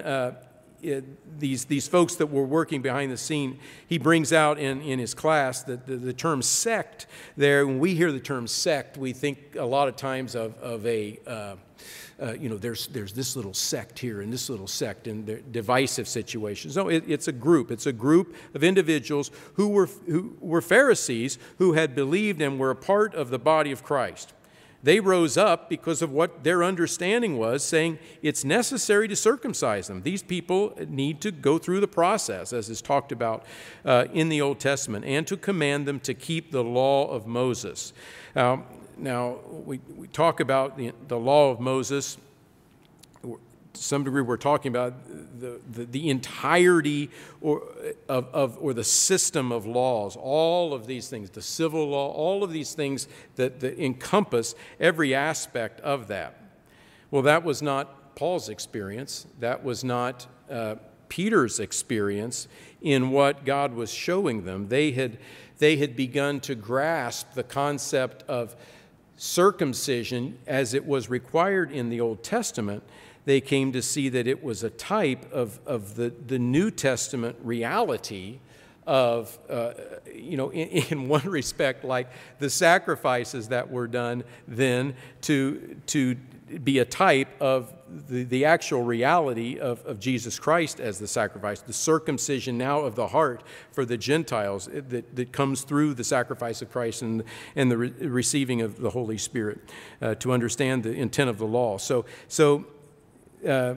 uh, 0.85 1.01
these, 1.37 1.65
these 1.65 1.87
folks 1.87 2.15
that 2.15 2.27
were 2.27 2.45
working 2.45 2.81
behind 2.81 3.11
the 3.11 3.17
scene, 3.17 3.59
he 3.87 3.97
brings 3.97 4.33
out 4.33 4.59
in, 4.59 4.81
in 4.81 4.99
his 4.99 5.13
class 5.13 5.63
that 5.63 5.85
the, 5.85 5.95
the 5.95 6.13
term 6.13 6.41
sect 6.41 7.07
there, 7.37 7.65
when 7.65 7.79
we 7.79 7.95
hear 7.95 8.11
the 8.11 8.19
term 8.19 8.47
sect, 8.47 8.97
we 8.97 9.13
think 9.13 9.55
a 9.57 9.65
lot 9.65 9.87
of 9.87 9.95
times 9.95 10.35
of, 10.35 10.57
of 10.59 10.85
a, 10.85 11.19
uh, 11.27 11.55
uh, 12.21 12.33
you 12.33 12.49
know, 12.49 12.57
there's, 12.57 12.87
there's 12.87 13.13
this 13.13 13.35
little 13.35 13.53
sect 13.53 13.97
here 13.97 14.21
and 14.21 14.31
this 14.31 14.49
little 14.49 14.67
sect 14.67 15.07
and 15.07 15.51
divisive 15.51 16.07
situations. 16.07 16.75
No, 16.75 16.87
it, 16.87 17.03
it's 17.07 17.27
a 17.27 17.31
group. 17.31 17.71
It's 17.71 17.87
a 17.87 17.93
group 17.93 18.35
of 18.53 18.63
individuals 18.63 19.31
who 19.55 19.69
were, 19.69 19.87
who 20.05 20.37
were 20.39 20.61
Pharisees 20.61 21.39
who 21.57 21.73
had 21.73 21.95
believed 21.95 22.41
and 22.41 22.59
were 22.59 22.71
a 22.71 22.75
part 22.75 23.15
of 23.15 23.29
the 23.29 23.39
body 23.39 23.71
of 23.71 23.83
Christ. 23.83 24.33
They 24.83 24.99
rose 24.99 25.37
up 25.37 25.69
because 25.69 26.01
of 26.01 26.11
what 26.11 26.43
their 26.43 26.63
understanding 26.63 27.37
was, 27.37 27.63
saying 27.63 27.99
it's 28.21 28.43
necessary 28.43 29.07
to 29.07 29.15
circumcise 29.15 29.87
them. 29.87 30.01
These 30.01 30.23
people 30.23 30.75
need 30.87 31.21
to 31.21 31.31
go 31.31 31.57
through 31.57 31.81
the 31.81 31.87
process, 31.87 32.51
as 32.51 32.69
is 32.69 32.81
talked 32.81 33.11
about 33.11 33.45
uh, 33.85 34.05
in 34.13 34.29
the 34.29 34.41
Old 34.41 34.59
Testament, 34.59 35.05
and 35.05 35.27
to 35.27 35.37
command 35.37 35.87
them 35.87 35.99
to 36.01 36.13
keep 36.13 36.51
the 36.51 36.63
law 36.63 37.07
of 37.09 37.27
Moses. 37.27 37.93
Um, 38.35 38.65
now, 38.97 39.39
we, 39.49 39.79
we 39.95 40.07
talk 40.07 40.39
about 40.39 40.77
the, 40.77 40.93
the 41.07 41.17
law 41.17 41.51
of 41.51 41.59
Moses 41.59 42.17
to 43.73 43.81
some 43.81 44.03
degree, 44.03 44.21
we're 44.21 44.37
talking 44.37 44.69
about 44.69 44.93
the, 45.39 45.59
the, 45.71 45.85
the 45.85 46.09
entirety 46.09 47.09
or, 47.39 47.63
of, 48.09 48.27
of, 48.33 48.57
or 48.59 48.73
the 48.73 48.83
system 48.83 49.51
of 49.51 49.65
laws, 49.65 50.15
all 50.15 50.73
of 50.73 50.87
these 50.87 51.07
things, 51.07 51.29
the 51.29 51.41
civil 51.41 51.89
law, 51.89 52.11
all 52.11 52.43
of 52.43 52.51
these 52.51 52.73
things 52.73 53.07
that, 53.35 53.59
that 53.61 53.79
encompass 53.79 54.55
every 54.79 55.15
aspect 55.15 55.79
of 55.81 56.07
that. 56.07 56.37
Well, 57.11 57.21
that 57.23 57.43
was 57.43 57.61
not 57.61 58.15
Paul's 58.15 58.49
experience. 58.49 59.25
That 59.39 59.63
was 59.63 59.83
not 59.83 60.27
uh, 60.49 60.75
Peter's 61.09 61.59
experience 61.59 62.47
in 62.81 63.11
what 63.11 63.45
God 63.45 63.73
was 63.73 63.91
showing 63.91 64.45
them. 64.45 64.67
They 64.67 64.91
had, 64.91 65.17
they 65.59 65.77
had 65.77 65.95
begun 65.95 66.39
to 66.41 66.55
grasp 66.55 67.33
the 67.33 67.43
concept 67.43 68.23
of 68.29 68.55
circumcision 69.17 70.37
as 70.47 70.73
it 70.73 70.85
was 70.85 71.09
required 71.09 71.71
in 71.71 71.89
the 71.89 72.01
Old 72.01 72.23
Testament 72.23 72.83
they 73.25 73.41
came 73.41 73.71
to 73.71 73.81
see 73.81 74.09
that 74.09 74.27
it 74.27 74.43
was 74.43 74.63
a 74.63 74.69
type 74.69 75.31
of, 75.31 75.59
of 75.65 75.95
the, 75.95 76.13
the 76.27 76.39
New 76.39 76.71
Testament 76.71 77.37
reality 77.43 78.39
of, 78.87 79.37
uh, 79.49 79.73
you 80.13 80.37
know, 80.37 80.49
in, 80.49 80.67
in, 80.67 81.07
one 81.07 81.27
respect, 81.29 81.83
like 81.83 82.09
the 82.39 82.49
sacrifices 82.49 83.49
that 83.49 83.69
were 83.69 83.87
done 83.87 84.23
then 84.47 84.95
to, 85.21 85.77
to 85.85 86.15
be 86.63 86.79
a 86.79 86.85
type 86.85 87.29
of 87.39 87.73
the, 88.09 88.23
the 88.23 88.45
actual 88.45 88.81
reality 88.81 89.59
of, 89.59 89.85
of 89.85 89.99
Jesus 89.99 90.39
Christ 90.39 90.79
as 90.79 90.99
the 90.99 91.07
sacrifice, 91.07 91.61
the 91.61 91.73
circumcision 91.73 92.57
now 92.57 92.79
of 92.79 92.95
the 92.95 93.07
heart 93.07 93.43
for 93.71 93.85
the 93.85 93.97
Gentiles 93.97 94.67
that, 94.71 95.15
that 95.15 95.31
comes 95.31 95.61
through 95.61 95.93
the 95.93 96.03
sacrifice 96.03 96.61
of 96.61 96.71
Christ 96.71 97.01
and, 97.01 97.23
and 97.55 97.71
the 97.71 97.77
re- 97.77 97.93
receiving 97.99 98.61
of 98.61 98.79
the 98.79 98.89
Holy 98.89 99.17
Spirit 99.17 99.59
uh, 100.01 100.15
to 100.15 100.31
understand 100.31 100.83
the 100.83 100.93
intent 100.93 101.29
of 101.29 101.37
the 101.37 101.45
law. 101.45 101.77
So, 101.77 102.05
so 102.27 102.65
uh, 103.47 103.75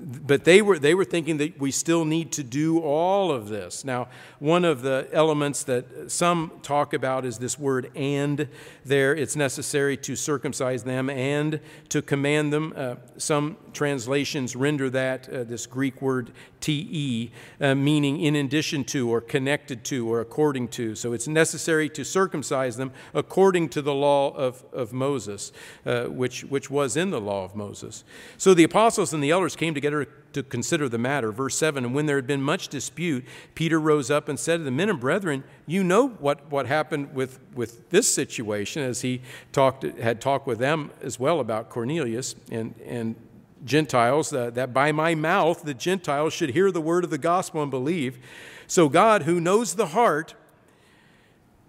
but 0.00 0.44
they 0.44 0.62
were, 0.62 0.78
they 0.78 0.94
were 0.94 1.04
thinking 1.04 1.38
that 1.38 1.58
we 1.58 1.70
still 1.70 2.04
need 2.04 2.30
to 2.32 2.44
do 2.44 2.80
all 2.80 3.32
of 3.32 3.48
this. 3.48 3.84
Now, 3.84 4.08
one 4.38 4.64
of 4.64 4.82
the 4.82 5.08
elements 5.12 5.64
that 5.64 6.10
some 6.10 6.52
talk 6.62 6.94
about 6.94 7.24
is 7.24 7.38
this 7.38 7.58
word 7.58 7.90
and 7.96 8.48
there. 8.84 9.14
It's 9.14 9.34
necessary 9.34 9.96
to 9.98 10.14
circumcise 10.14 10.84
them 10.84 11.10
and 11.10 11.60
to 11.88 12.00
command 12.02 12.52
them. 12.52 12.72
Uh, 12.76 12.96
some 13.16 13.56
translations 13.72 14.54
render 14.54 14.88
that, 14.90 15.28
uh, 15.28 15.44
this 15.44 15.66
Greek 15.66 16.00
word 16.00 16.30
te, 16.60 17.30
uh, 17.60 17.74
meaning 17.74 18.20
in 18.20 18.36
addition 18.36 18.84
to 18.84 19.08
or 19.08 19.20
connected 19.20 19.84
to 19.84 20.08
or 20.08 20.20
according 20.20 20.68
to. 20.68 20.94
So 20.94 21.12
it's 21.12 21.28
necessary 21.28 21.88
to 21.90 22.04
circumcise 22.04 22.76
them 22.76 22.92
according 23.14 23.68
to 23.70 23.82
the 23.82 23.94
law 23.94 24.34
of, 24.34 24.64
of 24.72 24.92
Moses, 24.92 25.52
uh, 25.86 26.04
which, 26.04 26.44
which 26.44 26.70
was 26.70 26.96
in 26.96 27.10
the 27.10 27.20
law 27.20 27.44
of 27.44 27.54
Moses. 27.54 28.04
So 28.36 28.54
the 28.54 28.64
apostles 28.64 29.12
and 29.12 29.22
the 29.22 29.30
elders 29.30 29.56
came 29.56 29.74
together 29.74 29.87
to 30.32 30.42
consider 30.42 30.88
the 30.88 30.98
matter. 30.98 31.32
Verse 31.32 31.56
7 31.56 31.84
And 31.84 31.94
when 31.94 32.06
there 32.06 32.16
had 32.16 32.26
been 32.26 32.42
much 32.42 32.68
dispute, 32.68 33.24
Peter 33.54 33.80
rose 33.80 34.10
up 34.10 34.28
and 34.28 34.38
said 34.38 34.58
to 34.58 34.64
the 34.64 34.70
men 34.70 34.88
and 34.88 35.00
brethren, 35.00 35.44
You 35.66 35.82
know 35.84 36.08
what, 36.08 36.50
what 36.50 36.66
happened 36.66 37.14
with, 37.14 37.40
with 37.54 37.90
this 37.90 38.12
situation, 38.12 38.82
as 38.82 39.02
he 39.02 39.22
talked, 39.52 39.82
had 39.82 40.20
talked 40.20 40.46
with 40.46 40.58
them 40.58 40.90
as 41.02 41.18
well 41.18 41.40
about 41.40 41.70
Cornelius 41.70 42.34
and, 42.50 42.74
and 42.84 43.16
Gentiles, 43.64 44.32
uh, 44.32 44.50
that 44.50 44.72
by 44.72 44.92
my 44.92 45.14
mouth 45.14 45.62
the 45.62 45.74
Gentiles 45.74 46.32
should 46.32 46.50
hear 46.50 46.70
the 46.70 46.80
word 46.80 47.04
of 47.04 47.10
the 47.10 47.18
gospel 47.18 47.62
and 47.62 47.70
believe. 47.70 48.18
So 48.66 48.88
God, 48.88 49.22
who 49.22 49.40
knows 49.40 49.74
the 49.74 49.88
heart, 49.88 50.34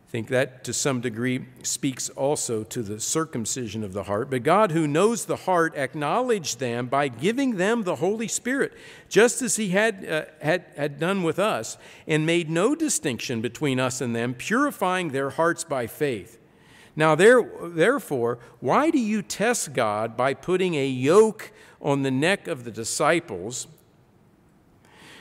I 0.10 0.12
think 0.12 0.30
that 0.30 0.64
to 0.64 0.74
some 0.74 1.02
degree 1.02 1.46
speaks 1.62 2.10
also 2.10 2.64
to 2.64 2.82
the 2.82 3.00
circumcision 3.00 3.84
of 3.84 3.94
the 3.94 4.06
heart. 4.06 4.32
But 4.32 4.42
God, 4.42 4.72
who 4.72 4.88
knows 4.88 5.26
the 5.26 5.36
heart, 5.36 5.76
acknowledged 5.76 6.58
them 6.58 6.88
by 6.88 7.10
giving 7.10 7.58
them 7.58 7.84
the 7.84 7.98
Holy 7.98 8.28
Spirit, 8.28 8.74
just 9.08 9.44
as 9.44 9.58
He 9.58 9.70
had, 9.70 10.04
uh, 10.10 10.26
had, 10.42 10.66
had 10.76 11.00
done 11.00 11.22
with 11.22 11.38
us, 11.38 11.78
and 12.08 12.26
made 12.26 12.50
no 12.50 12.74
distinction 12.74 13.40
between 13.40 13.80
us 13.80 14.02
and 14.02 14.16
them, 14.16 14.34
purifying 14.34 15.10
their 15.10 15.30
hearts 15.30 15.64
by 15.64 15.86
faith. 15.86 16.40
Now, 16.96 17.14
there, 17.14 17.48
therefore, 17.62 18.40
why 18.62 18.90
do 18.90 18.98
you 18.98 19.22
test 19.22 19.74
God 19.74 20.18
by 20.18 20.34
putting 20.34 20.74
a 20.74 20.88
yoke 20.88 21.52
on 21.80 22.02
the 22.02 22.10
neck 22.10 22.48
of 22.48 22.64
the 22.64 22.72
disciples, 22.72 23.68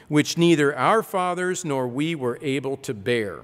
which 0.08 0.38
neither 0.38 0.74
our 0.74 1.02
fathers 1.02 1.62
nor 1.62 1.86
we 1.86 2.14
were 2.14 2.38
able 2.40 2.78
to 2.78 2.94
bear? 2.94 3.42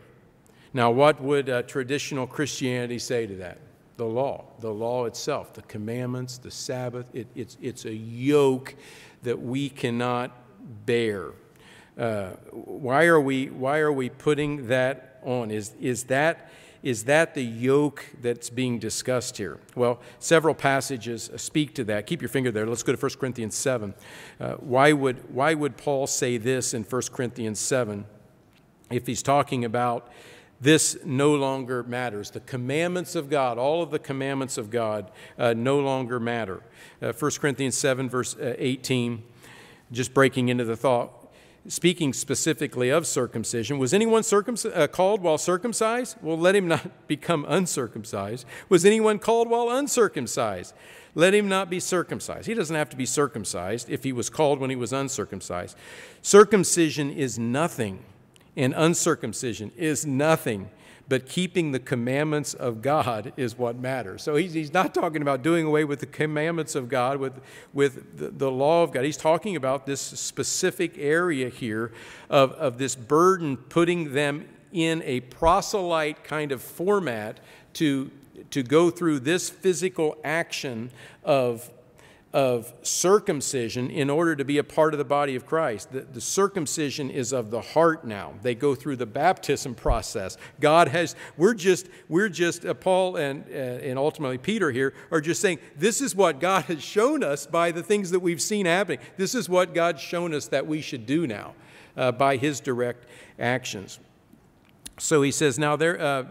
Now, 0.75 0.91
what 0.91 1.23
would 1.23 1.49
uh, 1.49 1.63
traditional 1.63 2.27
Christianity 2.27 2.99
say 2.99 3.27
to 3.29 3.37
that? 3.37 3.59
The 3.97 4.05
law, 4.05 4.47
the 4.59 4.73
law 4.73 5.05
itself, 5.05 5.55
the 5.55 5.63
commandments, 5.63 6.37
the 6.39 6.51
Sabbath, 6.51 7.07
it, 7.15 7.29
it's, 7.37 7.57
it's 7.63 7.85
a 7.85 7.95
yoke 7.95 8.75
that 9.23 9.41
we 9.41 9.69
cannot 9.69 10.33
bear. 10.85 11.31
Uh, 11.97 12.31
why, 12.51 13.05
are 13.05 13.21
we, 13.21 13.51
why 13.51 13.79
are 13.79 13.93
we 13.93 14.11
putting 14.11 14.67
that 14.67 15.21
on? 15.23 15.53
Is, 15.53 15.75
is, 15.81 16.05
that, 16.05 16.51
is 16.83 17.05
that 17.05 17.35
the 17.35 17.45
yoke 17.45 18.05
that's 18.21 18.51
being 18.51 18.81
discussed 18.81 19.37
here? 19.37 19.61
Well, 19.77 20.01
several 20.19 20.57
passages 20.57 21.31
speak 21.37 21.73
to 21.77 21.85
that. 21.85 22.09
Keep 22.09 22.21
your 22.21 22.29
finger 22.31 22.51
there. 22.51 22.67
Let's 22.67 22.83
go 22.83 22.93
to 22.93 23.01
1 23.01 23.13
Corinthians 23.21 23.55
7. 23.55 23.95
Uh, 24.41 24.55
why, 24.55 24.93
would, 24.93 25.33
why 25.33 25.55
would 25.55 25.77
Paul 25.77 26.09
say 26.09 26.37
this 26.37 26.75
in 26.75 26.83
1 26.83 27.03
Corinthians 27.13 27.61
7 27.61 28.07
if 28.91 29.07
he's 29.07 29.23
talking 29.23 29.65
about 29.65 30.11
this 30.61 30.97
no 31.05 31.35
longer 31.35 31.83
matters. 31.83 32.31
The 32.31 32.41
commandments 32.41 33.15
of 33.15 33.29
God, 33.29 33.59
all 33.59 33.83
of 33.83 33.91
the 33.91 33.99
commandments 33.99 34.57
of 34.57 34.71
God, 34.71 35.11
uh, 35.39 35.53
no 35.53 35.79
longer 35.81 36.19
matter. 36.21 36.63
Uh, 37.03 37.13
1 37.13 37.31
Corinthians 37.33 37.77
7, 37.77 38.09
verse 38.09 38.37
uh, 38.37 38.55
18, 38.59 39.23
just 39.93 40.15
breaking 40.15 40.49
into 40.49 40.65
the 40.65 40.77
thought, 40.77 41.33
speaking 41.69 42.13
specifically 42.13 42.89
of 42.89 43.07
circumcision. 43.07 43.79
Was 43.79 43.93
anyone 43.93 44.23
uh, 44.23 44.87
called 44.87 45.23
while 45.23 45.39
circumcised? 45.39 46.17
Well, 46.23 46.39
let 46.39 46.55
him 46.55 46.69
not 46.69 47.07
become 47.09 47.45
uncircumcised. 47.49 48.47
Was 48.69 48.85
anyone 48.85 49.19
called 49.19 49.49
while 49.49 49.71
uncircumcised? 49.71 50.75
Let 51.15 51.35
him 51.35 51.49
not 51.49 51.71
be 51.71 51.79
circumcised. 51.79 52.47
He 52.47 52.55
doesn't 52.55 52.75
have 52.75 52.91
to 52.91 52.97
be 52.97 53.07
circumcised 53.07 53.89
if 53.89 54.03
he 54.03 54.13
was 54.13 54.29
called 54.29 54.59
when 54.59 54.71
he 54.71 54.77
was 54.77 54.93
uncircumcised. 54.93 55.77
Circumcision 56.23 57.11
is 57.11 57.39
nothing 57.39 58.05
and 58.57 58.75
uncircumcision 58.77 59.73
is 59.77 60.07
nothing, 60.07 60.71
but 61.09 61.29
keeping 61.29 61.73
the 61.73 61.79
commandments 61.79 62.55
of 62.55 62.81
God 62.81 63.33
is 63.37 63.59
what 63.59 63.77
matters. 63.77 64.23
So 64.23 64.37
he's, 64.37 64.55
he's 64.55 64.73
not 64.73 64.95
talking 64.95 65.23
about 65.23 65.43
doing 65.43 65.67
away 65.67 65.85
with 65.85 66.01
the 66.01 66.07
commandments 66.07 66.75
of 66.75 66.89
God, 66.89 67.19
with, 67.19 67.41
with 67.73 68.17
the, 68.17 68.31
the 68.31 68.51
law 68.51 68.83
of 68.83 68.93
God. 68.93 69.05
He's 69.05 69.17
talking 69.17 69.57
about 69.57 69.87
this 69.87 70.01
specific 70.01 70.97
area 70.97 71.49
here 71.49 71.93
of, 72.31 72.53
of 72.53 72.79
this 72.79 72.97
burden, 72.97 73.57
putting 73.57 74.15
them 74.15 74.49
in 74.73 75.03
a 75.05 75.21
proselyte 75.21 76.25
kind 76.25 76.53
of 76.53 76.63
format 76.63 77.39
to, 77.75 78.11
to 78.51 78.63
go 78.63 78.91
through 78.91 79.21
this 79.21 79.51
physical 79.51 80.17
action 80.25 80.91
of 81.23 81.71
of 82.35 82.75
circumcision 82.83 83.89
in 83.89 84.11
order 84.11 84.35
to 84.35 84.45
be 84.45 84.59
a 84.59 84.65
part 84.65 84.93
of 84.93 84.99
the 84.99 85.05
body 85.05 85.37
of 85.37 85.47
Christ. 85.47 85.93
The, 85.93 86.01
the, 86.01 86.21
circumcision 86.21 87.09
is 87.09 87.33
of 87.33 87.53
the 87.53 87.61
heart 87.61 88.05
now. 88.05 88.35
They 88.43 88.57
go 88.57 88.75
through 88.75 88.97
the 88.97 89.07
baptism 89.07 89.77
process. 89.77 90.37
God 90.59 90.89
has, 90.89 91.15
we're 91.37 91.55
just, 91.55 91.89
we're 92.09 92.29
just, 92.29 92.67
uh, 92.67 92.75
Paul 92.75 93.15
and, 93.15 93.45
uh, 93.49 93.55
and 93.55 94.01
ultimately 94.01 94.39
Peter 94.39 94.73
here 94.73 94.95
are 95.13 95.21
just 95.21 95.41
saying, 95.41 95.61
this 95.77 96.01
is 96.01 96.17
what 96.17 96.41
God 96.41 96.65
has 96.65 96.83
shown 96.83 97.23
us 97.23 97.47
by 97.47 97.71
the 97.71 97.85
things 97.85 98.11
that 98.11 98.19
we've 98.19 98.43
seen 98.43 98.67
happening. 98.67 98.99
This 99.17 99.37
is 99.37 99.49
what 99.49 99.73
God's 99.73 100.03
shown 100.03 100.35
us 100.35 100.49
that 100.49 100.67
we 100.67 100.81
should 100.81 101.07
do 101.07 101.29
now 101.29 101.55
uh, 101.97 102.11
by 102.11 102.37
his 102.37 102.59
direct 102.59 103.07
actions. 103.39 104.01
So 104.99 105.23
he 105.23 105.31
says, 105.31 105.57
now 105.57 105.77
there, 105.77 106.01
uh, 106.01 106.25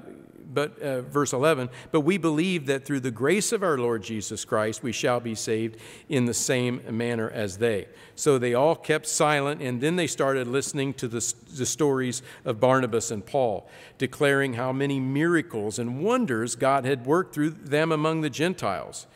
but 0.52 0.80
uh, 0.80 1.02
verse 1.02 1.34
11, 1.34 1.70
but 1.92 2.02
we 2.02 2.18
believe 2.18 2.66
that 2.68 2.86
through 2.86 3.00
the 3.00 3.12
grace 3.12 3.52
of 3.52 3.64
our 3.64 3.78
Lord 3.78 4.04
Jesus 4.04 4.46
Christ 4.46 4.84
we 4.84 4.92
shall 4.92 5.20
be 5.20 5.36
saved 5.36 5.78
in 6.10 6.26
the 6.26 6.34
same 6.34 6.82
manner 6.90 7.30
as 7.30 7.58
they. 7.58 7.88
So 8.16 8.38
they 8.38 8.54
all 8.54 8.76
kept 8.76 9.08
silent, 9.08 9.62
and 9.62 9.82
then 9.82 9.96
they 9.96 10.08
started 10.08 10.48
listening 10.48 10.94
to 10.96 11.08
the, 11.08 11.34
the 11.56 11.66
stories 11.66 12.22
of 12.46 12.60
Barnabas 12.60 13.12
and 13.12 13.26
Paul, 13.26 13.68
declaring 13.98 14.54
how 14.54 14.72
many 14.72 15.00
miracles 15.00 15.80
and 15.80 16.04
wonders 16.04 16.56
God 16.56 16.86
had 16.86 17.06
worked 17.06 17.34
through 17.34 17.52
them 17.52 17.92
among 17.92 18.22
the 18.22 18.30
Gentiles. 18.30 19.08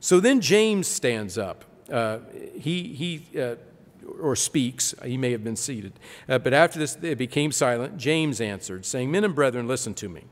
So 0.00 0.20
then 0.20 0.40
James 0.40 0.86
stands 0.86 1.38
up. 1.38 1.64
Uh, 1.90 2.18
he 2.54 2.94
he 2.94 3.40
uh, 3.40 3.56
or 4.20 4.36
speaks. 4.36 4.94
He 5.04 5.16
may 5.16 5.32
have 5.32 5.44
been 5.44 5.56
seated. 5.56 5.94
Uh, 6.28 6.38
but 6.38 6.52
after 6.52 6.78
this, 6.78 6.96
it 7.02 7.18
became 7.18 7.52
silent. 7.52 7.96
James 7.96 8.40
answered, 8.40 8.84
saying, 8.84 9.10
Men 9.10 9.24
and 9.24 9.34
brethren, 9.34 9.66
listen 9.68 9.94
to 9.94 10.08
me. 10.08 10.24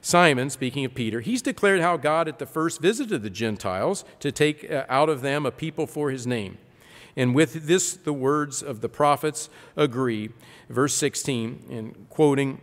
Simon, 0.00 0.50
speaking 0.50 0.84
of 0.84 0.94
Peter, 0.94 1.20
he's 1.20 1.42
declared 1.42 1.80
how 1.80 1.96
God 1.96 2.28
at 2.28 2.38
the 2.38 2.46
first 2.46 2.80
visited 2.80 3.22
the 3.22 3.30
Gentiles 3.30 4.04
to 4.20 4.30
take 4.30 4.70
uh, 4.70 4.84
out 4.88 5.08
of 5.08 5.22
them 5.22 5.44
a 5.44 5.50
people 5.50 5.86
for 5.86 6.10
his 6.10 6.26
name. 6.26 6.58
And 7.16 7.34
with 7.34 7.66
this, 7.66 7.94
the 7.94 8.12
words 8.12 8.62
of 8.62 8.80
the 8.80 8.88
prophets 8.88 9.50
agree. 9.76 10.30
Verse 10.68 10.94
16, 10.94 11.66
and 11.70 12.06
quoting 12.10 12.60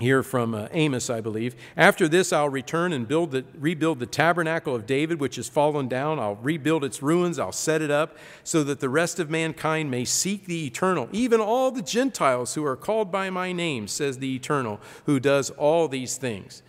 here 0.00 0.24
from 0.24 0.54
uh, 0.54 0.66
Amos, 0.72 1.08
I 1.08 1.20
believe. 1.20 1.54
After 1.76 2.08
this, 2.08 2.32
I'll 2.32 2.48
return 2.48 2.92
and 2.92 3.06
build 3.06 3.30
the, 3.30 3.44
rebuild 3.56 4.00
the 4.00 4.06
tabernacle 4.06 4.74
of 4.74 4.86
David, 4.86 5.20
which 5.20 5.36
has 5.36 5.48
fallen 5.48 5.86
down. 5.86 6.18
I'll 6.18 6.36
rebuild 6.36 6.84
its 6.84 7.00
ruins. 7.00 7.38
I'll 7.38 7.52
set 7.52 7.80
it 7.80 7.90
up 7.90 8.16
so 8.42 8.64
that 8.64 8.80
the 8.80 8.88
rest 8.88 9.20
of 9.20 9.30
mankind 9.30 9.90
may 9.90 10.04
seek 10.04 10.46
the 10.46 10.66
eternal, 10.66 11.08
even 11.12 11.40
all 11.40 11.70
the 11.70 11.82
Gentiles 11.82 12.54
who 12.54 12.64
are 12.64 12.76
called 12.76 13.12
by 13.12 13.30
my 13.30 13.52
name, 13.52 13.86
says 13.86 14.18
the 14.18 14.34
eternal, 14.34 14.80
who 15.06 15.20
does 15.20 15.50
all 15.50 15.86
these 15.86 16.16
things. 16.16 16.62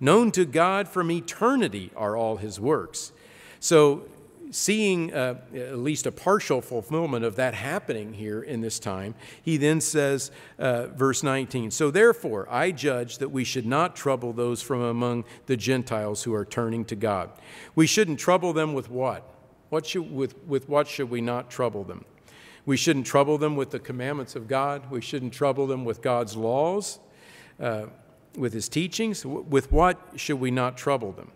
Known 0.00 0.32
to 0.32 0.44
God 0.44 0.88
from 0.88 1.10
eternity 1.12 1.92
are 1.94 2.16
all 2.16 2.36
his 2.38 2.58
works. 2.58 3.12
So 3.60 4.08
seeing 4.52 5.12
uh, 5.12 5.40
at 5.54 5.78
least 5.78 6.06
a 6.06 6.12
partial 6.12 6.60
fulfillment 6.60 7.24
of 7.24 7.36
that 7.36 7.54
happening 7.54 8.12
here 8.12 8.42
in 8.42 8.60
this 8.60 8.78
time, 8.78 9.14
he 9.42 9.56
then 9.56 9.80
says, 9.80 10.30
uh, 10.58 10.86
verse 10.88 11.22
19, 11.22 11.70
So 11.70 11.90
therefore 11.90 12.46
I 12.50 12.70
judge 12.70 13.18
that 13.18 13.30
we 13.30 13.44
should 13.44 13.66
not 13.66 13.96
trouble 13.96 14.32
those 14.32 14.62
from 14.62 14.82
among 14.82 15.24
the 15.46 15.56
Gentiles 15.56 16.22
who 16.22 16.34
are 16.34 16.44
turning 16.44 16.84
to 16.86 16.96
God. 16.96 17.30
We 17.74 17.86
shouldn't 17.86 18.18
trouble 18.18 18.52
them 18.52 18.74
with 18.74 18.90
what? 18.90 19.28
What 19.70 19.86
should, 19.86 20.14
with, 20.14 20.36
with 20.46 20.68
what 20.68 20.86
should 20.86 21.08
we 21.08 21.22
not 21.22 21.50
trouble 21.50 21.82
them? 21.82 22.04
We 22.66 22.76
shouldn't 22.76 23.06
trouble 23.06 23.38
them 23.38 23.56
with 23.56 23.70
the 23.70 23.80
commandments 23.80 24.36
of 24.36 24.46
God. 24.46 24.90
We 24.90 25.00
shouldn't 25.00 25.32
trouble 25.32 25.66
them 25.66 25.84
with 25.84 26.02
God's 26.02 26.36
laws, 26.36 27.00
uh, 27.58 27.86
with 28.36 28.52
his 28.52 28.68
teachings. 28.68 29.24
With 29.24 29.72
what 29.72 29.98
should 30.16 30.38
we 30.38 30.50
not 30.50 30.76
trouble 30.76 31.12
them? 31.12 31.32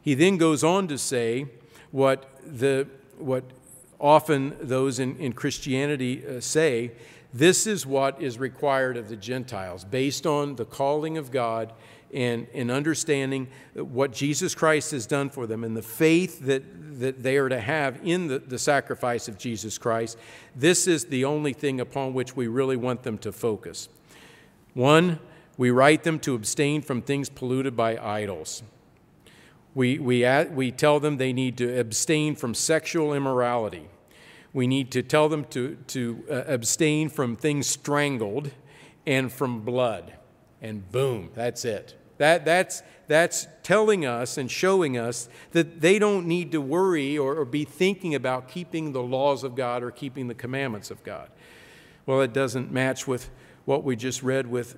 He 0.00 0.14
then 0.14 0.36
goes 0.36 0.62
on 0.62 0.86
to 0.88 0.98
say 0.98 1.46
what, 1.92 2.28
the, 2.44 2.88
what 3.18 3.44
often 4.00 4.56
those 4.60 4.98
in, 4.98 5.16
in 5.18 5.32
Christianity 5.32 6.26
uh, 6.26 6.40
say 6.40 6.90
this 7.32 7.66
is 7.66 7.86
what 7.86 8.20
is 8.20 8.38
required 8.38 8.96
of 8.96 9.08
the 9.08 9.16
Gentiles 9.16 9.84
based 9.84 10.26
on 10.26 10.56
the 10.56 10.64
calling 10.64 11.16
of 11.16 11.30
God 11.30 11.72
and, 12.12 12.46
and 12.52 12.70
understanding 12.70 13.48
what 13.74 14.12
Jesus 14.12 14.54
Christ 14.54 14.90
has 14.90 15.06
done 15.06 15.30
for 15.30 15.46
them 15.46 15.64
and 15.64 15.74
the 15.74 15.82
faith 15.82 16.40
that, 16.40 16.62
that 17.00 17.22
they 17.22 17.38
are 17.38 17.48
to 17.48 17.60
have 17.60 18.00
in 18.04 18.26
the, 18.26 18.38
the 18.38 18.58
sacrifice 18.58 19.28
of 19.28 19.38
Jesus 19.38 19.78
Christ. 19.78 20.18
This 20.54 20.86
is 20.86 21.06
the 21.06 21.24
only 21.24 21.54
thing 21.54 21.80
upon 21.80 22.12
which 22.12 22.36
we 22.36 22.48
really 22.48 22.76
want 22.76 23.02
them 23.02 23.16
to 23.18 23.32
focus. 23.32 23.88
One, 24.74 25.20
we 25.56 25.70
write 25.70 26.02
them 26.02 26.18
to 26.20 26.34
abstain 26.34 26.82
from 26.82 27.00
things 27.00 27.30
polluted 27.30 27.76
by 27.76 27.96
idols. 27.96 28.62
We, 29.74 29.98
we, 29.98 30.26
we 30.50 30.70
tell 30.70 31.00
them 31.00 31.16
they 31.16 31.32
need 31.32 31.56
to 31.58 31.78
abstain 31.78 32.36
from 32.36 32.54
sexual 32.54 33.14
immorality. 33.14 33.88
We 34.52 34.66
need 34.66 34.90
to 34.92 35.02
tell 35.02 35.28
them 35.28 35.46
to, 35.46 35.76
to 35.88 36.24
uh, 36.30 36.42
abstain 36.46 37.08
from 37.08 37.36
things 37.36 37.66
strangled 37.66 38.50
and 39.06 39.32
from 39.32 39.60
blood. 39.60 40.12
And 40.60 40.90
boom, 40.92 41.30
that's 41.34 41.64
it. 41.64 41.94
That, 42.18 42.44
that's, 42.44 42.82
that's 43.08 43.46
telling 43.62 44.04
us 44.04 44.36
and 44.36 44.50
showing 44.50 44.98
us 44.98 45.28
that 45.52 45.80
they 45.80 45.98
don't 45.98 46.26
need 46.26 46.52
to 46.52 46.60
worry 46.60 47.16
or, 47.16 47.36
or 47.36 47.44
be 47.46 47.64
thinking 47.64 48.14
about 48.14 48.48
keeping 48.48 48.92
the 48.92 49.02
laws 49.02 49.42
of 49.42 49.54
God 49.56 49.82
or 49.82 49.90
keeping 49.90 50.28
the 50.28 50.34
commandments 50.34 50.90
of 50.90 51.02
God. 51.02 51.30
Well, 52.04 52.20
it 52.20 52.34
doesn't 52.34 52.70
match 52.70 53.06
with 53.06 53.30
what 53.64 53.84
we 53.84 53.96
just 53.96 54.22
read 54.22 54.46
with 54.46 54.76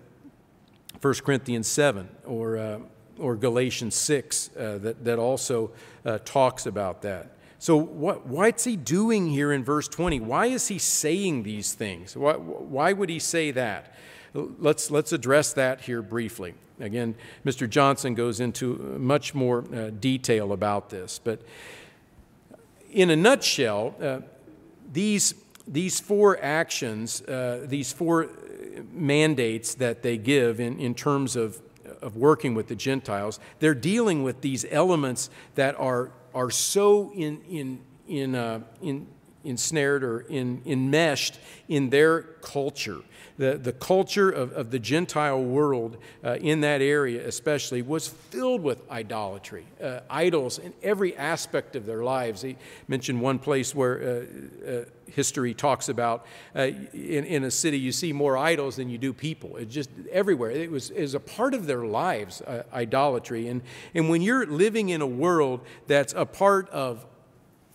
1 1.00 1.14
Corinthians 1.14 1.66
7 1.66 2.08
or, 2.24 2.56
uh, 2.56 2.78
or 3.18 3.36
Galatians 3.36 3.94
6 3.94 4.50
uh, 4.56 4.78
that, 4.78 5.04
that 5.04 5.18
also 5.18 5.70
uh, 6.04 6.18
talks 6.24 6.66
about 6.66 7.02
that. 7.02 7.32
So, 7.58 7.76
what, 7.76 8.26
what's 8.26 8.64
he 8.64 8.76
doing 8.76 9.28
here 9.28 9.52
in 9.52 9.64
verse 9.64 9.88
20? 9.88 10.20
Why 10.20 10.46
is 10.46 10.68
he 10.68 10.78
saying 10.78 11.44
these 11.44 11.72
things? 11.72 12.16
Why, 12.16 12.34
why 12.34 12.92
would 12.92 13.08
he 13.08 13.18
say 13.18 13.52
that? 13.52 13.94
Let's, 14.34 14.90
let's 14.90 15.12
address 15.12 15.52
that 15.54 15.80
here 15.80 16.02
briefly. 16.02 16.54
Again, 16.80 17.14
Mr. 17.46 17.70
Johnson 17.70 18.14
goes 18.14 18.40
into 18.40 18.76
much 18.98 19.34
more 19.34 19.64
uh, 19.72 19.90
detail 19.90 20.52
about 20.52 20.90
this. 20.90 21.20
But 21.22 21.40
in 22.92 23.10
a 23.10 23.16
nutshell, 23.16 23.94
uh, 24.00 24.20
these, 24.92 25.34
these 25.66 26.00
four 26.00 26.38
actions, 26.42 27.22
uh, 27.22 27.64
these 27.64 27.92
four 27.92 28.28
mandates 28.92 29.74
that 29.76 30.02
they 30.02 30.18
give 30.18 30.60
in, 30.60 30.78
in 30.78 30.94
terms 30.94 31.36
of, 31.36 31.60
of 32.04 32.16
working 32.16 32.54
with 32.54 32.68
the 32.68 32.76
Gentiles, 32.76 33.40
they're 33.58 33.74
dealing 33.74 34.22
with 34.22 34.40
these 34.42 34.64
elements 34.70 35.30
that 35.56 35.74
are 35.80 36.12
are 36.34 36.50
so 36.50 37.12
in, 37.14 37.40
in, 37.48 37.80
in, 38.08 38.34
uh, 38.34 38.60
in, 38.82 39.06
ensnared 39.44 40.02
or 40.02 40.20
in, 40.20 40.62
enmeshed 40.66 41.38
in 41.68 41.90
their 41.90 42.22
culture. 42.22 43.00
The, 43.36 43.58
the 43.58 43.72
culture 43.72 44.30
of, 44.30 44.52
of 44.52 44.70
the 44.70 44.78
Gentile 44.78 45.42
world 45.42 45.96
uh, 46.24 46.34
in 46.34 46.60
that 46.60 46.80
area, 46.80 47.26
especially, 47.26 47.82
was 47.82 48.06
filled 48.06 48.62
with 48.62 48.88
idolatry, 48.90 49.66
uh, 49.82 50.00
idols 50.08 50.58
in 50.58 50.72
every 50.84 51.16
aspect 51.16 51.74
of 51.74 51.84
their 51.84 52.04
lives. 52.04 52.42
He 52.42 52.56
mentioned 52.86 53.20
one 53.20 53.40
place 53.40 53.74
where 53.74 54.26
uh, 54.66 54.70
uh 54.70 54.84
history 55.06 55.54
talks 55.54 55.88
about 55.88 56.26
uh, 56.56 56.62
in, 56.92 57.24
in 57.24 57.44
a 57.44 57.50
city 57.50 57.78
you 57.78 57.92
see 57.92 58.12
more 58.12 58.36
idols 58.36 58.76
than 58.76 58.88
you 58.88 58.98
do 58.98 59.12
people. 59.12 59.56
It's 59.56 59.72
just 59.72 59.90
everywhere. 60.10 60.50
It 60.50 60.70
was, 60.70 60.90
it 60.90 61.02
was 61.02 61.14
a 61.14 61.20
part 61.20 61.54
of 61.54 61.66
their 61.66 61.84
lives, 61.84 62.40
uh, 62.42 62.64
idolatry. 62.72 63.48
And, 63.48 63.62
and 63.94 64.08
when 64.08 64.22
you're 64.22 64.46
living 64.46 64.88
in 64.88 65.00
a 65.00 65.06
world 65.06 65.60
that's 65.86 66.14
a 66.14 66.26
part 66.26 66.68
of 66.70 67.06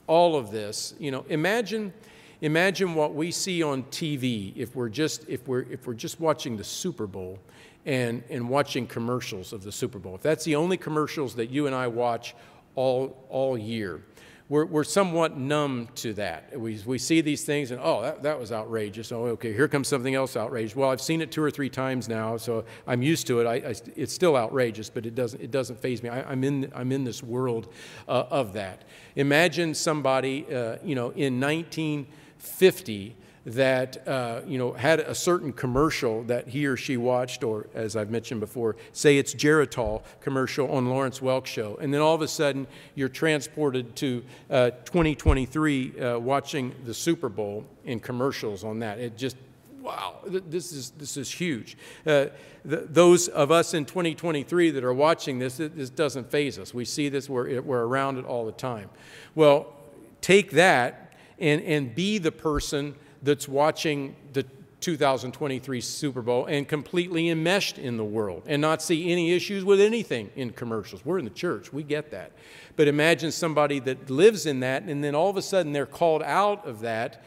all 0.10 0.36
of 0.36 0.50
this, 0.50 0.96
you 0.98 1.12
know, 1.12 1.24
imagine 1.30 1.94
imagine 2.42 2.96
what 2.96 3.14
we 3.14 3.30
see 3.30 3.62
on 3.62 3.84
TV 3.84 4.52
if 4.56 4.76
we're 4.76 4.90
just 4.90 5.24
if 5.30 5.48
we're 5.48 5.62
if 5.70 5.86
we're 5.86 5.94
just 5.94 6.20
watching 6.20 6.58
the 6.58 6.64
Super 6.64 7.06
Bowl 7.06 7.38
and 7.86 8.24
and 8.30 8.50
watching 8.50 8.88
commercials 8.88 9.54
of 9.54 9.62
the 9.62 9.72
Super 9.72 10.00
Bowl. 10.00 10.16
If 10.16 10.24
that's 10.24 10.44
the 10.44 10.56
only 10.56 10.78
commercials 10.78 11.36
that 11.36 11.52
you 11.52 11.68
and 11.68 11.76
I 11.76 11.88
watch 11.88 12.36
all 12.74 13.24
all 13.30 13.56
year, 13.56 14.02
we're, 14.50 14.66
we're 14.66 14.84
somewhat 14.84 15.38
numb 15.38 15.88
to 15.96 16.14
that. 16.14 16.60
We, 16.60 16.82
we 16.84 16.98
see 16.98 17.22
these 17.22 17.44
things 17.44 17.70
and, 17.70 17.80
oh, 17.82 18.02
that, 18.02 18.24
that 18.24 18.40
was 18.40 18.52
outrageous. 18.52 19.12
Oh, 19.12 19.26
okay, 19.28 19.54
here 19.54 19.68
comes 19.68 19.88
something 19.88 20.16
else 20.16 20.36
outrageous. 20.36 20.76
Well, 20.76 20.90
I've 20.90 21.02
seen 21.02 21.22
it 21.22 21.32
two 21.32 21.44
or 21.44 21.52
three 21.52 21.70
times 21.70 22.10
now, 22.10 22.36
so 22.38 22.66
I'm 22.88 23.04
used 23.04 23.28
to 23.28 23.42
it. 23.42 23.46
I, 23.46 23.70
I, 23.70 23.76
it's 23.96 24.12
still 24.12 24.36
outrageous, 24.36 24.90
but 24.90 25.06
it 25.06 25.14
doesn't, 25.14 25.40
it 25.40 25.52
doesn't 25.52 25.80
faze 25.80 26.02
me. 26.02 26.10
I, 26.10 26.32
am 26.32 26.44
in, 26.44 26.72
I'm 26.74 26.92
in 26.92 27.04
this 27.04 27.22
world 27.22 27.72
uh, 28.08 28.26
of 28.32 28.54
that. 28.54 28.86
Imagine 29.16 29.76
somebody, 29.76 30.48
uh, 30.52 30.78
you 30.84 30.96
know, 30.96 31.12
in 31.12 31.40
1950 31.40 33.16
that 33.46 34.08
uh, 34.08 34.42
you 34.46 34.58
know 34.58 34.74
had 34.74 35.00
a 35.00 35.16
certain 35.16 35.54
commercial 35.54 36.24
that 36.24 36.48
he 36.48 36.66
or 36.66 36.78
she 36.78 36.98
watched, 36.98 37.44
or 37.44 37.68
as 37.74 37.96
I've 37.96 38.10
mentioned 38.10 38.40
before, 38.40 38.76
say 38.94 39.18
it's 39.18 39.34
Geritol 39.34 40.04
commercial 40.22 40.72
on 40.72 40.88
Lawrence 40.90 41.20
Welk 41.20 41.46
show, 41.46 41.78
and 41.82 41.94
then 41.94 42.02
all 42.02 42.16
of 42.16 42.22
a 42.22 42.28
sudden 42.28 42.68
you're 42.96 43.10
transported 43.10 43.96
to 43.98 44.24
uh, 44.50 44.72
2023 44.86 46.00
uh, 46.00 46.20
watching 46.20 46.76
the 46.86 46.94
Super 46.94 47.30
Bowl 47.30 47.66
in 47.86 48.00
commercials 48.00 48.64
on 48.64 48.80
that. 48.80 49.00
It 49.00 49.18
just 49.18 49.38
wow, 49.82 50.18
this 50.26 50.72
is 50.72 50.92
this 50.92 51.18
is 51.18 51.32
huge. 51.32 51.78
Uh, 52.06 52.28
the, 52.66 52.88
those 52.90 53.28
of 53.30 53.52
us 53.52 53.74
in 53.74 53.86
2023 53.86 54.72
that 54.72 54.84
are 54.84 54.94
watching 54.94 55.40
this, 55.40 55.58
this 55.58 55.90
doesn't 55.90 56.30
faze 56.30 56.60
us. 56.60 56.74
We 56.74 56.86
see 56.86 57.10
this, 57.10 57.30
we're, 57.30 57.62
we're 57.62 57.86
around 57.86 58.18
it 58.18 58.26
all 58.26 58.46
the 58.46 58.52
time. 58.52 58.90
Well, 59.36 59.74
take 60.22 60.52
that 60.52 61.14
and, 61.40 61.62
and 61.62 61.96
be 61.96 62.18
the 62.18 62.32
person 62.32 62.96
that's 63.22 63.48
watching 63.48 64.16
the 64.34 64.46
2023 64.82 65.82
Super 65.82 66.22
Bowl 66.22 66.46
and 66.46 66.68
completely 66.68 67.30
enmeshed 67.30 67.78
in 67.78 67.98
the 67.98 68.04
world 68.04 68.44
and 68.46 68.62
not 68.62 68.82
see 68.82 69.12
any 69.12 69.34
issues 69.34 69.66
with 69.66 69.82
anything 69.82 70.30
in 70.36 70.52
commercials. 70.52 71.04
We're 71.04 71.20
in 71.20 71.26
the 71.26 71.32
church, 71.32 71.74
we 71.74 71.84
get 71.84 72.12
that. 72.12 72.32
But 72.76 72.88
imagine 72.88 73.32
somebody 73.32 73.80
that 73.80 74.10
lives 74.10 74.46
in 74.46 74.62
that 74.62 74.84
and 74.84 75.04
then 75.04 75.16
all 75.16 75.30
of 75.30 75.38
a 75.38 75.42
sudden 75.42 75.74
they're 75.74 75.86
called 75.86 76.24
out 76.24 76.66
of 76.66 76.82
that. 76.82 77.24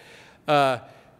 Uh, 0.48 0.78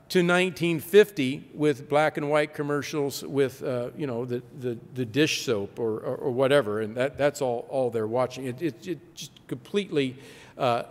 to 0.09 0.19
1950 0.19 1.53
with 1.55 1.89
black 1.89 2.19
and 2.19 2.29
white 2.29 2.53
commercials 2.53 3.23
with 3.23 3.63
uh, 3.63 3.89
you 3.97 4.07
know 4.07 4.27
the, 4.27 4.43
the, 4.59 4.79
the, 4.93 5.07
dish 5.07 5.47
soap 5.47 5.79
or, 5.79 6.01
or, 6.01 6.17
or, 6.17 6.31
whatever 6.31 6.83
and 6.83 6.95
that, 6.95 7.17
that's 7.17 7.41
all, 7.41 7.67
all 7.71 7.89
they're 7.89 8.07
watching 8.07 8.45
it, 8.45 8.61
it, 8.61 8.87
it 8.87 9.15
just 9.15 9.31
completely 9.47 10.19
uh, 10.59 10.83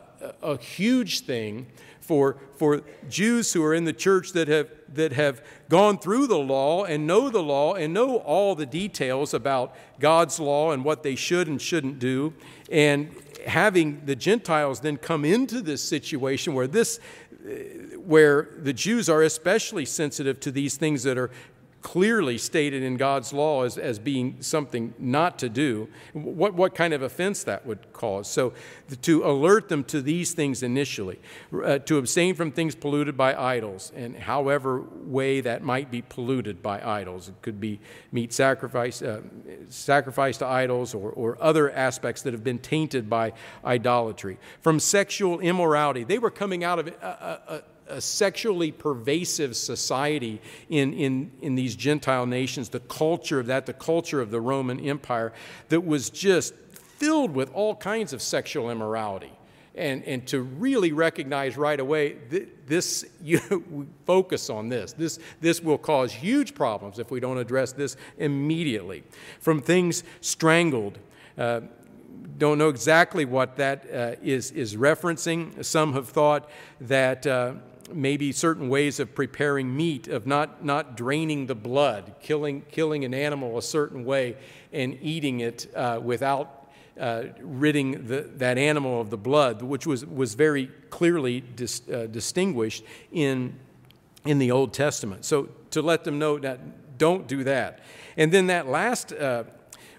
a 0.41 0.57
huge 0.57 1.21
thing 1.21 1.67
for, 1.99 2.37
for 2.57 2.81
Jews 3.09 3.53
who 3.53 3.63
are 3.63 3.73
in 3.73 3.85
the 3.85 3.93
church 3.93 4.33
that 4.33 4.47
have, 4.47 4.69
that 4.93 5.13
have 5.13 5.41
gone 5.69 5.97
through 5.97 6.27
the 6.27 6.37
law 6.37 6.83
and 6.83 7.07
know 7.07 7.29
the 7.29 7.41
law 7.41 7.75
and 7.75 7.93
know 7.93 8.17
all 8.17 8.55
the 8.55 8.65
details 8.65 9.33
about 9.33 9.75
God's 9.99 10.39
law 10.39 10.71
and 10.71 10.83
what 10.83 11.03
they 11.03 11.15
should 11.15 11.47
and 11.47 11.61
shouldn't 11.61 11.99
do. 11.99 12.33
And 12.69 13.15
having 13.45 14.05
the 14.05 14.15
Gentiles 14.15 14.81
then 14.81 14.97
come 14.97 15.25
into 15.25 15.61
this 15.61 15.81
situation 15.81 16.53
where 16.53 16.67
this 16.67 16.99
where 17.97 18.49
the 18.57 18.73
Jews 18.73 19.09
are 19.09 19.23
especially 19.23 19.85
sensitive 19.85 20.39
to 20.41 20.51
these 20.51 20.77
things 20.77 21.01
that 21.03 21.17
are 21.17 21.31
clearly 21.81 22.37
stated 22.37 22.83
in 22.83 22.97
God's 22.97 23.33
law 23.33 23.63
as, 23.63 23.77
as 23.77 23.99
being 23.99 24.37
something 24.41 24.93
not 24.99 25.39
to 25.39 25.49
do, 25.49 25.87
what, 26.13 26.53
what 26.53 26.75
kind 26.75 26.93
of 26.93 27.01
offense 27.01 27.43
that 27.43 27.65
would 27.65 27.91
cause. 27.93 28.29
So, 28.29 28.53
to 29.01 29.25
alert 29.25 29.69
them 29.69 29.83
to 29.85 30.01
these 30.01 30.33
things 30.33 30.63
initially, 30.63 31.19
uh, 31.63 31.79
to 31.79 31.97
abstain 31.97 32.35
from 32.35 32.51
things 32.51 32.75
polluted 32.75 33.17
by 33.17 33.35
idols, 33.35 33.91
and 33.95 34.15
however 34.15 34.81
way 35.03 35.41
that 35.41 35.63
might 35.63 35.89
be 35.89 36.01
polluted 36.01 36.61
by 36.61 36.81
idols. 36.81 37.29
It 37.29 37.41
could 37.41 37.59
be 37.59 37.79
meat 38.11 38.33
sacrifice, 38.33 39.01
uh, 39.01 39.21
sacrifice 39.69 40.37
to 40.37 40.45
idols, 40.45 40.93
or, 40.93 41.11
or 41.11 41.37
other 41.41 41.71
aspects 41.71 42.21
that 42.23 42.33
have 42.33 42.43
been 42.43 42.59
tainted 42.59 43.09
by 43.09 43.33
idolatry. 43.65 44.37
From 44.61 44.79
sexual 44.79 45.39
immorality, 45.39 46.03
they 46.03 46.19
were 46.19 46.31
coming 46.31 46.63
out 46.63 46.79
of 46.79 46.87
a, 46.87 46.91
a, 46.91 47.55
a 47.55 47.61
a 47.91 48.01
sexually 48.01 48.71
pervasive 48.71 49.55
society 49.55 50.41
in, 50.69 50.93
in, 50.93 51.31
in 51.41 51.55
these 51.55 51.75
Gentile 51.75 52.25
nations, 52.25 52.69
the 52.69 52.79
culture 52.79 53.39
of 53.39 53.47
that, 53.47 53.65
the 53.65 53.73
culture 53.73 54.21
of 54.21 54.31
the 54.31 54.41
Roman 54.41 54.79
Empire, 54.79 55.33
that 55.69 55.81
was 55.81 56.09
just 56.09 56.53
filled 56.97 57.31
with 57.33 57.51
all 57.53 57.75
kinds 57.75 58.13
of 58.13 58.21
sexual 58.21 58.69
immorality. 58.69 59.31
And, 59.73 60.03
and 60.03 60.27
to 60.27 60.41
really 60.41 60.91
recognize 60.91 61.55
right 61.55 61.79
away 61.79 62.17
this 62.67 63.05
you 63.23 63.87
focus 64.05 64.49
on 64.49 64.67
this. 64.67 64.91
This 64.91 65.17
this 65.39 65.61
will 65.61 65.77
cause 65.77 66.11
huge 66.11 66.53
problems 66.53 66.99
if 66.99 67.09
we 67.09 67.21
don't 67.21 67.37
address 67.37 67.71
this 67.71 67.95
immediately. 68.17 69.03
From 69.39 69.61
things 69.61 70.03
strangled 70.19 70.99
uh, 71.37 71.61
don't 72.37 72.57
know 72.57 72.69
exactly 72.69 73.23
what 73.23 73.55
that 73.57 73.85
uh, 73.93 74.15
is 74.21 74.51
is 74.51 74.75
referencing. 74.75 75.63
Some 75.63 75.93
have 75.93 76.09
thought 76.09 76.49
that 76.81 77.25
uh, 77.27 77.53
maybe 77.93 78.31
certain 78.31 78.69
ways 78.69 78.99
of 78.99 79.13
preparing 79.15 79.75
meat, 79.75 80.07
of 80.07 80.25
not, 80.25 80.63
not 80.63 80.95
draining 80.95 81.47
the 81.47 81.55
blood, 81.55 82.13
killing, 82.21 82.63
killing 82.71 83.05
an 83.05 83.13
animal 83.13 83.57
a 83.57 83.61
certain 83.61 84.05
way 84.05 84.37
and 84.73 84.97
eating 85.01 85.39
it 85.39 85.67
uh, 85.75 85.99
without 86.01 86.69
uh, 86.99 87.23
ridding 87.41 88.07
the, 88.07 88.21
that 88.35 88.57
animal 88.57 89.01
of 89.01 89.09
the 89.09 89.17
blood, 89.17 89.61
which 89.61 89.87
was, 89.87 90.05
was 90.05 90.33
very 90.35 90.69
clearly 90.89 91.41
dis, 91.41 91.81
uh, 91.89 92.07
distinguished 92.11 92.83
in, 93.11 93.55
in 94.25 94.39
the 94.39 94.51
Old 94.51 94.73
Testament. 94.73 95.25
So 95.25 95.49
to 95.71 95.81
let 95.81 96.03
them 96.03 96.19
know 96.19 96.37
that 96.39 96.97
don't 96.97 97.27
do 97.27 97.43
that. 97.45 97.79
And 98.17 98.31
then 98.31 98.47
that 98.47 98.67
last 98.67 99.13
uh, 99.13 99.45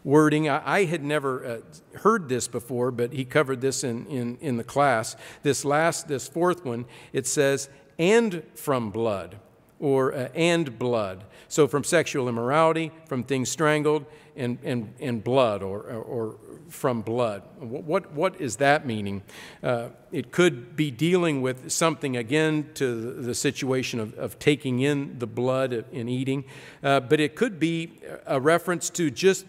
wording. 0.05 0.49
I, 0.49 0.81
I 0.81 0.85
had 0.85 1.03
never 1.03 1.45
uh, 1.45 1.99
heard 1.99 2.29
this 2.29 2.49
before, 2.49 2.91
but 2.91 3.13
he 3.13 3.25
covered 3.25 3.61
this 3.61 3.85
in, 3.85 4.07
in, 4.07 4.39
in 4.41 4.57
the 4.57 4.65
class. 4.65 5.17
This 5.43 5.65
last, 5.65 6.09
this 6.09 6.29
fourth 6.29 6.65
one, 6.65 6.87
it 7.13 7.27
says, 7.27 7.69
and 7.99 8.43
from 8.55 8.91
blood, 8.91 9.37
or 9.79 10.15
uh, 10.15 10.29
and 10.35 10.79
blood. 10.79 11.25
So 11.49 11.69
from 11.69 11.85
sexual 11.85 12.29
immorality, 12.29 12.93
from 13.07 13.25
things 13.25 13.51
strangled, 13.51 14.07
and, 14.35 14.59
and, 14.63 14.95
and 15.01 15.23
blood, 15.23 15.63
or, 15.63 15.81
or, 15.83 16.39
from 16.69 17.03
blood. 17.03 17.43
What, 17.59 18.13
what 18.13 18.41
is 18.41 18.57
that 18.57 18.87
meaning? 18.87 19.23
Uh, 19.63 19.89
it 20.11 20.33
could 20.33 20.75
be 20.75 20.91
dealing 20.91 21.43
with 21.43 21.71
something, 21.71 22.17
again, 22.17 22.71
to 22.75 23.13
the 23.13 23.35
situation 23.35 24.01
of, 24.01 24.15
of 24.15 24.39
taking 24.39 24.81
in 24.81 25.19
the 25.19 25.27
blood 25.27 25.73
and 25.93 26.09
eating, 26.09 26.45
uh, 26.83 27.01
but 27.01 27.21
it 27.21 27.37
could 27.37 27.61
be 27.61 28.01
a 28.27 28.41
reference 28.41 28.89
to 28.91 29.11
just 29.11 29.45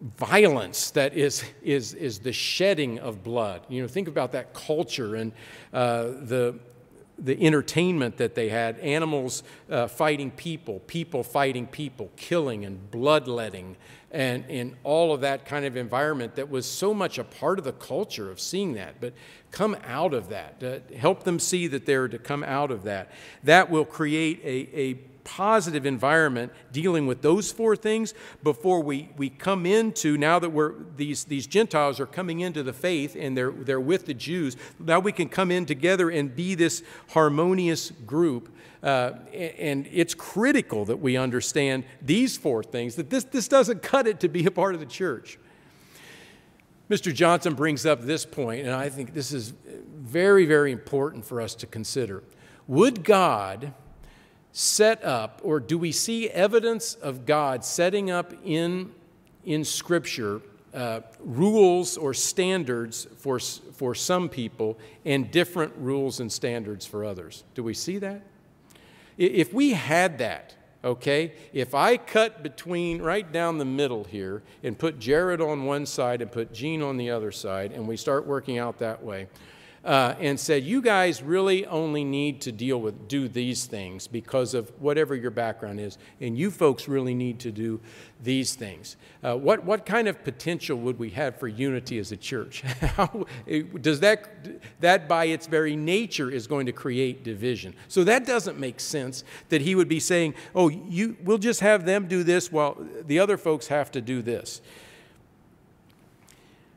violence 0.00 0.90
that 0.90 1.14
is, 1.14 1.44
is, 1.62 1.94
is 1.94 2.18
the 2.18 2.32
shedding 2.32 2.98
of 2.98 3.22
blood. 3.22 3.62
You 3.68 3.82
know, 3.82 3.88
think 3.88 4.08
about 4.08 4.32
that 4.32 4.52
culture 4.52 5.14
and 5.14 5.32
uh, 5.72 6.04
the, 6.04 6.58
the 7.18 7.42
entertainment 7.44 8.18
that 8.18 8.34
they 8.34 8.48
had 8.48 8.78
animals 8.80 9.42
uh, 9.70 9.86
fighting 9.86 10.30
people, 10.30 10.80
people 10.80 11.22
fighting 11.22 11.66
people, 11.66 12.10
killing 12.16 12.64
and 12.64 12.90
bloodletting, 12.90 13.76
and, 14.10 14.44
and 14.48 14.76
all 14.84 15.12
of 15.12 15.22
that 15.22 15.46
kind 15.46 15.64
of 15.64 15.76
environment 15.76 16.36
that 16.36 16.50
was 16.50 16.66
so 16.66 16.92
much 16.92 17.18
a 17.18 17.24
part 17.24 17.58
of 17.58 17.64
the 17.64 17.72
culture 17.72 18.30
of 18.30 18.38
seeing 18.38 18.74
that. 18.74 19.00
But 19.00 19.14
come 19.50 19.76
out 19.84 20.12
of 20.12 20.28
that, 20.28 20.62
uh, 20.62 20.94
help 20.94 21.24
them 21.24 21.38
see 21.38 21.66
that 21.68 21.86
they're 21.86 22.08
to 22.08 22.18
come 22.18 22.44
out 22.44 22.70
of 22.70 22.84
that. 22.84 23.10
That 23.44 23.70
will 23.70 23.86
create 23.86 24.40
a, 24.44 24.78
a 24.78 24.98
positive 25.26 25.84
environment 25.84 26.52
dealing 26.70 27.06
with 27.08 27.20
those 27.20 27.50
four 27.50 27.74
things 27.74 28.14
before 28.44 28.80
we, 28.80 29.10
we 29.16 29.28
come 29.28 29.66
into, 29.66 30.16
now 30.16 30.38
that 30.38 30.50
we're, 30.50 30.74
these, 30.96 31.24
these 31.24 31.48
Gentiles 31.48 31.98
are 31.98 32.06
coming 32.06 32.40
into 32.40 32.62
the 32.62 32.72
faith 32.72 33.16
and 33.18 33.36
they're, 33.36 33.50
they're 33.50 33.80
with 33.80 34.06
the 34.06 34.14
Jews, 34.14 34.56
now 34.78 35.00
we 35.00 35.10
can 35.10 35.28
come 35.28 35.50
in 35.50 35.66
together 35.66 36.10
and 36.10 36.34
be 36.34 36.54
this 36.54 36.82
harmonious 37.10 37.90
group. 37.90 38.54
Uh, 38.82 39.14
and 39.34 39.88
it's 39.90 40.14
critical 40.14 40.84
that 40.84 40.98
we 40.98 41.16
understand 41.16 41.84
these 42.00 42.36
four 42.36 42.62
things, 42.62 42.94
that 42.94 43.10
this, 43.10 43.24
this 43.24 43.48
doesn't 43.48 43.82
cut 43.82 44.06
it 44.06 44.20
to 44.20 44.28
be 44.28 44.46
a 44.46 44.50
part 44.50 44.74
of 44.74 44.80
the 44.80 44.86
church. 44.86 45.38
Mr. 46.88 47.12
Johnson 47.12 47.54
brings 47.54 47.84
up 47.84 48.02
this 48.02 48.24
point, 48.24 48.64
and 48.64 48.70
I 48.72 48.90
think 48.90 49.12
this 49.12 49.32
is 49.32 49.52
very, 49.92 50.46
very 50.46 50.70
important 50.70 51.24
for 51.24 51.40
us 51.40 51.56
to 51.56 51.66
consider. 51.66 52.22
Would 52.68 53.02
God 53.02 53.74
set 54.58 55.04
up, 55.04 55.38
or 55.44 55.60
do 55.60 55.76
we 55.76 55.92
see 55.92 56.30
evidence 56.30 56.94
of 56.94 57.26
God 57.26 57.62
setting 57.62 58.10
up 58.10 58.32
in, 58.42 58.90
in 59.44 59.62
Scripture 59.66 60.40
uh, 60.72 61.00
rules 61.20 61.98
or 61.98 62.14
standards 62.14 63.06
for, 63.18 63.38
for 63.38 63.94
some 63.94 64.30
people 64.30 64.78
and 65.04 65.30
different 65.30 65.74
rules 65.76 66.20
and 66.20 66.32
standards 66.32 66.86
for 66.86 67.04
others? 67.04 67.44
Do 67.54 67.62
we 67.62 67.74
see 67.74 67.98
that? 67.98 68.22
If 69.18 69.52
we 69.52 69.72
had 69.72 70.16
that, 70.18 70.54
okay, 70.82 71.34
if 71.52 71.74
I 71.74 71.98
cut 71.98 72.42
between 72.42 73.02
right 73.02 73.30
down 73.30 73.58
the 73.58 73.66
middle 73.66 74.04
here 74.04 74.42
and 74.62 74.78
put 74.78 74.98
Jared 74.98 75.42
on 75.42 75.66
one 75.66 75.84
side 75.84 76.22
and 76.22 76.32
put 76.32 76.54
Gene 76.54 76.80
on 76.80 76.96
the 76.96 77.10
other 77.10 77.30
side, 77.30 77.72
and 77.72 77.86
we 77.86 77.98
start 77.98 78.26
working 78.26 78.56
out 78.56 78.78
that 78.78 79.04
way, 79.04 79.28
uh, 79.86 80.16
and 80.18 80.38
said, 80.38 80.64
You 80.64 80.82
guys 80.82 81.22
really 81.22 81.64
only 81.64 82.02
need 82.02 82.40
to 82.42 82.52
deal 82.52 82.80
with, 82.80 83.06
do 83.06 83.28
these 83.28 83.66
things 83.66 84.08
because 84.08 84.52
of 84.52 84.70
whatever 84.80 85.14
your 85.14 85.30
background 85.30 85.78
is, 85.78 85.96
and 86.20 86.36
you 86.36 86.50
folks 86.50 86.88
really 86.88 87.14
need 87.14 87.38
to 87.40 87.52
do 87.52 87.80
these 88.20 88.56
things. 88.56 88.96
Uh, 89.22 89.36
what, 89.36 89.64
what 89.64 89.86
kind 89.86 90.08
of 90.08 90.24
potential 90.24 90.76
would 90.78 90.98
we 90.98 91.10
have 91.10 91.38
for 91.38 91.46
unity 91.46 91.98
as 91.98 92.10
a 92.10 92.16
church? 92.16 92.64
Does 93.80 94.00
that, 94.00 94.80
that 94.80 95.08
by 95.08 95.26
its 95.26 95.46
very 95.46 95.76
nature 95.76 96.30
is 96.30 96.48
going 96.48 96.66
to 96.66 96.72
create 96.72 97.22
division. 97.22 97.72
So 97.86 98.02
that 98.04 98.26
doesn't 98.26 98.58
make 98.58 98.80
sense 98.80 99.22
that 99.50 99.60
he 99.60 99.76
would 99.76 99.88
be 99.88 100.00
saying, 100.00 100.34
Oh, 100.54 100.68
you, 100.68 101.16
we'll 101.22 101.38
just 101.38 101.60
have 101.60 101.86
them 101.86 102.08
do 102.08 102.24
this 102.24 102.50
while 102.50 102.76
the 103.06 103.20
other 103.20 103.36
folks 103.36 103.68
have 103.68 103.92
to 103.92 104.00
do 104.00 104.20
this. 104.20 104.60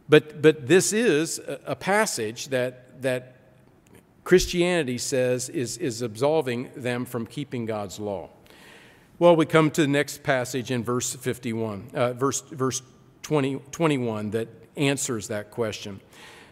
But, 0.09 0.41
but 0.41 0.67
this 0.67 0.91
is 0.91 1.39
a 1.65 1.75
passage 1.75 2.47
that 2.47 2.88
that 3.01 3.35
Christianity 4.23 4.97
says 4.97 5.49
is, 5.49 5.77
is 5.77 6.01
absolving 6.01 6.69
them 6.75 7.05
from 7.05 7.25
keeping 7.25 7.65
God's 7.65 7.99
law. 7.99 8.29
Well, 9.17 9.35
we 9.35 9.45
come 9.45 9.71
to 9.71 9.81
the 9.81 9.87
next 9.87 10.23
passage 10.23 10.71
in 10.71 10.83
verse 10.83 11.15
51, 11.15 11.91
uh, 11.93 12.13
verse, 12.13 12.41
verse 12.41 12.81
20, 13.23 13.59
21 13.71 14.31
that 14.31 14.47
answers 14.77 15.27
that 15.27 15.51
question. 15.51 15.99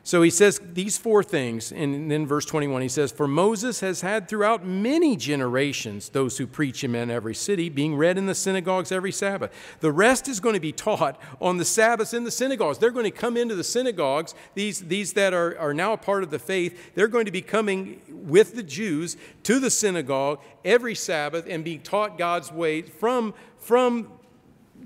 So 0.07 0.21
he 0.21 0.29
says 0.29 0.61
these 0.63 0.97
four 0.97 1.21
things, 1.21 1.69
and 1.69 2.09
then 2.09 2.25
verse 2.25 2.45
21 2.45 2.81
he 2.81 2.87
says, 2.87 3.11
For 3.11 3.27
Moses 3.27 3.81
has 3.81 3.99
had 3.99 4.29
throughout 4.29 4.65
many 4.65 5.17
generations 5.17 6.07
those 6.07 6.37
who 6.37 6.47
preach 6.47 6.81
him 6.81 6.95
in 6.95 7.11
every 7.11 7.35
city, 7.35 7.67
being 7.67 7.97
read 7.97 8.17
in 8.17 8.25
the 8.25 8.33
synagogues 8.33 8.93
every 8.93 9.11
Sabbath. 9.11 9.51
The 9.81 9.91
rest 9.91 10.29
is 10.29 10.39
going 10.39 10.53
to 10.53 10.61
be 10.61 10.71
taught 10.71 11.19
on 11.41 11.57
the 11.57 11.65
Sabbaths 11.65 12.13
in 12.13 12.23
the 12.23 12.31
synagogues. 12.31 12.77
They're 12.77 12.91
going 12.91 13.03
to 13.03 13.11
come 13.11 13.35
into 13.35 13.53
the 13.53 13.65
synagogues, 13.65 14.33
these, 14.53 14.79
these 14.79 15.11
that 15.11 15.33
are, 15.33 15.59
are 15.59 15.73
now 15.73 15.91
a 15.91 15.97
part 15.97 16.23
of 16.23 16.31
the 16.31 16.39
faith, 16.39 16.95
they're 16.95 17.09
going 17.09 17.25
to 17.25 17.31
be 17.31 17.41
coming 17.41 17.99
with 18.07 18.55
the 18.55 18.63
Jews 18.63 19.17
to 19.43 19.59
the 19.59 19.69
synagogue 19.69 20.39
every 20.63 20.95
Sabbath 20.95 21.45
and 21.49 21.65
being 21.65 21.81
taught 21.81 22.17
God's 22.17 22.49
way 22.49 22.81
from, 22.81 23.33
from 23.57 24.07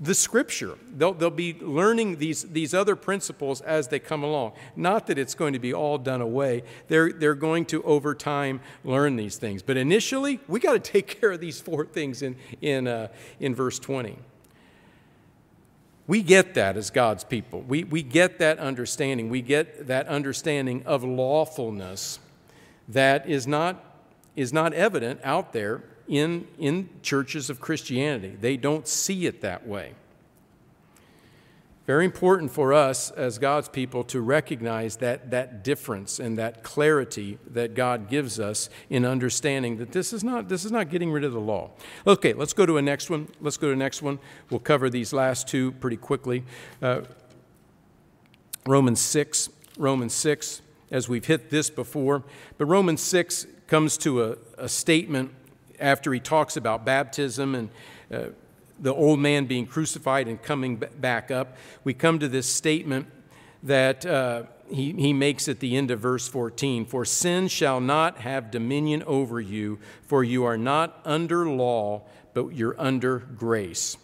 the 0.02 0.14
scripture. 0.14 0.76
They'll, 0.96 1.14
they'll 1.14 1.30
be 1.30 1.54
learning 1.60 2.16
these, 2.16 2.42
these 2.42 2.74
other 2.74 2.96
principles 2.96 3.60
as 3.60 3.86
they 3.86 4.00
come 4.00 4.24
along. 4.24 4.52
Not 4.74 5.06
that 5.06 5.16
it's 5.16 5.34
going 5.34 5.52
to 5.52 5.60
be 5.60 5.72
all 5.72 5.96
done 5.96 6.20
away. 6.20 6.64
They're, 6.88 7.12
they're 7.12 7.36
going 7.36 7.66
to, 7.66 7.82
over 7.84 8.12
time, 8.12 8.60
learn 8.84 9.14
these 9.14 9.36
things. 9.36 9.62
But 9.62 9.76
initially, 9.76 10.40
we 10.48 10.58
got 10.58 10.72
to 10.72 10.80
take 10.80 11.06
care 11.20 11.32
of 11.32 11.40
these 11.40 11.60
four 11.60 11.86
things 11.86 12.20
in, 12.20 12.34
in, 12.60 12.88
uh, 12.88 13.08
in 13.38 13.54
verse 13.54 13.78
20. 13.78 14.18
We 16.08 16.22
get 16.24 16.54
that 16.54 16.76
as 16.76 16.90
God's 16.90 17.22
people. 17.22 17.60
We, 17.60 17.84
we 17.84 18.02
get 18.02 18.40
that 18.40 18.58
understanding. 18.58 19.30
We 19.30 19.40
get 19.40 19.86
that 19.86 20.08
understanding 20.08 20.82
of 20.84 21.04
lawfulness 21.04 22.18
that 22.88 23.28
is 23.28 23.46
not, 23.46 23.84
is 24.34 24.52
not 24.52 24.74
evident 24.74 25.20
out 25.22 25.52
there 25.52 25.84
in, 26.08 26.46
in 26.58 26.88
churches 27.02 27.50
of 27.50 27.60
Christianity. 27.60 28.36
They 28.40 28.56
don't 28.56 28.86
see 28.86 29.26
it 29.26 29.40
that 29.40 29.66
way. 29.66 29.94
Very 31.86 32.04
important 32.04 32.52
for 32.52 32.72
us 32.72 33.10
as 33.10 33.38
God's 33.38 33.68
people 33.68 34.04
to 34.04 34.20
recognize 34.20 34.96
that, 34.98 35.32
that 35.32 35.64
difference 35.64 36.20
and 36.20 36.38
that 36.38 36.62
clarity 36.62 37.38
that 37.50 37.74
God 37.74 38.08
gives 38.08 38.38
us 38.38 38.70
in 38.88 39.04
understanding 39.04 39.78
that 39.78 39.90
this 39.90 40.12
is, 40.12 40.22
not, 40.22 40.48
this 40.48 40.64
is 40.64 40.70
not 40.70 40.90
getting 40.90 41.10
rid 41.10 41.24
of 41.24 41.32
the 41.32 41.40
law. 41.40 41.70
Okay, 42.06 42.34
let's 42.34 42.52
go 42.52 42.64
to 42.66 42.76
a 42.76 42.82
next 42.82 43.10
one. 43.10 43.28
Let's 43.40 43.56
go 43.56 43.66
to 43.66 43.72
the 43.72 43.78
next 43.78 44.00
one. 44.00 44.20
We'll 44.48 44.60
cover 44.60 44.88
these 44.90 45.12
last 45.12 45.48
two 45.48 45.72
pretty 45.72 45.96
quickly. 45.96 46.44
Uh, 46.80 47.00
Romans 48.64 49.00
6. 49.00 49.50
Romans 49.76 50.12
6, 50.12 50.62
as 50.90 51.08
we've 51.08 51.24
hit 51.24 51.50
this 51.50 51.70
before, 51.70 52.22
but 52.58 52.66
Romans 52.66 53.00
6 53.00 53.46
comes 53.66 53.96
to 53.98 54.22
a, 54.22 54.36
a 54.58 54.68
statement 54.68 55.32
after 55.82 56.12
he 56.12 56.20
talks 56.20 56.56
about 56.56 56.84
baptism 56.84 57.54
and 57.54 57.68
uh, 58.12 58.30
the 58.80 58.94
old 58.94 59.20
man 59.20 59.46
being 59.46 59.66
crucified 59.66 60.28
and 60.28 60.42
coming 60.42 60.76
back 60.76 61.30
up, 61.30 61.56
we 61.84 61.92
come 61.92 62.18
to 62.18 62.28
this 62.28 62.46
statement 62.46 63.06
that 63.62 64.04
uh, 64.06 64.44
he, 64.70 64.92
he 64.92 65.12
makes 65.12 65.48
at 65.48 65.60
the 65.60 65.76
end 65.76 65.90
of 65.90 66.00
verse 66.00 66.26
14 66.28 66.86
For 66.86 67.04
sin 67.04 67.48
shall 67.48 67.80
not 67.80 68.18
have 68.18 68.50
dominion 68.50 69.02
over 69.04 69.40
you, 69.40 69.78
for 70.02 70.24
you 70.24 70.44
are 70.44 70.58
not 70.58 71.00
under 71.04 71.46
law, 71.46 72.02
but 72.34 72.48
you're 72.48 72.80
under 72.80 73.18
grace. 73.18 73.96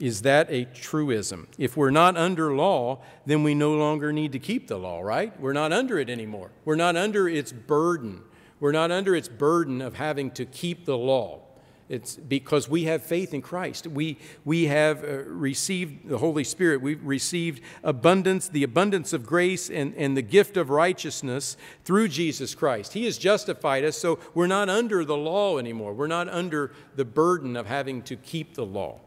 Is 0.00 0.22
that 0.22 0.48
a 0.50 0.64
truism? 0.64 1.46
If 1.56 1.76
we're 1.76 1.90
not 1.90 2.16
under 2.16 2.54
law, 2.54 3.02
then 3.26 3.44
we 3.44 3.54
no 3.54 3.74
longer 3.74 4.12
need 4.12 4.32
to 4.32 4.40
keep 4.40 4.66
the 4.66 4.76
law, 4.76 5.00
right? 5.00 5.38
We're 5.40 5.52
not 5.52 5.72
under 5.72 5.98
it 5.98 6.10
anymore. 6.10 6.50
We're 6.64 6.74
not 6.74 6.96
under 6.96 7.28
its 7.28 7.52
burden. 7.52 8.22
We're 8.64 8.72
not 8.72 8.90
under 8.90 9.14
its 9.14 9.28
burden 9.28 9.82
of 9.82 9.92
having 9.92 10.30
to 10.30 10.46
keep 10.46 10.86
the 10.86 10.96
law. 10.96 11.42
It's 11.90 12.16
because 12.16 12.66
we 12.66 12.84
have 12.84 13.02
faith 13.02 13.34
in 13.34 13.42
Christ. 13.42 13.86
We, 13.86 14.16
we 14.42 14.68
have 14.68 15.04
uh, 15.04 15.24
received 15.24 16.08
the 16.08 16.16
Holy 16.16 16.44
Spirit. 16.44 16.80
We've 16.80 17.04
received 17.04 17.60
abundance, 17.82 18.48
the 18.48 18.62
abundance 18.62 19.12
of 19.12 19.26
grace 19.26 19.68
and, 19.68 19.94
and 19.96 20.16
the 20.16 20.22
gift 20.22 20.56
of 20.56 20.70
righteousness 20.70 21.58
through 21.84 22.08
Jesus 22.08 22.54
Christ. 22.54 22.94
He 22.94 23.04
has 23.04 23.18
justified 23.18 23.84
us, 23.84 23.98
so 23.98 24.18
we're 24.32 24.46
not 24.46 24.70
under 24.70 25.04
the 25.04 25.14
law 25.14 25.58
anymore. 25.58 25.92
We're 25.92 26.06
not 26.06 26.30
under 26.30 26.72
the 26.96 27.04
burden 27.04 27.58
of 27.58 27.66
having 27.66 28.00
to 28.04 28.16
keep 28.16 28.54
the 28.54 28.64
law, 28.64 28.98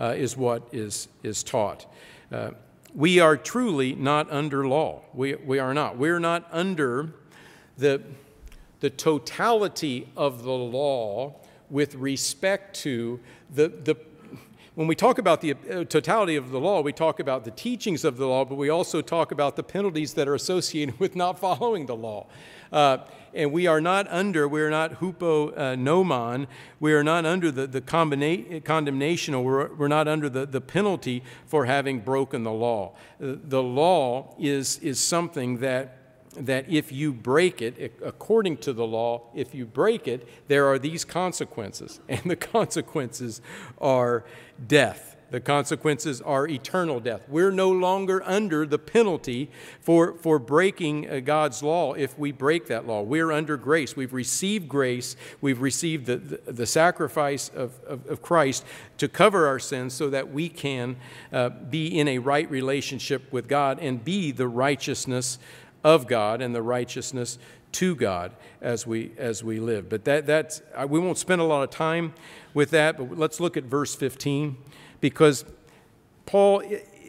uh, 0.00 0.14
is 0.16 0.36
what 0.36 0.66
is, 0.72 1.06
is 1.22 1.44
taught. 1.44 1.86
Uh, 2.32 2.50
we 2.92 3.20
are 3.20 3.36
truly 3.36 3.94
not 3.94 4.28
under 4.32 4.66
law. 4.66 5.02
We, 5.12 5.36
we 5.36 5.60
are 5.60 5.72
not. 5.72 5.98
We're 5.98 6.18
not 6.18 6.48
under 6.50 7.14
the, 7.78 8.02
the 8.84 8.90
totality 8.90 10.06
of 10.14 10.42
the 10.42 10.52
law 10.52 11.34
with 11.70 11.94
respect 11.94 12.76
to 12.76 13.18
the, 13.48 13.68
the 13.68 13.96
when 14.74 14.86
we 14.86 14.94
talk 14.94 15.16
about 15.16 15.40
the 15.40 15.52
uh, 15.52 15.84
totality 15.84 16.36
of 16.36 16.50
the 16.50 16.60
law, 16.60 16.82
we 16.82 16.92
talk 16.92 17.18
about 17.18 17.46
the 17.46 17.50
teachings 17.52 18.04
of 18.04 18.18
the 18.18 18.26
law, 18.26 18.44
but 18.44 18.56
we 18.56 18.68
also 18.68 19.00
talk 19.00 19.32
about 19.32 19.56
the 19.56 19.62
penalties 19.62 20.12
that 20.14 20.28
are 20.28 20.34
associated 20.34 21.00
with 21.00 21.16
not 21.16 21.38
following 21.38 21.86
the 21.86 21.96
law. 21.96 22.26
Uh, 22.70 22.98
and 23.32 23.52
we 23.52 23.66
are 23.66 23.80
not 23.80 24.06
under, 24.10 24.46
we 24.46 24.60
are 24.60 24.68
not 24.68 25.00
hupo 25.00 25.56
uh, 25.56 25.76
nomon, 25.76 26.46
we 26.78 26.92
are 26.92 27.04
not 27.04 27.24
under 27.24 27.50
the, 27.50 27.66
the 27.66 27.80
condemnation, 27.80 29.32
or 29.32 29.44
we're, 29.44 29.74
we're 29.76 29.88
not 29.88 30.06
under 30.06 30.28
the, 30.28 30.44
the 30.44 30.60
penalty 30.60 31.22
for 31.46 31.64
having 31.64 32.00
broken 32.00 32.42
the 32.42 32.52
law. 32.52 32.92
Uh, 33.18 33.36
the 33.44 33.62
law 33.62 34.34
is, 34.38 34.78
is 34.80 35.00
something 35.00 35.56
that 35.60 36.03
that 36.38 36.68
if 36.68 36.92
you 36.92 37.12
break 37.12 37.62
it, 37.62 37.98
according 38.02 38.58
to 38.58 38.72
the 38.72 38.86
law, 38.86 39.22
if 39.34 39.54
you 39.54 39.66
break 39.66 40.08
it, 40.08 40.28
there 40.48 40.66
are 40.66 40.78
these 40.78 41.04
consequences. 41.04 42.00
And 42.08 42.30
the 42.30 42.36
consequences 42.36 43.40
are 43.78 44.24
death. 44.64 45.14
The 45.34 45.40
consequences 45.40 46.20
are 46.20 46.46
eternal 46.46 47.00
death. 47.00 47.22
We're 47.28 47.50
no 47.50 47.68
longer 47.68 48.22
under 48.24 48.64
the 48.66 48.78
penalty 48.78 49.50
for, 49.80 50.14
for 50.14 50.38
breaking 50.38 51.10
uh, 51.10 51.18
God's 51.20 51.60
law 51.60 51.94
if 51.94 52.16
we 52.16 52.30
break 52.30 52.68
that 52.68 52.86
law. 52.86 53.02
We're 53.02 53.32
under 53.32 53.56
grace. 53.56 53.96
We've 53.96 54.12
received 54.12 54.68
grace. 54.68 55.16
We've 55.40 55.60
received 55.60 56.06
the, 56.06 56.18
the, 56.18 56.52
the 56.52 56.66
sacrifice 56.66 57.48
of, 57.48 57.72
of, 57.84 58.06
of, 58.06 58.22
Christ 58.22 58.64
to 58.98 59.08
cover 59.08 59.48
our 59.48 59.58
sins 59.58 59.92
so 59.92 60.08
that 60.10 60.30
we 60.30 60.48
can 60.48 60.94
uh, 61.32 61.48
be 61.48 61.98
in 61.98 62.06
a 62.06 62.18
right 62.18 62.48
relationship 62.48 63.32
with 63.32 63.48
God 63.48 63.80
and 63.80 64.04
be 64.04 64.30
the 64.30 64.46
righteousness 64.46 65.38
of 65.84 66.08
God 66.08 66.40
and 66.40 66.54
the 66.54 66.62
righteousness 66.62 67.38
to 67.72 67.94
God 67.94 68.32
as 68.60 68.86
we 68.86 69.12
as 69.18 69.44
we 69.44 69.60
live. 69.60 69.88
But 69.88 70.04
that 70.04 70.26
that's 70.26 70.62
we 70.88 70.98
won't 70.98 71.18
spend 71.18 71.40
a 71.40 71.44
lot 71.44 71.62
of 71.62 71.70
time 71.70 72.14
with 72.54 72.70
that. 72.70 72.96
But 72.96 73.18
let's 73.18 73.38
look 73.38 73.56
at 73.56 73.64
verse 73.64 73.94
15 73.94 74.56
because 75.00 75.44
Paul 76.26 76.62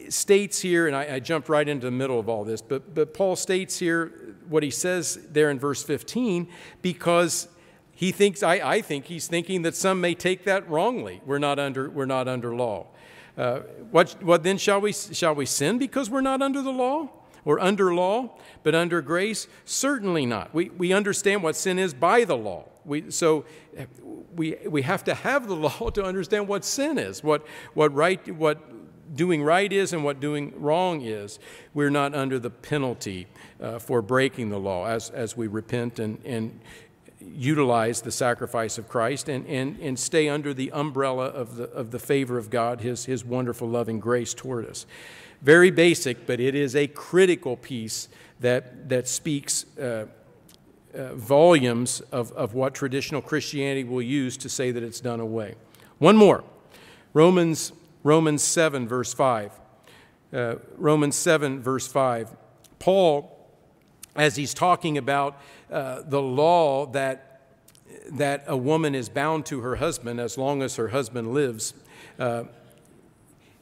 states 0.08 0.60
here, 0.60 0.86
and 0.86 0.94
I, 0.94 1.14
I 1.14 1.20
jumped 1.20 1.48
right 1.48 1.68
into 1.68 1.86
the 1.86 1.90
middle 1.90 2.20
of 2.20 2.28
all 2.28 2.44
this. 2.44 2.60
But 2.60 2.94
but 2.94 3.14
Paul 3.14 3.34
states 3.36 3.78
here 3.78 4.12
what 4.48 4.62
he 4.62 4.70
says 4.70 5.18
there 5.30 5.50
in 5.50 5.58
verse 5.58 5.82
15 5.82 6.46
because 6.82 7.48
he 7.92 8.12
thinks 8.12 8.42
I, 8.42 8.54
I 8.56 8.82
think 8.82 9.06
he's 9.06 9.26
thinking 9.26 9.62
that 9.62 9.74
some 9.74 10.00
may 10.00 10.14
take 10.14 10.44
that 10.44 10.68
wrongly. 10.68 11.22
We're 11.24 11.38
not 11.38 11.58
under 11.58 11.88
we're 11.88 12.06
not 12.06 12.28
under 12.28 12.54
law. 12.54 12.88
Uh, 13.36 13.60
what, 13.90 14.22
what 14.22 14.42
then 14.42 14.56
shall 14.56 14.80
we 14.80 14.92
shall 14.92 15.34
we 15.34 15.46
sin 15.46 15.78
because 15.78 16.08
we're 16.08 16.22
not 16.22 16.42
under 16.42 16.62
the 16.62 16.72
law? 16.72 17.08
Or 17.46 17.58
under 17.58 17.94
law, 17.94 18.36
but 18.62 18.74
under 18.74 19.00
grace? 19.00 19.48
Certainly 19.64 20.26
not. 20.26 20.52
We, 20.52 20.68
we 20.68 20.92
understand 20.92 21.42
what 21.42 21.56
sin 21.56 21.78
is 21.78 21.94
by 21.94 22.24
the 22.24 22.36
law. 22.36 22.64
We, 22.84 23.10
so 23.10 23.46
we, 24.34 24.56
we 24.68 24.82
have 24.82 25.02
to 25.04 25.14
have 25.14 25.48
the 25.48 25.56
law 25.56 25.88
to 25.90 26.04
understand 26.04 26.46
what 26.46 26.66
sin 26.66 26.98
is, 26.98 27.24
what, 27.24 27.46
what, 27.72 27.94
right, 27.94 28.36
what 28.36 28.58
doing 29.14 29.42
right 29.42 29.72
is 29.72 29.92
and 29.92 30.04
what 30.04 30.20
doing 30.20 30.52
wrong 30.60 31.00
is. 31.00 31.38
We're 31.72 31.90
not 31.90 32.14
under 32.14 32.38
the 32.38 32.50
penalty 32.50 33.26
uh, 33.60 33.78
for 33.78 34.02
breaking 34.02 34.50
the 34.50 34.58
law 34.58 34.86
as, 34.86 35.10
as 35.10 35.36
we 35.36 35.46
repent 35.46 35.98
and, 35.98 36.18
and 36.24 36.60
utilize 37.20 38.02
the 38.02 38.10
sacrifice 38.10 38.78
of 38.78 38.88
Christ 38.88 39.28
and, 39.28 39.46
and, 39.46 39.78
and 39.80 39.98
stay 39.98 40.28
under 40.28 40.52
the 40.54 40.70
umbrella 40.72 41.26
of 41.26 41.56
the, 41.56 41.64
of 41.64 41.90
the 41.90 41.98
favor 41.98 42.38
of 42.38 42.50
God, 42.50 42.80
his, 42.80 43.04
his 43.06 43.24
wonderful 43.24 43.68
loving 43.68 44.00
grace 44.00 44.34
toward 44.34 44.66
us. 44.66 44.86
Very 45.42 45.70
basic, 45.70 46.26
but 46.26 46.40
it 46.40 46.54
is 46.54 46.74
a 46.74 46.86
critical 46.86 47.56
piece 47.56 48.08
that, 48.40 48.88
that 48.88 49.08
speaks 49.08 49.64
uh, 49.78 50.06
uh, 50.94 51.14
volumes 51.14 52.00
of, 52.12 52.32
of 52.32 52.54
what 52.54 52.74
traditional 52.74 53.20
Christianity 53.20 53.84
will 53.84 54.02
use 54.02 54.36
to 54.38 54.48
say 54.48 54.70
that 54.70 54.82
it's 54.82 55.00
done 55.00 55.20
away. 55.20 55.54
One 55.98 56.16
more 56.16 56.44
Romans, 57.12 57.72
Romans 58.02 58.42
7, 58.42 58.86
verse 58.86 59.14
5. 59.14 59.52
Uh, 60.32 60.56
Romans 60.76 61.16
7, 61.16 61.62
verse 61.62 61.86
5. 61.86 62.30
Paul, 62.78 63.48
as 64.14 64.36
he's 64.36 64.52
talking 64.52 64.98
about 64.98 65.40
uh, 65.70 66.02
the 66.04 66.20
law 66.20 66.86
that, 66.86 67.40
that 68.12 68.44
a 68.46 68.56
woman 68.56 68.94
is 68.94 69.08
bound 69.08 69.46
to 69.46 69.60
her 69.60 69.76
husband 69.76 70.20
as 70.20 70.36
long 70.36 70.62
as 70.62 70.76
her 70.76 70.88
husband 70.88 71.32
lives, 71.32 71.74
uh, 72.18 72.44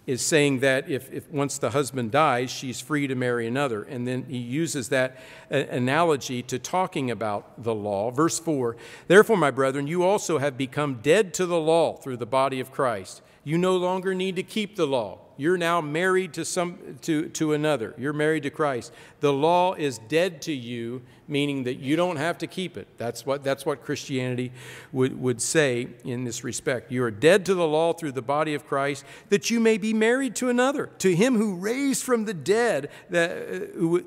is 0.06 0.20
saying 0.20 0.60
that 0.60 0.88
if, 0.88 1.10
if 1.12 1.30
once 1.30 1.58
the 1.58 1.70
husband 1.70 2.10
dies, 2.10 2.50
she's 2.50 2.80
free 2.80 3.06
to 3.06 3.14
marry 3.14 3.46
another. 3.46 3.82
And 3.82 4.06
then 4.06 4.24
he 4.24 4.36
uses 4.36 4.90
that 4.90 5.16
uh, 5.50 5.56
analogy 5.70 6.42
to 6.42 6.58
talking 6.58 7.10
about 7.10 7.62
the 7.62 7.74
law. 7.74 8.10
Verse 8.10 8.38
4 8.38 8.76
Therefore, 9.08 9.36
my 9.36 9.50
brethren, 9.50 9.86
you 9.86 10.02
also 10.02 10.38
have 10.38 10.58
become 10.58 11.00
dead 11.02 11.32
to 11.34 11.46
the 11.46 11.58
law 11.58 11.94
through 11.96 12.18
the 12.18 12.26
body 12.26 12.60
of 12.60 12.70
Christ. 12.70 13.22
You 13.44 13.58
no 13.58 13.76
longer 13.76 14.14
need 14.14 14.36
to 14.36 14.42
keep 14.42 14.76
the 14.76 14.86
law. 14.86 15.18
You're 15.36 15.58
now 15.58 15.80
married 15.80 16.34
to, 16.34 16.44
some, 16.44 16.98
to, 17.02 17.28
to 17.30 17.54
another. 17.54 17.94
You're 17.98 18.12
married 18.12 18.44
to 18.44 18.50
Christ. 18.50 18.92
The 19.18 19.32
law 19.32 19.74
is 19.74 19.98
dead 19.98 20.40
to 20.42 20.52
you, 20.52 21.02
meaning 21.26 21.64
that 21.64 21.74
you 21.74 21.96
don't 21.96 22.16
have 22.16 22.38
to 22.38 22.46
keep 22.46 22.76
it. 22.76 22.86
That's 22.98 23.26
what, 23.26 23.42
that's 23.42 23.66
what 23.66 23.82
Christianity 23.82 24.52
would, 24.92 25.20
would 25.20 25.42
say 25.42 25.88
in 26.04 26.22
this 26.24 26.44
respect. 26.44 26.92
You 26.92 27.02
are 27.02 27.10
dead 27.10 27.44
to 27.46 27.54
the 27.54 27.66
law 27.66 27.92
through 27.92 28.12
the 28.12 28.22
body 28.22 28.54
of 28.54 28.64
Christ, 28.64 29.04
that 29.28 29.50
you 29.50 29.58
may 29.58 29.76
be 29.76 29.92
married 29.92 30.36
to 30.36 30.48
another, 30.48 30.86
to 30.98 31.14
him 31.14 31.36
who 31.36 31.56
raised 31.56 32.04
from 32.04 32.26
the 32.26 32.34
dead, 32.34 32.88
that, 33.10 33.30
uh, 33.32 33.76
who, 33.76 34.04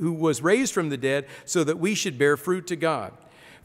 who 0.00 0.12
was 0.12 0.42
raised 0.42 0.74
from 0.74 0.88
the 0.88 0.96
dead, 0.96 1.26
so 1.44 1.62
that 1.62 1.78
we 1.78 1.94
should 1.94 2.18
bear 2.18 2.36
fruit 2.36 2.66
to 2.66 2.76
God. 2.76 3.12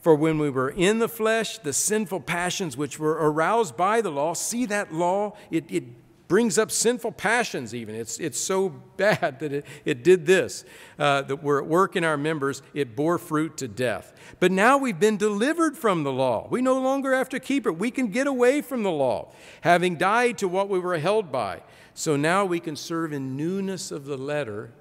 For 0.03 0.15
when 0.15 0.37
we 0.37 0.49
were 0.49 0.69
in 0.69 0.99
the 0.99 1.07
flesh, 1.07 1.59
the 1.59 1.71
sinful 1.71 2.19
passions 2.19 2.75
which 2.75 2.99
were 2.99 3.13
aroused 3.13 3.77
by 3.77 4.01
the 4.01 4.09
law, 4.09 4.33
see 4.33 4.65
that 4.65 4.93
law, 4.93 5.37
it, 5.49 5.63
it 5.69 5.85
brings 6.27 6.57
up 6.57 6.71
sinful 6.71 7.13
passions, 7.13 7.73
even. 7.73 7.95
It's, 7.95 8.19
it's 8.19 8.37
so 8.37 8.67
bad 8.97 9.39
that 9.39 9.53
it, 9.53 9.65
it 9.85 10.03
did 10.03 10.25
this, 10.25 10.65
uh, 10.99 11.21
that 11.21 11.41
we're 11.41 11.61
at 11.61 11.67
work 11.67 11.95
in 11.95 12.03
our 12.03 12.17
members, 12.17 12.61
it 12.73 12.97
bore 12.97 13.17
fruit 13.17 13.55
to 13.55 13.69
death. 13.69 14.13
But 14.41 14.51
now 14.51 14.77
we've 14.77 14.99
been 14.99 15.15
delivered 15.15 15.77
from 15.77 16.03
the 16.03 16.11
law. 16.11 16.49
We 16.51 16.61
no 16.61 16.81
longer 16.81 17.13
have 17.13 17.29
to 17.29 17.39
keep 17.39 17.65
it. 17.65 17.79
We 17.79 17.89
can 17.89 18.09
get 18.09 18.27
away 18.27 18.59
from 18.59 18.83
the 18.83 18.91
law, 18.91 19.31
having 19.61 19.95
died 19.95 20.37
to 20.39 20.49
what 20.49 20.67
we 20.67 20.79
were 20.79 20.97
held 20.97 21.31
by. 21.31 21.61
So 21.93 22.17
now 22.17 22.43
we 22.43 22.59
can 22.59 22.75
serve 22.75 23.13
in 23.13 23.37
newness 23.37 23.89
of 23.89 24.03
the 24.03 24.17
letter, 24.17 24.73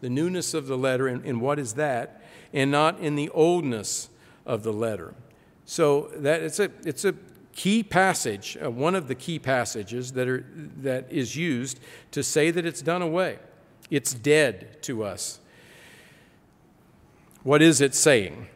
the 0.00 0.08
newness 0.08 0.54
of 0.54 0.66
the 0.66 0.78
letter, 0.78 1.08
and, 1.08 1.22
and 1.26 1.42
what 1.42 1.58
is 1.58 1.74
that? 1.74 2.22
And 2.54 2.70
not 2.70 3.00
in 3.00 3.16
the 3.16 3.28
oldness 3.34 4.08
of 4.46 4.62
the 4.62 4.72
letter. 4.72 5.14
So 5.64 6.10
that 6.16 6.42
it's 6.42 6.58
a, 6.58 6.70
it's 6.84 7.04
a 7.04 7.14
key 7.54 7.82
passage, 7.82 8.56
uh, 8.62 8.70
one 8.70 8.94
of 8.94 9.08
the 9.08 9.14
key 9.14 9.38
passages 9.38 10.12
that, 10.12 10.28
are, 10.28 10.44
that 10.78 11.10
is 11.10 11.36
used 11.36 11.80
to 12.10 12.22
say 12.22 12.50
that 12.50 12.66
it's 12.66 12.82
done 12.82 13.02
away. 13.02 13.38
It's 13.90 14.14
dead 14.14 14.82
to 14.82 15.04
us. 15.04 15.38
What 17.42 17.60
is 17.60 17.80
it 17.80 17.94
saying? 17.94 18.48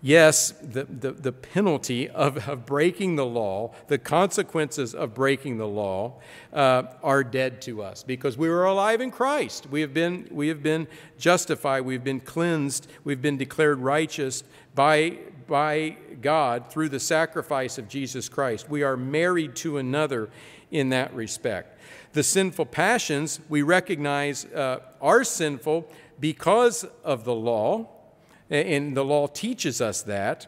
Yes, 0.00 0.52
the, 0.62 0.84
the, 0.84 1.10
the 1.10 1.32
penalty 1.32 2.08
of, 2.08 2.48
of 2.48 2.64
breaking 2.64 3.16
the 3.16 3.26
law, 3.26 3.74
the 3.88 3.98
consequences 3.98 4.94
of 4.94 5.12
breaking 5.12 5.58
the 5.58 5.66
law, 5.66 6.20
uh, 6.52 6.84
are 7.02 7.24
dead 7.24 7.60
to 7.62 7.82
us 7.82 8.04
because 8.04 8.38
we 8.38 8.48
were 8.48 8.64
alive 8.64 9.00
in 9.00 9.10
Christ. 9.10 9.66
We 9.68 9.80
have, 9.80 9.92
been, 9.92 10.28
we 10.30 10.46
have 10.48 10.62
been 10.62 10.86
justified, 11.18 11.80
we've 11.80 12.04
been 12.04 12.20
cleansed, 12.20 12.86
we've 13.02 13.20
been 13.20 13.38
declared 13.38 13.80
righteous 13.80 14.44
by, 14.78 15.18
by 15.48 15.96
God 16.22 16.70
through 16.70 16.88
the 16.90 17.00
sacrifice 17.00 17.78
of 17.78 17.88
Jesus 17.88 18.28
Christ. 18.28 18.70
We 18.70 18.84
are 18.84 18.96
married 18.96 19.56
to 19.56 19.76
another 19.76 20.30
in 20.70 20.90
that 20.90 21.12
respect. 21.12 21.80
The 22.12 22.22
sinful 22.22 22.66
passions 22.66 23.40
we 23.48 23.62
recognize 23.62 24.44
uh, 24.44 24.78
are 25.00 25.24
sinful 25.24 25.90
because 26.20 26.84
of 27.02 27.24
the 27.24 27.34
law, 27.34 27.88
and 28.50 28.96
the 28.96 29.04
law 29.04 29.26
teaches 29.26 29.80
us 29.80 30.02
that. 30.02 30.46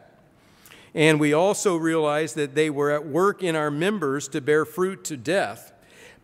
And 0.95 1.18
we 1.18 1.33
also 1.33 1.74
realize 1.74 2.35
that 2.35 2.55
they 2.55 2.70
were 2.70 2.93
at 2.93 3.05
work 3.05 3.43
in 3.43 3.57
our 3.57 3.72
members 3.72 4.28
to 4.28 4.41
bear 4.41 4.64
fruit 4.64 5.03
to 5.07 5.16
death. 5.16 5.72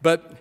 But 0.01 0.33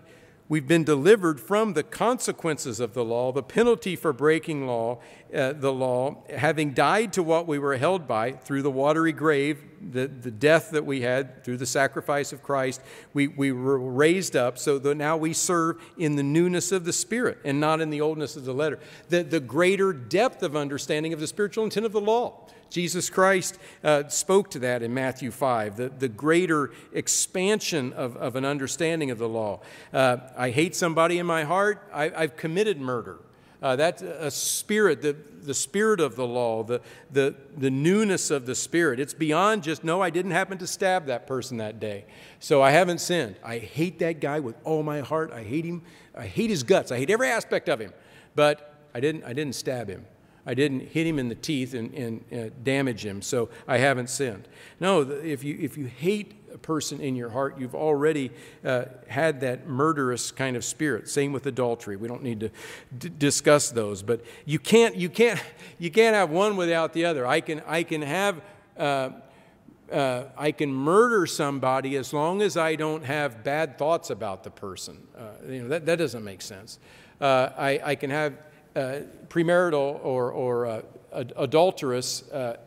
We've 0.48 0.68
been 0.68 0.84
delivered 0.84 1.40
from 1.40 1.74
the 1.74 1.82
consequences 1.82 2.80
of 2.80 2.94
the 2.94 3.04
law, 3.04 3.32
the 3.32 3.42
penalty 3.42 3.96
for 3.96 4.14
breaking 4.14 4.68
law, 4.68 5.00
uh, 5.34 5.54
the 5.54 5.74
law, 5.74 6.24
having 6.30 6.72
died 6.74 7.14
to 7.14 7.24
what 7.24 7.48
we 7.48 7.58
were 7.58 7.78
held 7.78 8.08
by 8.08 8.34
through 8.34 8.62
the 8.62 8.70
watery 8.70 9.12
grave, 9.12 9.64
the, 9.82 10.08
the 10.08 10.30
death 10.30 10.70
that 10.70 10.86
we 10.86 11.02
had 11.02 11.44
through 11.44 11.58
the 11.58 11.66
sacrifice 11.66 12.32
of 12.32 12.44
Christ. 12.44 12.82
We, 13.12 13.28
we 13.28 13.52
were 13.52 13.80
raised 13.80 14.36
up 14.36 14.60
so 14.60 14.78
that 14.78 14.96
now 14.96 15.18
we 15.18 15.34
serve 15.34 15.82
in 15.98 16.16
the 16.16 16.24
newness 16.24 16.72
of 16.72 16.86
the 16.86 16.94
Spirit 16.94 17.40
and 17.44 17.60
not 17.60 17.82
in 17.82 17.90
the 17.90 18.02
oldness 18.02 18.36
of 18.36 18.46
the 18.46 18.54
letter. 18.54 18.78
The, 19.10 19.24
the 19.24 19.40
greater 19.40 19.94
depth 19.94 20.44
of 20.44 20.56
understanding 20.56 21.12
of 21.12 21.20
the 21.20 21.28
spiritual 21.28 21.64
intent 21.64 21.88
of 21.88 21.92
the 21.92 22.02
law. 22.02 22.48
Jesus 22.70 23.10
Christ 23.10 23.58
uh, 23.84 24.08
spoke 24.08 24.50
to 24.52 24.60
that 24.60 24.82
in 24.82 24.94
Matthew 24.94 25.32
5, 25.32 25.78
the, 25.78 25.90
the 25.90 26.10
greater 26.10 26.72
expansion 26.94 27.94
of, 27.94 28.18
of 28.18 28.36
an 28.36 28.46
understanding 28.46 29.12
of 29.12 29.18
the 29.18 29.30
law. 29.30 29.62
Uh, 29.94 30.18
I 30.36 30.50
hate 30.50 30.76
somebody 30.76 31.20
in 31.20 31.26
my 31.26 31.44
heart, 31.44 31.90
I, 31.94 32.10
have 32.10 32.36
committed 32.36 32.80
murder. 32.80 33.20
Uh, 33.62 33.76
that's 33.76 34.02
a 34.02 34.30
spirit, 34.30 35.02
the, 35.02 35.16
the 35.42 35.54
spirit 35.54 36.00
of 36.00 36.16
the 36.16 36.28
law, 36.28 36.62
the, 36.62 36.82
the, 37.12 37.34
the 37.58 37.72
newness 37.72 38.30
of 38.30 38.46
the 38.46 38.54
spirit. 38.54 39.00
It's 39.00 39.14
beyond 39.14 39.64
just, 39.64 39.84
no, 39.84 40.02
I 40.02 40.10
didn't 40.10 40.32
happen 40.32 40.58
to 40.60 40.68
stab 40.68 41.06
that 41.08 41.26
person 41.26 41.58
that 41.58 41.80
day. 41.80 42.06
So 42.40 42.62
I 42.62 42.72
haven't 42.72 43.00
sinned. 43.00 43.38
I 43.44 43.58
hate 43.58 44.00
that 44.00 44.20
guy 44.20 44.40
with 44.40 44.56
all 44.66 44.84
my 44.84 45.00
heart. 45.00 45.32
I 45.32 45.44
hate 45.44 45.66
him. 45.66 45.82
I 46.16 46.28
hate 46.28 46.50
his 46.50 46.64
guts. 46.64 46.92
I 46.92 46.98
hate 46.98 47.10
every 47.10 47.30
aspect 47.30 47.70
of 47.70 47.80
him. 47.80 47.94
But 48.36 48.76
I 48.94 49.00
didn't, 49.00 49.24
I 49.24 49.34
didn't 49.34 49.56
stab 49.56 49.88
him. 49.88 50.06
I 50.46 50.54
didn't 50.54 50.92
hit 50.92 51.08
him 51.08 51.18
in 51.18 51.30
the 51.30 51.36
teeth 51.36 51.74
and, 51.74 51.94
and 51.94 52.24
uh, 52.32 52.54
damage 52.64 53.06
him, 53.06 53.22
so 53.22 53.50
I 53.68 53.78
haven't 53.78 54.10
sinned. 54.10 54.48
No, 54.80 55.02
if 55.02 55.44
you, 55.44 55.58
if 55.60 55.78
you 55.78 55.86
hate 55.86 56.36
a 56.54 56.58
person 56.58 57.02
in 57.02 57.16
your 57.16 57.30
heart, 57.30 57.60
you've 57.60 57.76
already 57.76 58.32
uh, 58.64 58.86
had 59.08 59.42
that 59.42 59.68
murderous 59.68 60.32
kind 60.32 60.56
of 60.56 60.64
spirit. 60.64 61.10
Same 61.10 61.34
with 61.34 61.46
adultery. 61.48 61.96
We 61.96 62.08
don't 62.08 62.24
need 62.24 62.40
to 62.42 62.50
d- 62.98 63.12
discuss 63.18 63.72
those, 63.72 64.04
but 64.04 64.24
you 64.46 64.60
can't, 64.60 64.96
you, 64.96 65.10
can't, 65.10 65.42
you 65.80 65.90
can't 65.90 66.16
have 66.16 66.30
one 66.30 66.58
without 66.58 66.94
the 66.94 67.06
other. 67.06 67.26
I 67.26 67.42
can, 67.42 67.62
I 67.68 67.84
can 67.84 68.02
have. 68.02 68.42
Uh, 68.78 69.10
uh, 69.92 70.24
I 70.36 70.52
can 70.52 70.74
murder 70.74 71.28
somebody 71.28 71.96
as 71.96 72.12
long 72.12 72.42
as 72.42 72.58
I 72.58 72.76
don't 72.76 73.06
have 73.06 73.44
bad 73.44 73.78
thoughts 73.78 74.10
about 74.10 74.44
the 74.44 74.50
person. 74.50 74.98
Uh, 75.16 75.22
you 75.48 75.62
know, 75.62 75.68
that, 75.68 75.86
that 75.86 75.98
doesn't 75.98 76.24
make 76.24 76.42
sense. 76.42 76.80
Uh, 77.22 77.50
I, 77.56 77.80
I 77.84 77.96
can 77.96 78.10
have 78.10 78.34
uh, 78.76 79.00
premarital 79.28 80.00
or, 80.04 80.32
or 80.32 80.66
uh, 80.66 80.82
adulterous 81.38 82.30
uh, 82.32 82.58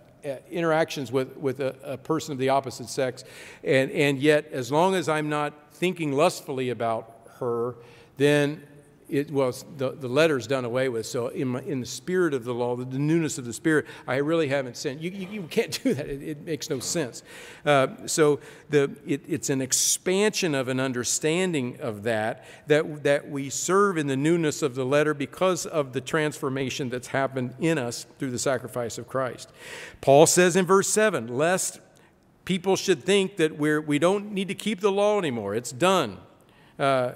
interactions 0.50 1.12
with, 1.12 1.36
with 1.36 1.60
a, 1.60 1.74
a, 1.84 1.96
person 1.96 2.32
of 2.32 2.38
the 2.38 2.48
opposite 2.48 2.88
sex. 2.88 3.24
And, 3.62 3.90
and 3.90 4.18
yet, 4.18 4.48
as 4.52 4.72
long 4.72 4.94
as 4.94 5.08
I'm 5.08 5.28
not 5.28 5.52
thinking 5.72 6.12
lustfully 6.12 6.70
about 6.70 7.14
her, 7.38 7.76
then 8.16 8.62
it 9.08 9.28
the, 9.28 9.96
the 9.98 10.08
letter's 10.08 10.46
done 10.46 10.64
away 10.64 10.88
with. 10.88 11.06
So 11.06 11.28
in, 11.28 11.48
my, 11.48 11.62
in 11.62 11.80
the 11.80 11.86
spirit 11.86 12.34
of 12.34 12.44
the 12.44 12.52
law, 12.52 12.76
the, 12.76 12.84
the, 12.84 12.98
newness 12.98 13.38
of 13.38 13.44
the 13.44 13.52
spirit, 13.52 13.86
I 14.06 14.16
really 14.16 14.48
haven't 14.48 14.76
sinned. 14.76 15.00
You, 15.00 15.10
you, 15.10 15.28
you 15.28 15.42
can't 15.44 15.82
do 15.82 15.94
that. 15.94 16.08
It, 16.08 16.22
it 16.22 16.44
makes 16.44 16.68
no 16.68 16.78
sense. 16.78 17.22
Uh, 17.64 17.88
so 18.06 18.40
the, 18.70 18.96
it, 19.06 19.22
it's 19.26 19.50
an 19.50 19.60
expansion 19.60 20.54
of 20.54 20.68
an 20.68 20.80
understanding 20.80 21.78
of 21.80 22.02
that, 22.02 22.44
that, 22.66 23.02
that 23.04 23.30
we 23.30 23.50
serve 23.50 23.96
in 23.96 24.06
the 24.06 24.16
newness 24.16 24.62
of 24.62 24.74
the 24.74 24.84
letter 24.84 25.14
because 25.14 25.64
of 25.66 25.92
the 25.92 26.00
transformation 26.00 26.88
that's 26.88 27.08
happened 27.08 27.54
in 27.60 27.78
us 27.78 28.06
through 28.18 28.30
the 28.30 28.38
sacrifice 28.38 28.98
of 28.98 29.08
Christ. 29.08 29.50
Paul 30.00 30.26
says 30.26 30.56
in 30.56 30.66
verse 30.66 30.88
7, 30.88 31.28
lest 31.28 31.80
people 32.44 32.76
should 32.76 33.04
think 33.04 33.36
that 33.36 33.58
we're, 33.58 33.80
we 33.80 33.98
don't 33.98 34.32
need 34.32 34.48
to 34.48 34.54
keep 34.54 34.80
the 34.80 34.92
law 34.92 35.18
anymore. 35.18 35.54
It's 35.54 35.72
done 35.72 36.18
uh, 36.78 37.12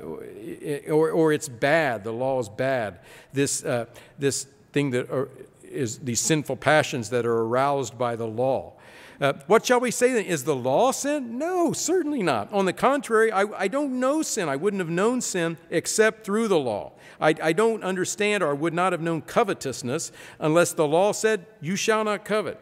or, 0.89 1.11
or 1.11 1.33
it's 1.33 1.49
bad, 1.49 2.05
the 2.05 2.13
law 2.13 2.41
is 2.41 2.49
bad. 2.49 2.99
This, 3.33 3.65
uh, 3.65 3.87
this 4.19 4.47
thing 4.73 4.91
that 4.91 5.11
are, 5.11 5.29
is 5.63 5.99
these 5.99 6.21
sinful 6.21 6.57
passions 6.57 7.11
that 7.11 7.25
are 7.25 7.39
aroused 7.43 7.97
by 7.97 8.17
the 8.17 8.27
law. 8.27 8.75
Uh, 9.21 9.35
what 9.47 9.65
shall 9.65 9.79
we 9.79 9.93
say 9.93 10.13
then? 10.13 10.25
Is 10.25 10.43
the 10.43 10.57
law 10.57 10.91
sin? 10.91 11.39
No, 11.39 11.73
certainly 11.73 12.23
not. 12.23 12.53
On 12.53 12.65
the 12.65 12.73
contrary, 12.73 13.31
I, 13.31 13.43
I 13.57 13.69
don't 13.69 14.01
know 14.01 14.23
sin. 14.23 14.49
I 14.49 14.57
wouldn't 14.57 14.81
have 14.81 14.91
known 14.91 15.21
sin 15.21 15.59
except 15.71 16.25
through 16.25 16.49
the 16.49 16.59
law. 16.59 16.93
I, 17.21 17.35
I 17.41 17.53
don't 17.53 17.85
understand 17.85 18.43
or 18.43 18.53
would 18.55 18.75
not 18.75 18.93
have 18.93 19.01
known 19.01 19.23
covetousness 19.23 20.11
unless 20.41 20.73
the 20.73 20.89
law 20.89 21.13
said, 21.13 21.47
You 21.61 21.77
shall 21.77 22.03
not 22.03 22.25
covet. 22.25 22.61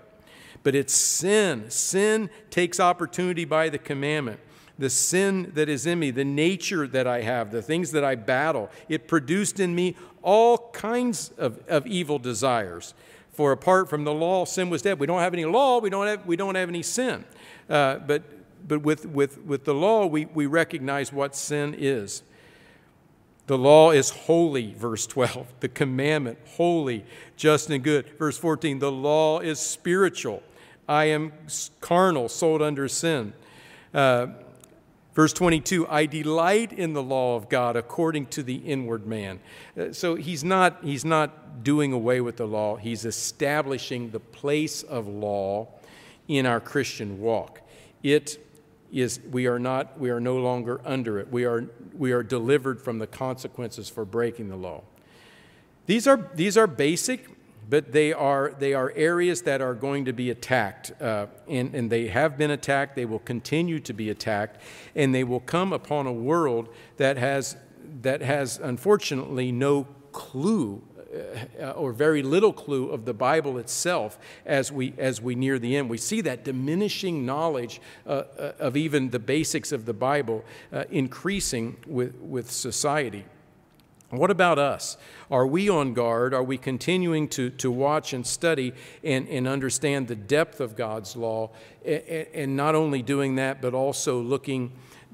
But 0.62 0.74
it's 0.74 0.92
sin. 0.92 1.70
Sin 1.70 2.28
takes 2.50 2.78
opportunity 2.78 3.46
by 3.46 3.70
the 3.70 3.78
commandment 3.78 4.40
the 4.80 4.90
sin 4.90 5.52
that 5.54 5.68
is 5.68 5.86
in 5.86 6.00
me, 6.00 6.10
the 6.10 6.24
nature 6.24 6.88
that 6.88 7.06
I 7.06 7.20
have, 7.20 7.52
the 7.52 7.62
things 7.62 7.92
that 7.92 8.02
I 8.02 8.16
battle. 8.16 8.68
It 8.88 9.06
produced 9.06 9.60
in 9.60 9.74
me 9.74 9.94
all 10.22 10.70
kinds 10.72 11.30
of, 11.38 11.60
of 11.68 11.86
evil 11.86 12.18
desires. 12.18 12.94
For 13.32 13.52
apart 13.52 13.88
from 13.88 14.04
the 14.04 14.12
law, 14.12 14.44
sin 14.44 14.68
was 14.70 14.82
dead. 14.82 14.98
We 14.98 15.06
don't 15.06 15.20
have 15.20 15.34
any 15.34 15.44
law, 15.44 15.78
we 15.78 15.90
don't 15.90 16.08
have, 16.08 16.26
we 16.26 16.36
don't 16.36 16.56
have 16.56 16.68
any 16.68 16.82
sin. 16.82 17.24
Uh, 17.68 17.98
but 17.98 18.22
but 18.66 18.82
with, 18.82 19.06
with, 19.06 19.38
with 19.44 19.64
the 19.64 19.74
law, 19.74 20.06
we, 20.06 20.26
we 20.26 20.46
recognize 20.46 21.12
what 21.12 21.34
sin 21.34 21.74
is. 21.76 22.22
The 23.46 23.58
law 23.58 23.90
is 23.90 24.10
holy, 24.10 24.74
verse 24.74 25.06
12. 25.06 25.46
The 25.60 25.68
commandment, 25.68 26.38
holy, 26.56 27.04
just, 27.36 27.70
and 27.70 27.82
good. 27.82 28.06
Verse 28.18 28.38
14, 28.38 28.78
the 28.78 28.92
law 28.92 29.40
is 29.40 29.58
spiritual. 29.58 30.42
I 30.88 31.06
am 31.06 31.32
carnal, 31.80 32.28
sold 32.28 32.62
under 32.62 32.86
sin. 32.86 33.32
Uh, 33.92 34.28
Verse 35.20 35.34
22, 35.34 35.86
I 35.86 36.06
delight 36.06 36.72
in 36.72 36.94
the 36.94 37.02
law 37.02 37.36
of 37.36 37.50
God 37.50 37.76
according 37.76 38.24
to 38.28 38.42
the 38.42 38.54
inward 38.54 39.06
man. 39.06 39.38
Uh, 39.78 39.92
so 39.92 40.14
he's 40.14 40.42
not, 40.42 40.78
he's 40.82 41.04
not 41.04 41.62
doing 41.62 41.92
away 41.92 42.22
with 42.22 42.38
the 42.38 42.46
law, 42.46 42.76
he's 42.76 43.04
establishing 43.04 44.12
the 44.12 44.18
place 44.18 44.82
of 44.82 45.06
law 45.06 45.68
in 46.26 46.46
our 46.46 46.58
Christian 46.58 47.20
walk. 47.20 47.60
It 48.02 48.42
is, 48.90 49.20
we 49.30 49.46
are 49.46 49.58
not, 49.58 50.00
we 50.00 50.08
are 50.08 50.20
no 50.20 50.38
longer 50.38 50.80
under 50.86 51.18
it. 51.18 51.30
We 51.30 51.44
are, 51.44 51.68
we 51.92 52.12
are 52.12 52.22
delivered 52.22 52.80
from 52.80 52.98
the 52.98 53.06
consequences 53.06 53.90
for 53.90 54.06
breaking 54.06 54.48
the 54.48 54.56
law. 54.56 54.84
These 55.84 56.06
are, 56.06 56.30
these 56.34 56.56
are 56.56 56.66
basic 56.66 57.28
but 57.70 57.92
they 57.92 58.12
are, 58.12 58.52
they 58.58 58.74
are 58.74 58.92
areas 58.96 59.42
that 59.42 59.60
are 59.60 59.74
going 59.74 60.04
to 60.04 60.12
be 60.12 60.28
attacked, 60.30 60.92
uh, 61.00 61.26
and, 61.48 61.72
and 61.74 61.90
they 61.90 62.08
have 62.08 62.36
been 62.36 62.50
attacked, 62.50 62.96
they 62.96 63.04
will 63.04 63.20
continue 63.20 63.78
to 63.78 63.92
be 63.92 64.10
attacked, 64.10 64.60
and 64.96 65.14
they 65.14 65.22
will 65.22 65.40
come 65.40 65.72
upon 65.72 66.08
a 66.08 66.12
world 66.12 66.68
that 66.96 67.16
has, 67.16 67.56
that 68.02 68.20
has 68.20 68.58
unfortunately 68.58 69.52
no 69.52 69.86
clue 70.10 70.82
uh, 71.60 71.70
or 71.70 71.92
very 71.92 72.22
little 72.22 72.52
clue 72.52 72.90
of 72.90 73.04
the 73.04 73.14
Bible 73.14 73.58
itself 73.58 74.18
as 74.46 74.70
we, 74.70 74.94
as 74.98 75.20
we 75.20 75.34
near 75.34 75.58
the 75.58 75.76
end. 75.76 75.88
We 75.88 75.98
see 75.98 76.20
that 76.22 76.44
diminishing 76.44 77.26
knowledge 77.26 77.80
uh, 78.06 78.10
uh 78.10 78.52
of 78.58 78.76
even 78.76 79.10
the 79.10 79.18
basics 79.18 79.72
of 79.72 79.86
the 79.86 79.92
Bible 79.92 80.44
uh, 80.72 80.84
increasing 80.90 81.76
with, 81.86 82.14
with 82.16 82.50
society. 82.50 83.24
What 84.10 84.30
about 84.30 84.58
us? 84.58 84.96
Are 85.30 85.46
we 85.46 85.68
on 85.68 85.94
guard? 85.94 86.34
Are 86.34 86.42
we 86.42 86.58
continuing 86.58 87.28
to, 87.28 87.50
to 87.50 87.70
watch 87.70 88.12
and 88.12 88.26
study 88.26 88.72
and, 89.04 89.28
and 89.28 89.46
understand 89.46 90.08
the 90.08 90.16
depth 90.16 90.60
of 90.60 90.74
God's 90.74 91.14
law? 91.14 91.50
And, 91.84 92.26
and 92.34 92.56
not 92.56 92.74
only 92.74 93.02
doing 93.02 93.36
that, 93.36 93.62
but 93.62 93.72
also 93.72 94.20
looking 94.20 94.72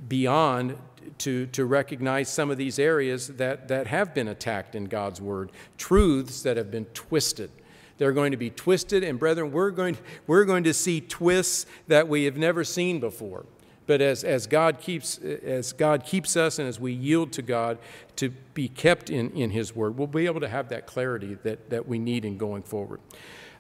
beyond 0.09 0.79
to, 1.19 1.47
to 1.49 1.67
recognize 1.67 2.31
some 2.31 2.51
of 2.51 2.57
these 2.57 2.79
areas 2.79 3.29
that, 3.29 3.69
that 3.69 3.87
have 3.87 4.15
been 4.15 4.29
attacked 4.29 4.75
in 4.75 4.87
God's 4.87 5.21
Word, 5.21 5.53
truths 5.77 6.43
that 6.43 6.57
have 6.57 6.71
been 6.71 6.87
twisted. 6.87 7.51
They're 7.99 8.13
going 8.13 8.33
to 8.33 8.37
be 8.37 8.51
twisted, 8.51 9.05
and 9.05 9.19
brethren, 9.19 9.53
we're 9.53 9.71
going, 9.71 9.97
we're 10.27 10.45
going 10.45 10.65
to 10.65 10.75
see 10.75 11.01
twists 11.01 11.67
that 11.89 12.09
we 12.09 12.25
have 12.25 12.37
never 12.37 12.65
seen 12.65 13.01
before. 13.01 13.47
But 13.87 14.01
as, 14.01 14.25
as, 14.25 14.47
God 14.47 14.81
keeps, 14.81 15.19
as 15.19 15.73
God 15.73 16.05
keeps 16.05 16.37
us 16.37 16.59
and 16.59 16.69
as 16.69 16.81
we 16.81 16.93
yield 16.93 17.33
to 17.33 17.43
God 17.43 17.79
to 18.17 18.31
be 18.53 18.69
kept 18.69 19.11
in, 19.11 19.31
in 19.31 19.51
His 19.51 19.77
Word, 19.77 19.97
we'll 19.97 20.09
be 20.09 20.27
able 20.27 20.41
to 20.41 20.49
have 20.49 20.69
that 20.71 20.87
clarity 20.87 21.39
that, 21.45 21.71
that 21.71 21.87
we 21.87 21.99
need 21.99 22.25
in 22.25 22.37
going 22.37 22.63
forward. 22.63 23.01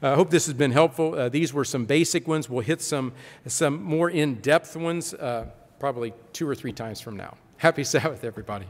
I 0.03 0.15
hope 0.15 0.31
this 0.31 0.47
has 0.47 0.55
been 0.55 0.73
helpful. 0.73 1.15
Uh, 1.15 1.29
these 1.29 1.55
were 1.55 1.65
some 1.65 1.87
basic 1.87 2.29
ones. 2.29 2.51
We'll 2.51 2.61
hit 2.61 2.83
some, 2.83 3.13
some 3.47 3.83
more 3.83 4.11
in 4.11 4.37
depth 4.37 4.77
ones 4.77 5.15
uh, 5.15 5.47
probably 5.79 6.13
two 6.33 6.49
or 6.49 6.55
three 6.55 6.73
times 6.73 7.01
from 7.01 7.17
now. 7.17 7.37
Happy 7.57 7.85
Sabbath, 7.85 8.25
everybody. 8.25 8.67